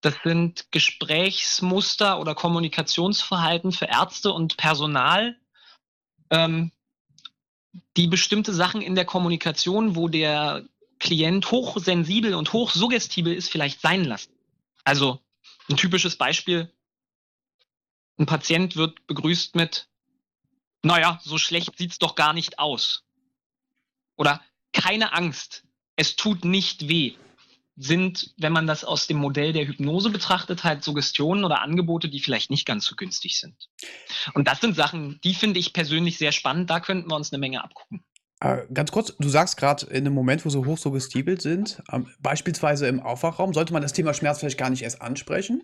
das 0.01 0.15
sind 0.25 0.71
Gesprächsmuster 0.71 2.21
oder 2.21 2.37
Kommunikationsverhalten 2.37 3.73
für 3.73 3.87
Ärzte 3.87 4.33
und 4.33 4.57
Personal, 4.57 5.37
ähm, 6.31 6.71
die 7.97 8.07
bestimmte 8.07 8.53
Sachen 8.53 8.83
in 8.83 8.95
der 8.95 9.05
Kommunikation, 9.05 9.97
wo 9.97 10.09
der 10.09 10.65
Klient 10.99 11.51
hochsensibel 11.51 12.35
und 12.35 12.53
hochsuggestibel 12.53 13.35
ist, 13.35 13.51
vielleicht 13.51 13.81
sein 13.81 14.05
lassen. 14.05 14.33
Also 14.85 15.21
ein 15.69 15.77
typisches 15.77 16.17
Beispiel. 16.17 16.73
Ein 18.19 18.27
Patient 18.27 18.77
wird 18.77 19.07
begrüßt 19.07 19.57
mit, 19.57 19.89
naja, 20.83 21.19
so 21.23 21.39
schlecht 21.39 21.77
sieht's 21.79 21.99
doch 21.99 22.15
gar 22.15 22.33
nicht 22.33 22.59
aus. 22.59 23.05
Oder 24.17 24.41
keine 24.73 25.13
Angst, 25.13 25.65
es 25.97 26.17
tut 26.17 26.45
nicht 26.45 26.89
weh 26.89 27.15
sind, 27.77 28.35
wenn 28.39 28.53
man 28.53 28.67
das 28.67 28.85
aus 28.85 29.07
dem 29.07 29.17
Modell 29.17 29.53
der 29.53 29.67
Hypnose 29.67 30.11
betrachtet, 30.11 30.63
halt 30.63 30.85
Suggestionen 30.85 31.45
oder 31.45 31.63
Angebote, 31.63 32.09
die 32.09 32.21
vielleicht 32.21 32.51
nicht 32.51 32.67
ganz 32.67 32.85
so 32.85 32.97
günstig 32.97 33.39
sind. 33.39 33.69
Und 34.35 34.47
das 34.47 34.61
sind 34.61 34.77
Sachen, 34.77 35.21
die 35.25 35.35
finde 35.35 35.59
ich 35.59 35.73
persönlich 35.73 36.19
sehr 36.19 36.33
spannend. 36.33 36.69
Da 36.69 36.81
könnten 36.81 37.11
wir 37.11 37.17
uns 37.17 37.33
eine 37.33 37.41
Menge 37.41 37.65
abgucken. 37.65 38.05
Äh, 38.41 38.67
ganz 38.75 38.91
kurz, 38.91 39.15
du 39.19 39.29
sagst 39.29 39.57
gerade 39.57 39.87
in 39.87 39.99
einem 39.99 40.15
Moment, 40.15 40.45
wo 40.45 40.51
sie 40.51 40.59
hochsuggestibel 40.59 41.41
sind, 41.41 41.83
ähm, 41.91 42.09
beispielsweise 42.19 42.89
im 42.89 43.01
Aufwachraum, 43.01 43.55
sollte 43.55 43.73
man 43.73 43.83
das 43.83 43.93
Thema 43.93 44.13
Schmerz 44.15 44.41
vielleicht 44.41 44.59
gar 44.59 44.69
nicht 44.69 44.83
erst 44.83 45.01
ansprechen? 45.01 45.63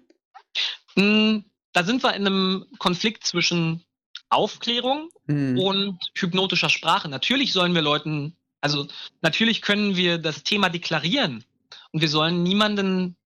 Mm, 0.94 1.38
da 1.72 1.84
sind 1.84 2.02
wir 2.02 2.14
in 2.14 2.26
einem 2.26 2.66
Konflikt 2.78 3.26
zwischen 3.26 3.84
Aufklärung 4.30 5.08
mhm. 5.26 5.58
und 5.58 5.98
hypnotischer 6.14 6.68
Sprache. 6.68 7.08
Natürlich 7.08 7.52
sollen 7.52 7.74
wir 7.74 7.82
Leuten, 7.82 8.36
also 8.60 8.86
natürlich 9.22 9.60
können 9.62 9.96
wir 9.96 10.18
das 10.18 10.42
Thema 10.44 10.68
deklarieren, 10.68 11.44
und 11.92 12.00
wir 12.00 12.08
sollen 12.08 12.42
niemanden 12.42 13.16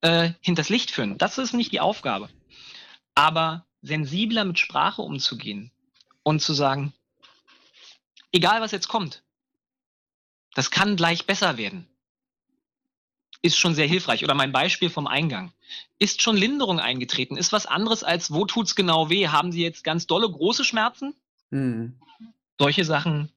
äh, 0.00 0.32
hinters 0.40 0.68
Licht 0.68 0.90
führen. 0.90 1.18
Das 1.18 1.38
ist 1.38 1.52
nicht 1.52 1.72
die 1.72 1.80
Aufgabe. 1.80 2.28
Aber 3.14 3.66
sensibler 3.82 4.44
mit 4.44 4.58
Sprache 4.58 5.02
umzugehen 5.02 5.70
und 6.22 6.40
zu 6.40 6.52
sagen, 6.52 6.92
egal 8.32 8.60
was 8.60 8.72
jetzt 8.72 8.88
kommt, 8.88 9.22
das 10.54 10.70
kann 10.70 10.96
gleich 10.96 11.26
besser 11.26 11.56
werden, 11.56 11.86
ist 13.42 13.58
schon 13.58 13.74
sehr 13.74 13.86
hilfreich. 13.86 14.24
Oder 14.24 14.34
mein 14.34 14.52
Beispiel 14.52 14.90
vom 14.90 15.06
Eingang. 15.06 15.52
Ist 15.98 16.22
schon 16.22 16.36
Linderung 16.36 16.80
eingetreten? 16.80 17.36
Ist 17.36 17.52
was 17.52 17.66
anderes 17.66 18.02
als, 18.02 18.32
wo 18.32 18.46
tut's 18.46 18.74
genau 18.74 19.10
weh? 19.10 19.28
Haben 19.28 19.52
Sie 19.52 19.62
jetzt 19.62 19.84
ganz 19.84 20.06
dolle 20.06 20.28
große 20.28 20.64
Schmerzen? 20.64 21.14
Mhm. 21.50 22.00
Solche 22.58 22.84
Sachen 22.84 23.30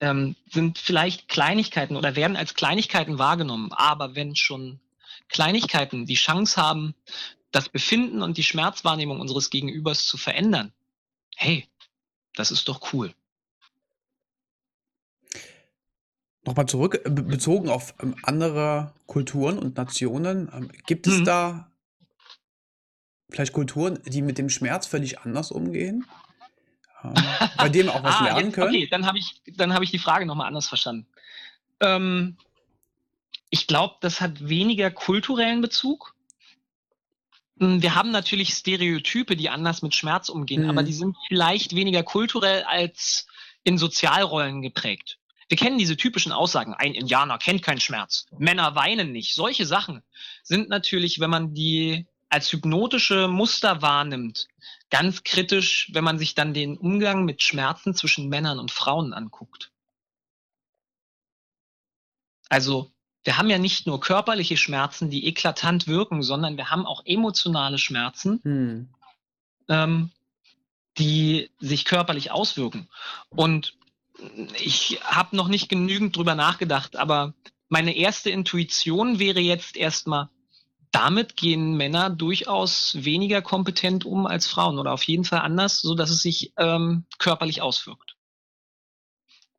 ähm, 0.00 0.36
sind 0.50 0.78
vielleicht 0.78 1.28
Kleinigkeiten 1.28 1.96
oder 1.96 2.16
werden 2.16 2.36
als 2.36 2.54
Kleinigkeiten 2.54 3.18
wahrgenommen. 3.18 3.72
Aber 3.72 4.14
wenn 4.14 4.36
schon 4.36 4.80
Kleinigkeiten 5.28 6.06
die 6.06 6.14
Chance 6.14 6.60
haben, 6.60 6.94
das 7.50 7.68
Befinden 7.68 8.22
und 8.22 8.36
die 8.36 8.42
Schmerzwahrnehmung 8.42 9.20
unseres 9.20 9.50
Gegenübers 9.50 10.06
zu 10.06 10.16
verändern, 10.16 10.72
hey, 11.36 11.66
das 12.34 12.50
ist 12.50 12.68
doch 12.68 12.92
cool. 12.92 13.14
Nochmal 16.44 16.66
zurück, 16.66 17.00
äh, 17.04 17.10
bezogen 17.10 17.68
auf 17.68 17.94
ähm, 18.00 18.14
andere 18.22 18.94
Kulturen 19.06 19.58
und 19.58 19.76
Nationen, 19.76 20.50
ähm, 20.54 20.70
gibt 20.86 21.06
es 21.06 21.18
mhm. 21.18 21.24
da 21.24 21.70
vielleicht 23.30 23.52
Kulturen, 23.52 23.98
die 24.06 24.22
mit 24.22 24.38
dem 24.38 24.48
Schmerz 24.48 24.86
völlig 24.86 25.20
anders 25.20 25.50
umgehen? 25.50 26.06
Bei 27.56 27.68
dem 27.68 27.88
auch 27.88 28.02
was 28.02 28.16
ah, 28.20 28.24
lernen 28.24 28.46
jetzt, 28.46 28.54
können? 28.54 28.68
Okay, 28.68 28.88
dann 28.90 29.06
habe 29.06 29.18
ich, 29.18 29.42
hab 29.58 29.82
ich 29.82 29.90
die 29.90 29.98
Frage 29.98 30.26
nochmal 30.26 30.48
anders 30.48 30.68
verstanden. 30.68 31.06
Ähm, 31.80 32.36
ich 33.50 33.66
glaube, 33.66 33.96
das 34.00 34.20
hat 34.20 34.48
weniger 34.48 34.90
kulturellen 34.90 35.60
Bezug. 35.60 36.14
Hm, 37.58 37.82
wir 37.82 37.94
haben 37.94 38.10
natürlich 38.10 38.50
Stereotype, 38.50 39.36
die 39.36 39.50
anders 39.50 39.82
mit 39.82 39.94
Schmerz 39.94 40.28
umgehen, 40.28 40.64
mhm. 40.64 40.70
aber 40.70 40.82
die 40.82 40.92
sind 40.92 41.16
vielleicht 41.28 41.74
weniger 41.74 42.02
kulturell 42.02 42.62
als 42.64 43.26
in 43.64 43.78
Sozialrollen 43.78 44.62
geprägt. 44.62 45.18
Wir 45.48 45.56
kennen 45.56 45.78
diese 45.78 45.96
typischen 45.96 46.32
Aussagen, 46.32 46.74
ein 46.74 46.92
Indianer 46.92 47.38
kennt 47.38 47.62
keinen 47.62 47.80
Schmerz, 47.80 48.26
Männer 48.36 48.74
weinen 48.74 49.12
nicht. 49.12 49.34
Solche 49.34 49.64
Sachen 49.64 50.02
sind 50.42 50.68
natürlich, 50.68 51.20
wenn 51.20 51.30
man 51.30 51.54
die 51.54 52.06
als 52.28 52.52
hypnotische 52.52 53.28
Muster 53.28 53.82
wahrnimmt, 53.82 54.48
ganz 54.90 55.24
kritisch, 55.24 55.90
wenn 55.92 56.04
man 56.04 56.18
sich 56.18 56.34
dann 56.34 56.54
den 56.54 56.76
Umgang 56.76 57.24
mit 57.24 57.42
Schmerzen 57.42 57.94
zwischen 57.94 58.28
Männern 58.28 58.58
und 58.58 58.70
Frauen 58.70 59.12
anguckt. 59.12 59.70
Also 62.48 62.92
wir 63.24 63.36
haben 63.36 63.50
ja 63.50 63.58
nicht 63.58 63.86
nur 63.86 64.00
körperliche 64.00 64.56
Schmerzen, 64.56 65.10
die 65.10 65.26
eklatant 65.26 65.86
wirken, 65.86 66.22
sondern 66.22 66.56
wir 66.56 66.70
haben 66.70 66.86
auch 66.86 67.02
emotionale 67.04 67.78
Schmerzen, 67.78 68.40
hm. 68.42 68.88
ähm, 69.68 70.10
die 70.96 71.50
sich 71.58 71.84
körperlich 71.84 72.30
auswirken. 72.30 72.88
Und 73.28 73.76
ich 74.58 75.00
habe 75.04 75.36
noch 75.36 75.48
nicht 75.48 75.68
genügend 75.68 76.16
drüber 76.16 76.34
nachgedacht, 76.34 76.96
aber 76.96 77.34
meine 77.68 77.94
erste 77.94 78.30
Intuition 78.30 79.18
wäre 79.18 79.40
jetzt 79.40 79.76
erstmal, 79.76 80.28
damit 80.90 81.36
gehen 81.36 81.76
Männer 81.76 82.10
durchaus 82.10 82.96
weniger 83.04 83.42
kompetent 83.42 84.04
um 84.04 84.26
als 84.26 84.46
Frauen 84.46 84.78
oder 84.78 84.92
auf 84.92 85.02
jeden 85.04 85.24
Fall 85.24 85.40
anders, 85.40 85.80
so 85.80 85.94
dass 85.94 86.10
es 86.10 86.22
sich 86.22 86.52
ähm, 86.56 87.04
körperlich 87.18 87.62
auswirkt. 87.62 88.16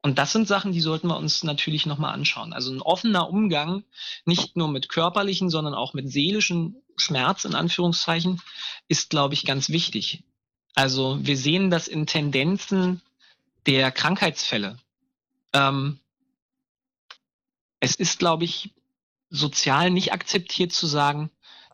Und 0.01 0.17
das 0.17 0.31
sind 0.31 0.47
Sachen, 0.47 0.71
die 0.71 0.79
sollten 0.79 1.07
wir 1.07 1.17
uns 1.17 1.43
natürlich 1.43 1.85
nochmal 1.85 2.13
anschauen. 2.13 2.53
Also 2.53 2.71
ein 2.71 2.81
offener 2.81 3.29
Umgang, 3.29 3.83
nicht 4.25 4.55
nur 4.55 4.69
mit 4.69 4.87
körperlichen, 4.87 5.49
sondern 5.49 5.73
auch 5.73 5.93
mit 5.93 6.09
seelischen 6.09 6.81
Schmerz 6.95 7.43
in 7.43 7.53
Anführungszeichen, 7.53 8.41
ist, 8.87 9.09
glaube 9.09 9.33
ich, 9.33 9.45
ganz 9.45 9.69
wichtig. 9.69 10.23
Also 10.73 11.19
wir 11.21 11.35
sehen 11.35 11.69
das 11.69 11.89
in 11.89 12.07
Tendenzen 12.07 13.01
der 13.65 13.91
Krankheitsfälle. 13.91 14.77
Ähm, 15.51 15.99
es 17.81 17.95
ist, 17.95 18.19
glaube 18.19 18.45
ich, 18.45 18.71
sozial 19.29 19.91
nicht 19.91 20.13
akzeptiert 20.13 20.71
zu 20.71 20.87
sagen, 20.87 21.29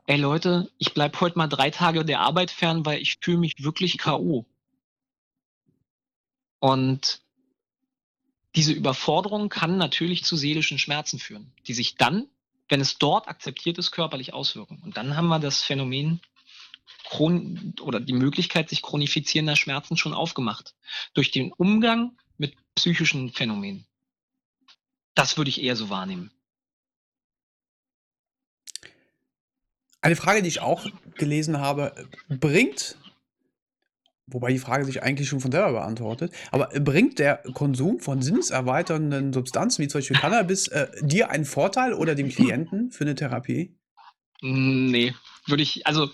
ey 0.08 0.18
Leute, 0.18 0.72
ich 0.78 0.94
bleib 0.94 1.20
heute 1.22 1.38
mal 1.38 1.48
drei 1.48 1.72
Tage 1.72 2.06
der 2.06 2.22
Arbeit 2.22 2.52
fern, 2.52 2.86
weil 2.86 3.02
ich 3.02 3.18
fühle 3.22 3.38
mich 3.38 3.64
wirklich 3.64 3.98
K.O. 3.98 4.46
Und 6.60 7.22
diese 8.56 8.72
Überforderung 8.72 9.50
kann 9.50 9.78
natürlich 9.78 10.24
zu 10.24 10.36
seelischen 10.36 10.80
Schmerzen 10.80 11.20
führen, 11.20 11.52
die 11.68 11.74
sich 11.74 11.96
dann, 11.96 12.28
wenn 12.70 12.82
es 12.82 12.98
dort 12.98 13.28
akzeptiert 13.28 13.78
ist, 13.78 13.92
körperlich 13.92 14.34
auswirken. 14.34 14.82
Und 14.84 14.98
dann 14.98 15.16
haben 15.16 15.28
wir 15.28 15.40
das 15.40 15.62
Phänomen 15.62 16.22
Chron 17.04 17.76
oder 17.82 18.00
die 18.00 18.14
Möglichkeit 18.14 18.70
sich 18.70 18.82
chronifizierender 18.82 19.56
Schmerzen 19.56 19.98
schon 19.98 20.14
aufgemacht. 20.14 20.74
Durch 21.14 21.32
den 21.32 21.52
Umgang 21.54 22.18
mit 22.38 22.56
psychischen 22.76 23.32
Phänomenen. 23.32 23.86
Das 25.14 25.38
würde 25.38 25.50
ich 25.50 25.62
eher 25.62 25.76
so 25.76 25.90
wahrnehmen. 25.90 26.32
Eine 30.06 30.16
Frage, 30.16 30.44
die 30.44 30.50
ich 30.50 30.62
auch 30.62 30.86
gelesen 31.16 31.60
habe, 31.60 31.96
bringt, 32.30 32.96
wobei 34.28 34.52
die 34.52 34.60
Frage 34.60 34.86
sich 34.86 35.02
eigentlich 35.02 35.28
schon 35.28 35.40
von 35.40 35.52
selber 35.52 35.72
beantwortet, 35.72 36.32
aber 36.52 36.68
bringt 36.80 37.18
der 37.18 37.38
Konsum 37.56 38.00
von 38.00 38.22
sinneserweiternden 38.22 39.34
Substanzen, 39.34 39.82
wie 39.82 39.88
zum 39.88 39.98
Beispiel 39.98 40.18
Cannabis, 40.18 40.68
äh, 40.68 40.90
dir 41.02 41.32
einen 41.32 41.44
Vorteil 41.44 41.96
oder 41.96 42.14
dem 42.14 42.30
Klienten 42.30 42.92
für 42.92 43.04
eine 43.04 43.16
Therapie? 43.16 43.76
Nee, 44.42 45.16
würde 45.48 45.64
ich, 45.64 45.88
also. 45.88 46.12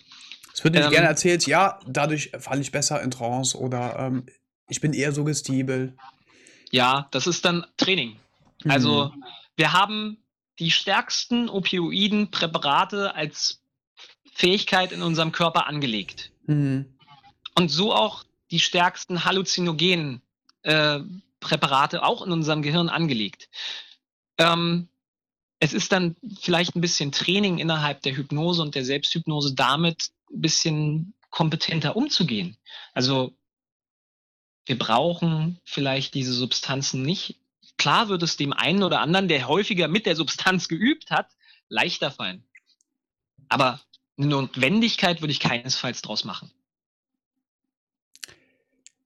Es 0.53 0.63
wird 0.63 0.75
nicht 0.75 0.85
ähm, 0.85 0.91
gerne 0.91 1.07
erzählt, 1.07 1.45
ja, 1.45 1.77
dadurch 1.85 2.31
falle 2.39 2.61
ich 2.61 2.71
besser 2.71 3.01
in 3.01 3.11
Trance 3.11 3.57
oder 3.57 3.99
ähm, 3.99 4.25
ich 4.69 4.79
bin 4.79 4.93
eher 4.93 5.11
suggestibel. 5.11 5.97
Ja, 6.71 7.09
das 7.11 7.27
ist 7.27 7.43
dann 7.43 7.65
Training. 7.75 8.15
Also, 8.63 9.11
mhm. 9.13 9.23
wir 9.57 9.73
haben 9.73 10.23
die 10.59 10.71
stärksten 10.71 11.49
Opioiden 11.49 12.31
Präparate 12.31 13.15
als 13.15 13.60
Fähigkeit 14.31 14.91
in 14.91 15.01
unserem 15.01 15.31
Körper 15.31 15.67
angelegt. 15.67 16.31
Mhm. 16.45 16.85
Und 17.55 17.69
so 17.69 17.93
auch 17.93 18.23
die 18.49 18.59
stärksten 18.59 19.23
halluzinogenen 19.25 20.21
äh, 20.63 20.99
Präparate 21.39 22.03
auch 22.03 22.25
in 22.25 22.31
unserem 22.31 22.61
Gehirn 22.61 22.89
angelegt. 22.89 23.49
Ähm, 24.37 24.87
es 25.59 25.73
ist 25.73 25.91
dann 25.91 26.15
vielleicht 26.39 26.75
ein 26.75 26.81
bisschen 26.81 27.11
Training 27.11 27.59
innerhalb 27.59 28.01
der 28.01 28.15
Hypnose 28.15 28.61
und 28.61 28.73
der 28.73 28.85
Selbsthypnose 28.85 29.53
damit 29.53 30.09
ein 30.31 30.41
bisschen 30.41 31.13
kompetenter 31.29 31.95
umzugehen. 31.95 32.57
Also 32.93 33.35
wir 34.65 34.77
brauchen 34.77 35.59
vielleicht 35.63 36.13
diese 36.13 36.33
Substanzen 36.33 37.03
nicht. 37.03 37.39
Klar 37.77 38.09
wird 38.09 38.23
es 38.23 38.37
dem 38.37 38.53
einen 38.53 38.83
oder 38.83 39.01
anderen, 39.01 39.27
der 39.27 39.47
häufiger 39.47 39.87
mit 39.87 40.05
der 40.05 40.15
Substanz 40.15 40.67
geübt 40.67 41.11
hat, 41.11 41.27
leichter 41.69 42.11
fallen. 42.11 42.43
Aber 43.49 43.81
eine 44.21 44.29
Notwendigkeit 44.29 45.21
würde 45.21 45.31
ich 45.31 45.39
keinesfalls 45.39 46.01
draus 46.01 46.23
machen. 46.23 46.51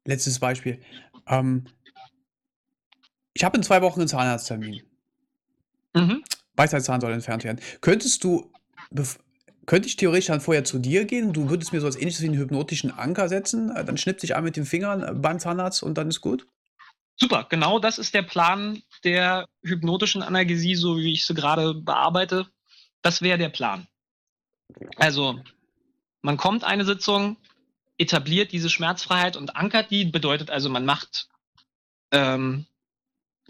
Letztes 0.05 0.39
Beispiel. 0.39 0.82
Ähm, 1.28 1.66
ich 3.34 3.43
habe 3.43 3.57
in 3.57 3.63
zwei 3.63 3.82
Wochen 3.82 4.01
einen 4.01 4.07
Zahnarzttermin. 4.07 4.84
Mhm. 5.93 6.24
Weisheitszahn 6.55 7.01
soll 7.01 7.11
entfernt 7.11 7.43
werden. 7.43 7.59
Könntest 7.82 8.24
du, 8.24 8.51
könnte 9.66 9.88
ich 9.88 9.95
theoretisch 9.95 10.28
dann 10.28 10.41
vorher 10.41 10.63
zu 10.63 10.80
dir 10.80 11.05
gehen? 11.05 11.34
Du 11.34 11.49
würdest 11.49 11.74
mir 11.74 11.82
so 11.82 11.88
etwas 11.88 11.99
ähnliches 11.99 12.22
wie 12.22 12.28
einen 12.28 12.38
hypnotischen 12.38 12.91
Anker 12.91 13.28
setzen, 13.28 13.72
äh, 13.72 13.84
dann 13.84 13.97
schnippt 13.97 14.22
sich 14.22 14.36
an 14.36 14.43
mit 14.43 14.55
den 14.55 14.66
Fingern 14.66 15.03
äh, 15.03 15.13
beim 15.13 15.39
Zahnarzt 15.39 15.84
und 15.84 15.97
dann 15.97 16.07
ist 16.09 16.22
gut? 16.22 16.47
Super, 17.18 17.47
genau 17.49 17.80
das 17.80 17.97
ist 17.97 18.13
der 18.13 18.24
Plan 18.24 18.84
der 19.03 19.47
hypnotischen 19.63 20.22
Analgesie, 20.22 20.76
so 20.76 20.97
wie 20.97 21.13
ich 21.13 21.26
sie 21.26 21.34
gerade 21.34 21.74
bearbeite. 21.74 22.47
Das 23.01 23.22
wäre 23.22 23.38
der 23.38 23.49
Plan. 23.49 23.88
Also, 24.97 25.39
man 26.22 26.38
kommt 26.38 26.63
eine 26.63 26.86
Sitzung, 26.86 27.38
etabliert 27.97 28.51
diese 28.51 28.70
Schmerzfreiheit 28.70 29.38
und 29.38 29.55
ankert 29.55 29.91
die, 29.91 30.05
bedeutet 30.05 30.49
also, 30.49 30.70
man 30.70 30.86
macht, 30.86 31.30
ähm, 32.11 32.66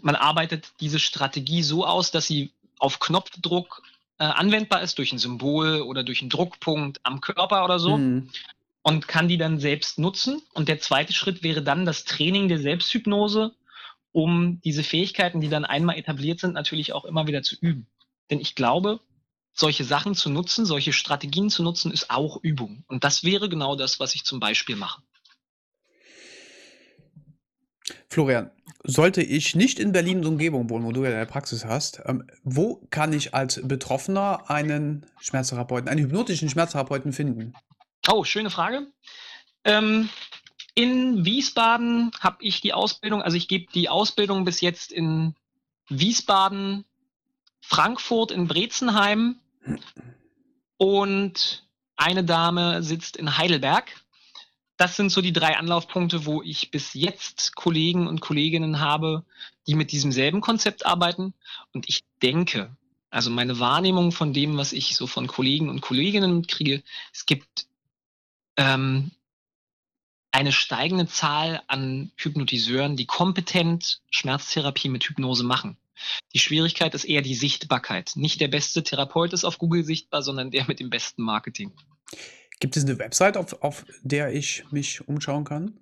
man 0.00 0.14
arbeitet 0.14 0.72
diese 0.80 0.98
Strategie 0.98 1.62
so 1.62 1.86
aus, 1.86 2.10
dass 2.10 2.26
sie 2.26 2.52
auf 2.78 2.98
Knopfdruck 2.98 3.82
äh, 4.18 4.24
anwendbar 4.24 4.82
ist 4.82 4.98
durch 4.98 5.12
ein 5.12 5.18
Symbol 5.18 5.82
oder 5.82 6.02
durch 6.02 6.20
einen 6.20 6.30
Druckpunkt 6.30 7.00
am 7.02 7.20
Körper 7.20 7.64
oder 7.64 7.78
so 7.78 7.96
mhm. 7.96 8.30
und 8.82 9.08
kann 9.08 9.28
die 9.28 9.38
dann 9.38 9.58
selbst 9.58 9.98
nutzen. 9.98 10.42
Und 10.54 10.68
der 10.68 10.80
zweite 10.80 11.12
Schritt 11.12 11.42
wäre 11.42 11.62
dann 11.62 11.84
das 11.84 12.04
Training 12.04 12.48
der 12.48 12.58
Selbsthypnose, 12.58 13.54
um 14.12 14.60
diese 14.62 14.82
Fähigkeiten, 14.82 15.40
die 15.40 15.48
dann 15.48 15.64
einmal 15.64 15.98
etabliert 15.98 16.40
sind, 16.40 16.54
natürlich 16.54 16.92
auch 16.92 17.04
immer 17.04 17.26
wieder 17.26 17.42
zu 17.42 17.56
üben. 17.60 17.86
Denn 18.30 18.40
ich 18.40 18.54
glaube, 18.54 19.00
solche 19.56 19.84
Sachen 19.84 20.14
zu 20.14 20.30
nutzen, 20.30 20.66
solche 20.66 20.92
Strategien 20.92 21.50
zu 21.50 21.62
nutzen, 21.62 21.90
ist 21.90 22.10
auch 22.10 22.38
Übung. 22.42 22.84
Und 22.88 23.04
das 23.04 23.24
wäre 23.24 23.48
genau 23.48 23.74
das, 23.74 23.98
was 23.98 24.14
ich 24.14 24.24
zum 24.24 24.38
Beispiel 24.38 24.76
mache. 24.76 25.02
Florian, 28.10 28.50
sollte 28.84 29.22
ich 29.22 29.54
nicht 29.54 29.78
in 29.78 29.92
Berlin 29.92 30.18
und 30.18 30.26
Umgebung 30.26 30.70
wohnen, 30.70 30.84
wo 30.84 30.92
du 30.92 31.04
ja 31.04 31.10
deine 31.10 31.26
Praxis 31.26 31.64
hast, 31.64 32.02
ähm, 32.06 32.26
wo 32.42 32.86
kann 32.90 33.12
ich 33.12 33.34
als 33.34 33.60
Betroffener 33.62 34.50
einen 34.50 35.06
Schmerztherapeuten, 35.20 35.88
einen 35.88 36.04
hypnotischen 36.04 36.48
Schmerztherapeuten 36.48 37.12
finden? 37.12 37.54
Oh, 38.08 38.24
schöne 38.24 38.50
Frage. 38.50 38.86
Ähm, 39.64 40.08
in 40.74 41.24
Wiesbaden 41.24 42.10
habe 42.20 42.36
ich 42.40 42.60
die 42.60 42.74
Ausbildung, 42.74 43.22
also 43.22 43.36
ich 43.36 43.48
gebe 43.48 43.72
die 43.72 43.88
Ausbildung 43.88 44.44
bis 44.44 44.60
jetzt 44.60 44.92
in 44.92 45.34
Wiesbaden, 45.88 46.84
Frankfurt, 47.60 48.30
in 48.30 48.46
Brezenheim 48.46 49.40
und 50.76 51.66
eine 51.96 52.24
Dame 52.24 52.82
sitzt 52.82 53.16
in 53.16 53.36
Heidelberg. 53.38 53.90
Das 54.76 54.96
sind 54.96 55.10
so 55.10 55.22
die 55.22 55.32
drei 55.32 55.56
Anlaufpunkte, 55.56 56.26
wo 56.26 56.42
ich 56.42 56.70
bis 56.70 56.92
jetzt 56.92 57.56
Kollegen 57.56 58.06
und 58.06 58.20
Kolleginnen 58.20 58.80
habe, 58.80 59.24
die 59.66 59.74
mit 59.74 59.90
diesem 59.90 60.12
selben 60.12 60.42
Konzept 60.42 60.84
arbeiten. 60.84 61.32
Und 61.72 61.88
ich 61.88 62.04
denke, 62.22 62.76
also 63.08 63.30
meine 63.30 63.58
Wahrnehmung 63.58 64.12
von 64.12 64.34
dem, 64.34 64.58
was 64.58 64.74
ich 64.74 64.94
so 64.94 65.06
von 65.06 65.26
Kollegen 65.26 65.70
und 65.70 65.80
Kolleginnen 65.80 66.46
kriege, 66.46 66.82
es 67.12 67.24
gibt 67.24 67.66
ähm, 68.58 69.12
eine 70.30 70.52
steigende 70.52 71.06
Zahl 71.06 71.62
an 71.66 72.12
Hypnotiseuren, 72.18 72.96
die 72.96 73.06
kompetent 73.06 74.02
Schmerztherapie 74.10 74.90
mit 74.90 75.04
Hypnose 75.04 75.44
machen. 75.44 75.78
Die 76.34 76.38
Schwierigkeit 76.38 76.94
ist 76.94 77.04
eher 77.04 77.22
die 77.22 77.34
Sichtbarkeit. 77.34 78.12
Nicht 78.14 78.40
der 78.40 78.48
beste 78.48 78.82
Therapeut 78.82 79.32
ist 79.32 79.44
auf 79.44 79.58
Google 79.58 79.84
sichtbar, 79.84 80.22
sondern 80.22 80.50
der 80.50 80.66
mit 80.66 80.80
dem 80.80 80.90
besten 80.90 81.22
Marketing. 81.22 81.72
Gibt 82.60 82.76
es 82.76 82.84
eine 82.84 82.98
Website, 82.98 83.36
auf, 83.36 83.62
auf 83.62 83.84
der 84.02 84.32
ich 84.32 84.64
mich 84.70 85.06
umschauen 85.08 85.44
kann? 85.44 85.78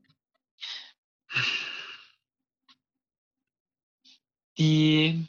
Die 4.58 5.26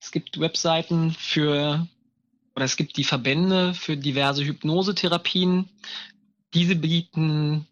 es 0.00 0.10
gibt 0.10 0.40
Webseiten 0.40 1.12
für 1.12 1.86
oder 2.56 2.64
es 2.64 2.76
gibt 2.76 2.96
die 2.96 3.04
Verbände 3.04 3.74
für 3.74 3.96
diverse 3.96 4.44
Hypnosetherapien. 4.44 5.68
Diese 6.52 6.74
bieten 6.74 7.68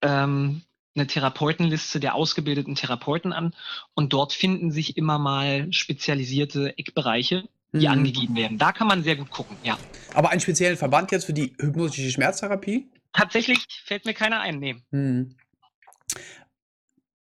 ähm, 0.00 0.62
eine 0.94 1.06
Therapeutenliste 1.06 2.00
der 2.00 2.14
ausgebildeten 2.14 2.74
Therapeuten 2.74 3.32
an 3.32 3.54
und 3.94 4.12
dort 4.12 4.32
finden 4.32 4.70
sich 4.70 4.96
immer 4.96 5.18
mal 5.18 5.72
spezialisierte 5.72 6.76
Eckbereiche, 6.78 7.48
die 7.72 7.86
mhm. 7.86 7.92
angegeben 7.92 8.36
werden. 8.36 8.58
Da 8.58 8.72
kann 8.72 8.86
man 8.86 9.02
sehr 9.02 9.16
gut 9.16 9.30
gucken, 9.30 9.56
ja. 9.62 9.78
Aber 10.14 10.30
einen 10.30 10.40
speziellen 10.40 10.76
Verband 10.76 11.10
jetzt 11.12 11.24
für 11.24 11.32
die 11.32 11.54
hypnotische 11.58 12.10
Schmerztherapie? 12.10 12.88
Tatsächlich 13.12 13.66
fällt 13.84 14.04
mir 14.04 14.14
keiner 14.14 14.40
ein, 14.40 14.58
nee. 14.58 14.76
Mhm. 14.90 15.36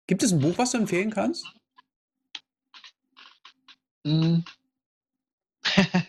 Gibt 0.07 0.23
es 0.23 0.33
ein 0.33 0.41
Buch, 0.41 0.59
was 0.59 0.73
du 0.73 0.79
empfehlen 0.79 1.11
kannst? 1.11 1.47
Mhm. 4.05 4.45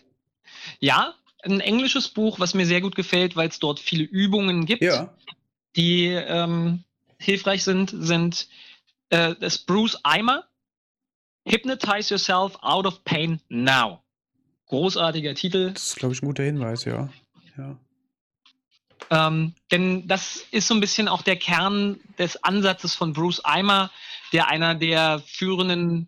ja, 0.79 1.13
ein 1.43 1.59
englisches 1.59 2.09
Buch, 2.09 2.39
was 2.39 2.53
mir 2.53 2.65
sehr 2.65 2.81
gut 2.81 2.95
gefällt, 2.95 3.35
weil 3.35 3.49
es 3.49 3.59
dort 3.59 3.79
viele 3.79 4.03
Übungen 4.03 4.65
gibt, 4.65 4.81
ja. 4.81 5.13
die 5.75 6.05
ähm, 6.07 6.83
hilfreich 7.21 7.63
sind, 7.63 7.93
sind 7.95 8.47
äh, 9.09 9.35
das 9.39 9.57
Bruce 9.59 9.97
Eimer, 10.03 10.45
Hypnotize 11.47 12.13
Yourself 12.13 12.55
Out 12.61 12.85
of 12.85 13.03
Pain 13.03 13.41
Now. 13.49 14.01
Großartiger 14.67 15.35
Titel. 15.35 15.71
Das 15.73 15.87
ist, 15.87 15.95
glaube 15.97 16.13
ich, 16.13 16.21
ein 16.21 16.27
guter 16.27 16.43
Hinweis, 16.43 16.85
ja. 16.85 17.09
ja. 17.57 17.77
Ähm, 19.09 19.53
denn 19.71 20.07
das 20.07 20.45
ist 20.51 20.67
so 20.67 20.73
ein 20.73 20.79
bisschen 20.79 21.07
auch 21.07 21.21
der 21.21 21.35
Kern 21.35 21.99
des 22.17 22.41
Ansatzes 22.43 22.95
von 22.95 23.11
Bruce 23.11 23.43
Eimer, 23.43 23.91
der 24.31 24.47
einer 24.47 24.75
der 24.75 25.21
führenden 25.25 26.07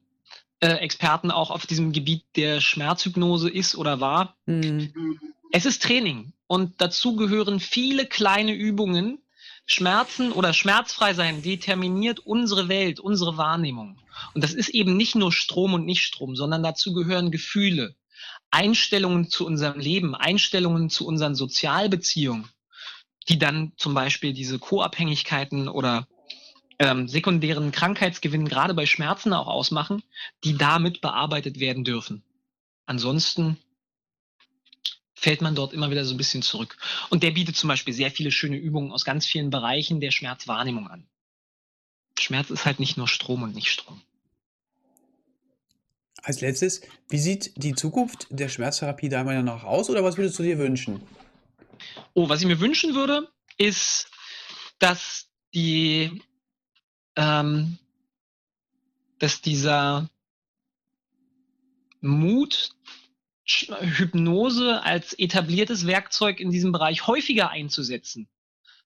äh, 0.62 0.76
Experten 0.76 1.30
auch 1.30 1.52
auf 1.52 1.66
diesem 1.66 1.92
Gebiet 1.92 2.24
der 2.38 2.62
Schmerzhypnose 2.62 3.50
ist 3.50 3.76
oder 3.76 4.00
war. 4.00 4.38
Mhm. 4.46 5.20
Es 5.52 5.66
ist 5.66 5.84
Training 5.84 6.32
und 6.48 6.80
dazu 6.80 7.18
gehören 7.18 7.60
viele 7.60 8.06
kleine 8.06 8.54
Übungen, 8.54 9.20
Schmerzen 9.66 10.32
oder 10.32 10.54
schmerzfrei 10.54 11.14
sein 11.14 11.42
determiniert 11.42 12.20
unsere 12.20 12.68
Welt, 12.68 13.00
unsere 13.00 13.38
Wahrnehmung. 13.38 14.00
Und 14.34 14.44
das 14.44 14.54
ist 14.54 14.70
eben 14.70 14.98
nicht 14.98 15.16
nur 15.16 15.32
Strom 15.32 15.74
und 15.74 15.86
Nichtstrom, 15.86 16.36
sondern 16.36 16.64
dazu 16.64 16.94
gehören 16.94 17.32
Gefühle, 17.32 17.96
Einstellungen 18.52 19.30
zu 19.30 19.46
unserem 19.46 19.80
Leben, 19.80 20.16
Einstellungen 20.16 20.90
zu 20.90 21.08
unseren 21.08 21.36
Sozialbeziehungen, 21.36 22.50
die 23.30 23.40
dann 23.40 23.74
zum 23.78 23.94
Beispiel 23.94 24.34
diese 24.34 24.60
Co-Abhängigkeiten 24.60 25.68
oder 25.68 26.08
ähm, 26.80 27.08
sekundären 27.08 27.72
Krankheitsgewinn 27.72 28.48
gerade 28.48 28.74
bei 28.74 28.86
Schmerzen 28.86 29.34
auch 29.34 29.48
ausmachen, 29.48 30.04
die 30.44 30.58
damit 30.58 31.02
bearbeitet 31.02 31.60
werden 31.60 31.84
dürfen. 31.84 32.24
Ansonsten 32.86 33.58
fällt 35.24 35.42
man 35.42 35.56
dort 35.56 35.72
immer 35.72 35.90
wieder 35.90 36.04
so 36.04 36.14
ein 36.14 36.18
bisschen 36.18 36.42
zurück. 36.42 36.76
Und 37.10 37.24
der 37.24 37.32
bietet 37.32 37.56
zum 37.56 37.70
Beispiel 37.70 37.94
sehr 37.94 38.12
viele 38.12 38.30
schöne 38.30 38.58
Übungen 38.58 38.92
aus 38.92 39.06
ganz 39.06 39.26
vielen 39.26 39.52
Bereichen 39.52 40.02
der 40.02 40.12
Schmerzwahrnehmung 40.12 40.90
an. 40.90 41.08
Schmerz 42.20 42.50
ist 42.50 42.66
halt 42.66 42.82
nicht 42.82 42.98
nur 42.98 43.08
Strom 43.08 43.42
und 43.42 43.56
nicht 43.56 43.70
Strom. 43.70 44.02
Als 46.24 46.42
letztes, 46.42 46.82
wie 47.08 47.20
sieht 47.20 47.54
die 47.56 47.74
Zukunft 47.74 48.28
der 48.32 48.50
Schmerztherapie 48.50 49.08
deiner 49.08 49.24
Meinung 49.24 49.46
nach 49.46 49.64
aus 49.64 49.90
oder 49.90 50.04
was 50.04 50.18
würdest 50.18 50.38
du 50.40 50.44
dir 50.44 50.58
wünschen? 50.58 51.02
Oh, 52.14 52.28
was 52.28 52.42
ich 52.42 52.48
mir 52.48 52.60
wünschen 52.60 52.94
würde, 52.94 53.30
ist, 53.58 54.10
dass 54.80 55.30
die, 55.54 56.22
ähm, 57.16 57.78
dass 59.20 59.42
dieser 59.42 60.10
Mut, 62.02 62.72
Hypnose 63.46 64.84
als 64.84 65.14
etabliertes 65.14 65.86
Werkzeug 65.86 66.40
in 66.40 66.52
diesem 66.52 66.72
Bereich 66.72 67.08
häufiger 67.08 67.50
einzusetzen, 67.50 68.28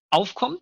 aufkommt, 0.10 0.62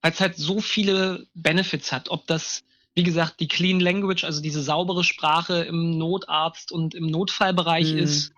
weil 0.00 0.12
es 0.12 0.20
halt 0.20 0.36
so 0.36 0.60
viele 0.60 1.26
Benefits 1.34 1.92
hat. 1.92 2.08
Ob 2.08 2.26
das, 2.26 2.64
wie 2.94 3.02
gesagt, 3.02 3.40
die 3.40 3.48
Clean 3.48 3.80
Language, 3.80 4.24
also 4.24 4.40
diese 4.40 4.62
saubere 4.62 5.04
Sprache 5.04 5.62
im 5.64 5.98
Notarzt 5.98 6.72
und 6.72 6.94
im 6.94 7.06
Notfallbereich 7.06 7.92
Mhm. 7.92 7.98
ist, 7.98 8.32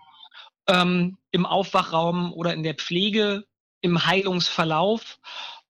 ähm, 0.67 1.17
im 1.31 1.45
Aufwachraum 1.45 2.33
oder 2.33 2.53
in 2.53 2.63
der 2.63 2.75
Pflege, 2.75 3.45
im 3.81 4.05
Heilungsverlauf, 4.05 5.19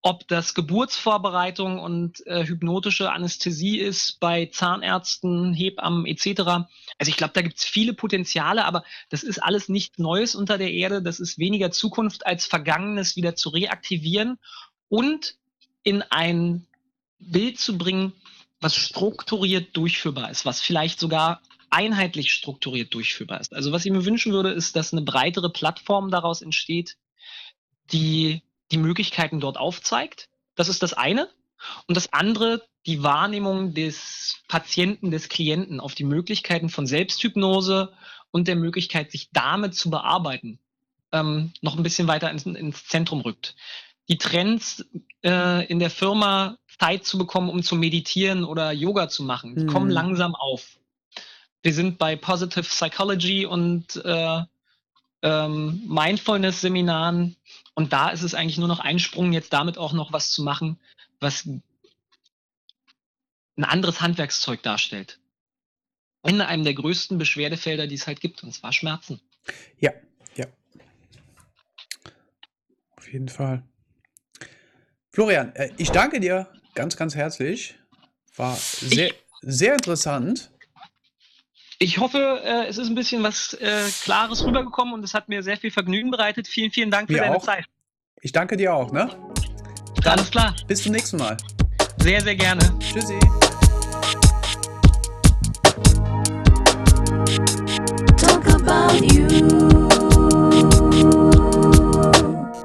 ob 0.06 0.28
das 0.28 0.53
Geburtsvorbereitung 0.53 1.80
und 1.80 2.26
äh, 2.28 2.45
hypnotische 2.45 3.12
Anästhesie 3.12 3.80
ist 3.80 4.20
bei 4.20 4.45
Zahnärzten, 4.45 5.51
Hebammen 5.51 6.06
etc. 6.06 6.68
Also 6.99 7.10
ich 7.10 7.18
glaube, 7.18 7.34
da 7.34 7.41
gibt 7.41 7.58
es 7.58 7.64
viele 7.64 7.95
Potenziale, 7.95 8.66
aber 8.66 8.84
das 9.10 9.24
ist 9.24 9.39
alles 9.39 9.68
nichts 9.68 9.97
Neues 9.97 10.36
unter 10.36 10.60
der 10.60 10.72
Erde. 10.72 11.01
Das 11.01 11.20
ist 11.20 11.39
weniger 11.39 11.72
Zukunft 11.72 12.28
als 12.28 12.45
Vergangenes 12.45 13.16
wieder 13.16 13.34
zu 13.36 13.49
reaktivieren 13.49 14.38
und 14.89 15.38
in 15.82 16.03
ein 16.03 16.68
Bild 17.18 17.58
zu 17.58 17.76
bringen, 17.76 18.14
was 18.62 18.76
strukturiert 18.76 19.76
durchführbar 19.76 20.30
ist, 20.30 20.45
was 20.45 20.62
vielleicht 20.62 20.99
sogar 20.99 21.41
einheitlich 21.72 22.32
strukturiert 22.32 22.93
durchführbar 22.93 23.41
ist. 23.41 23.56
Also 23.56 23.72
was 23.72 23.84
ich 23.86 23.91
mir 23.91 24.06
wünschen 24.06 24.34
würde, 24.34 24.51
ist, 24.51 24.76
dass 24.76 24.93
eine 24.93 25.01
breitere 25.01 25.49
Plattform 25.49 26.12
daraus 26.12 26.43
entsteht, 26.43 26.95
die 27.91 28.43
die 28.72 28.78
Möglichkeiten 28.78 29.39
dort 29.39 29.57
aufzeigt. 29.57 30.30
Das 30.55 30.70
ist 30.70 30.84
das 30.84 30.93
eine. 30.93 31.30
Und 31.88 31.95
das 31.97 32.13
andere, 32.13 32.61
die 32.86 33.03
Wahrnehmung 33.03 33.74
des 33.74 34.43
Patienten, 34.47 35.11
des 35.11 35.30
Klienten 35.30 35.80
auf 35.80 35.95
die 35.95 36.03
Möglichkeiten 36.03 36.70
von 36.70 36.86
Selbsthypnose 36.86 37.93
und 38.32 38.47
der 38.47 38.55
Möglichkeit, 38.55 39.11
sich 39.11 39.30
damit 39.32 39.76
zu 39.76 39.89
bearbeiten, 39.89 40.59
ähm, 41.11 41.53
noch 41.61 41.78
ein 41.78 41.84
bisschen 41.84 42.07
weiter 42.07 42.30
ins, 42.30 42.45
ins 42.45 42.86
Zentrum 42.86 43.22
rückt. 43.22 43.55
Die 44.07 44.18
Trends 44.18 44.86
äh, 45.24 45.66
in 45.66 45.80
der 45.80 45.89
Firma 45.89 46.57
Zeit 46.80 47.05
zu 47.05 47.18
bekommen, 47.18 47.49
um 47.49 47.63
zu 47.63 47.76
meditieren 47.76 48.43
oder 48.43 48.72
Yoga 48.72 49.07
zu 49.09 49.24
machen, 49.24 49.55
die 49.55 49.66
kommen 49.66 49.88
Mhm. 49.88 49.91
langsam 49.93 50.36
auf. 50.36 50.78
Wir 51.63 51.74
sind 51.74 51.97
bei 51.97 52.16
Positive 52.16 52.63
Psychology 52.63 53.45
und 53.45 53.95
äh, 54.05 54.41
ähm, 55.26 55.82
Mindfulness-Seminaren 55.88 57.36
und 57.73 57.91
da 57.91 58.09
ist 58.09 58.21
es 58.21 58.36
eigentlich 58.36 58.59
nur 58.59 58.67
noch 58.67 58.80
ein 58.80 58.99
Sprung, 58.99 59.34
jetzt 59.34 59.51
damit 59.51 59.78
auch 59.78 59.91
noch 59.91 60.13
was 60.13 60.30
zu 60.30 60.43
machen, 60.43 60.80
was 61.19 61.45
ein 61.45 61.63
anderes 63.57 64.01
Handwerkszeug 64.01 64.61
darstellt. 64.61 65.19
In 66.23 66.41
einem 66.41 66.63
der 66.63 66.76
größten 66.76 67.17
Beschwerdefelder, 67.17 67.88
die 67.88 67.95
es 67.95 68.05
halt 68.05 68.21
gibt, 68.21 68.43
und 68.43 68.53
zwar 68.53 68.71
Schmerzen. 68.71 69.19
Ja, 69.80 69.91
ja. 70.36 70.45
Auf 72.95 73.11
jeden 73.11 73.30
Fall. 73.30 73.63
Florian, 75.11 75.55
äh, 75.55 75.71
ich 75.78 75.89
danke 75.89 76.19
dir 76.19 76.51
ganz, 76.76 76.97
ganz 76.97 77.15
herzlich. 77.15 77.80
War 78.36 78.55
sehr, 78.55 79.11
sehr 79.41 79.73
interessant. 79.73 80.51
Ich 81.80 81.97
hoffe, 81.97 82.41
äh, 82.43 82.67
es 82.67 82.78
ist 82.78 82.88
ein 82.88 82.95
bisschen 82.95 83.21
was 83.23 83.53
äh, 83.55 83.84
Klares 84.03 84.45
rübergekommen 84.45 84.93
und 84.93 85.03
es 85.03 85.13
hat 85.13 85.28
mir 85.28 85.43
sehr 85.43 85.57
viel 85.57 85.71
Vergnügen 85.71 86.09
bereitet. 86.11 86.47
Vielen, 86.47 86.71
vielen 86.71 86.91
Dank 86.91 87.07
für 87.07 87.13
Mir 87.13 87.21
deine 87.21 87.38
auch. 87.38 87.43
Zeit. 87.43 87.65
Ich 88.21 88.32
danke 88.32 88.55
dir 88.55 88.73
auch, 88.73 88.91
ne? 88.91 89.09
Alles 90.05 90.32
klar. 90.32 90.55
Bis 90.67 90.84
zum 90.84 90.93
nächsten 90.93 91.17
Mal. 91.17 91.36
Sehr, 92.01 92.21
sehr 92.21 92.36
gerne. 92.36 92.61
Tschüssi. 92.80 93.19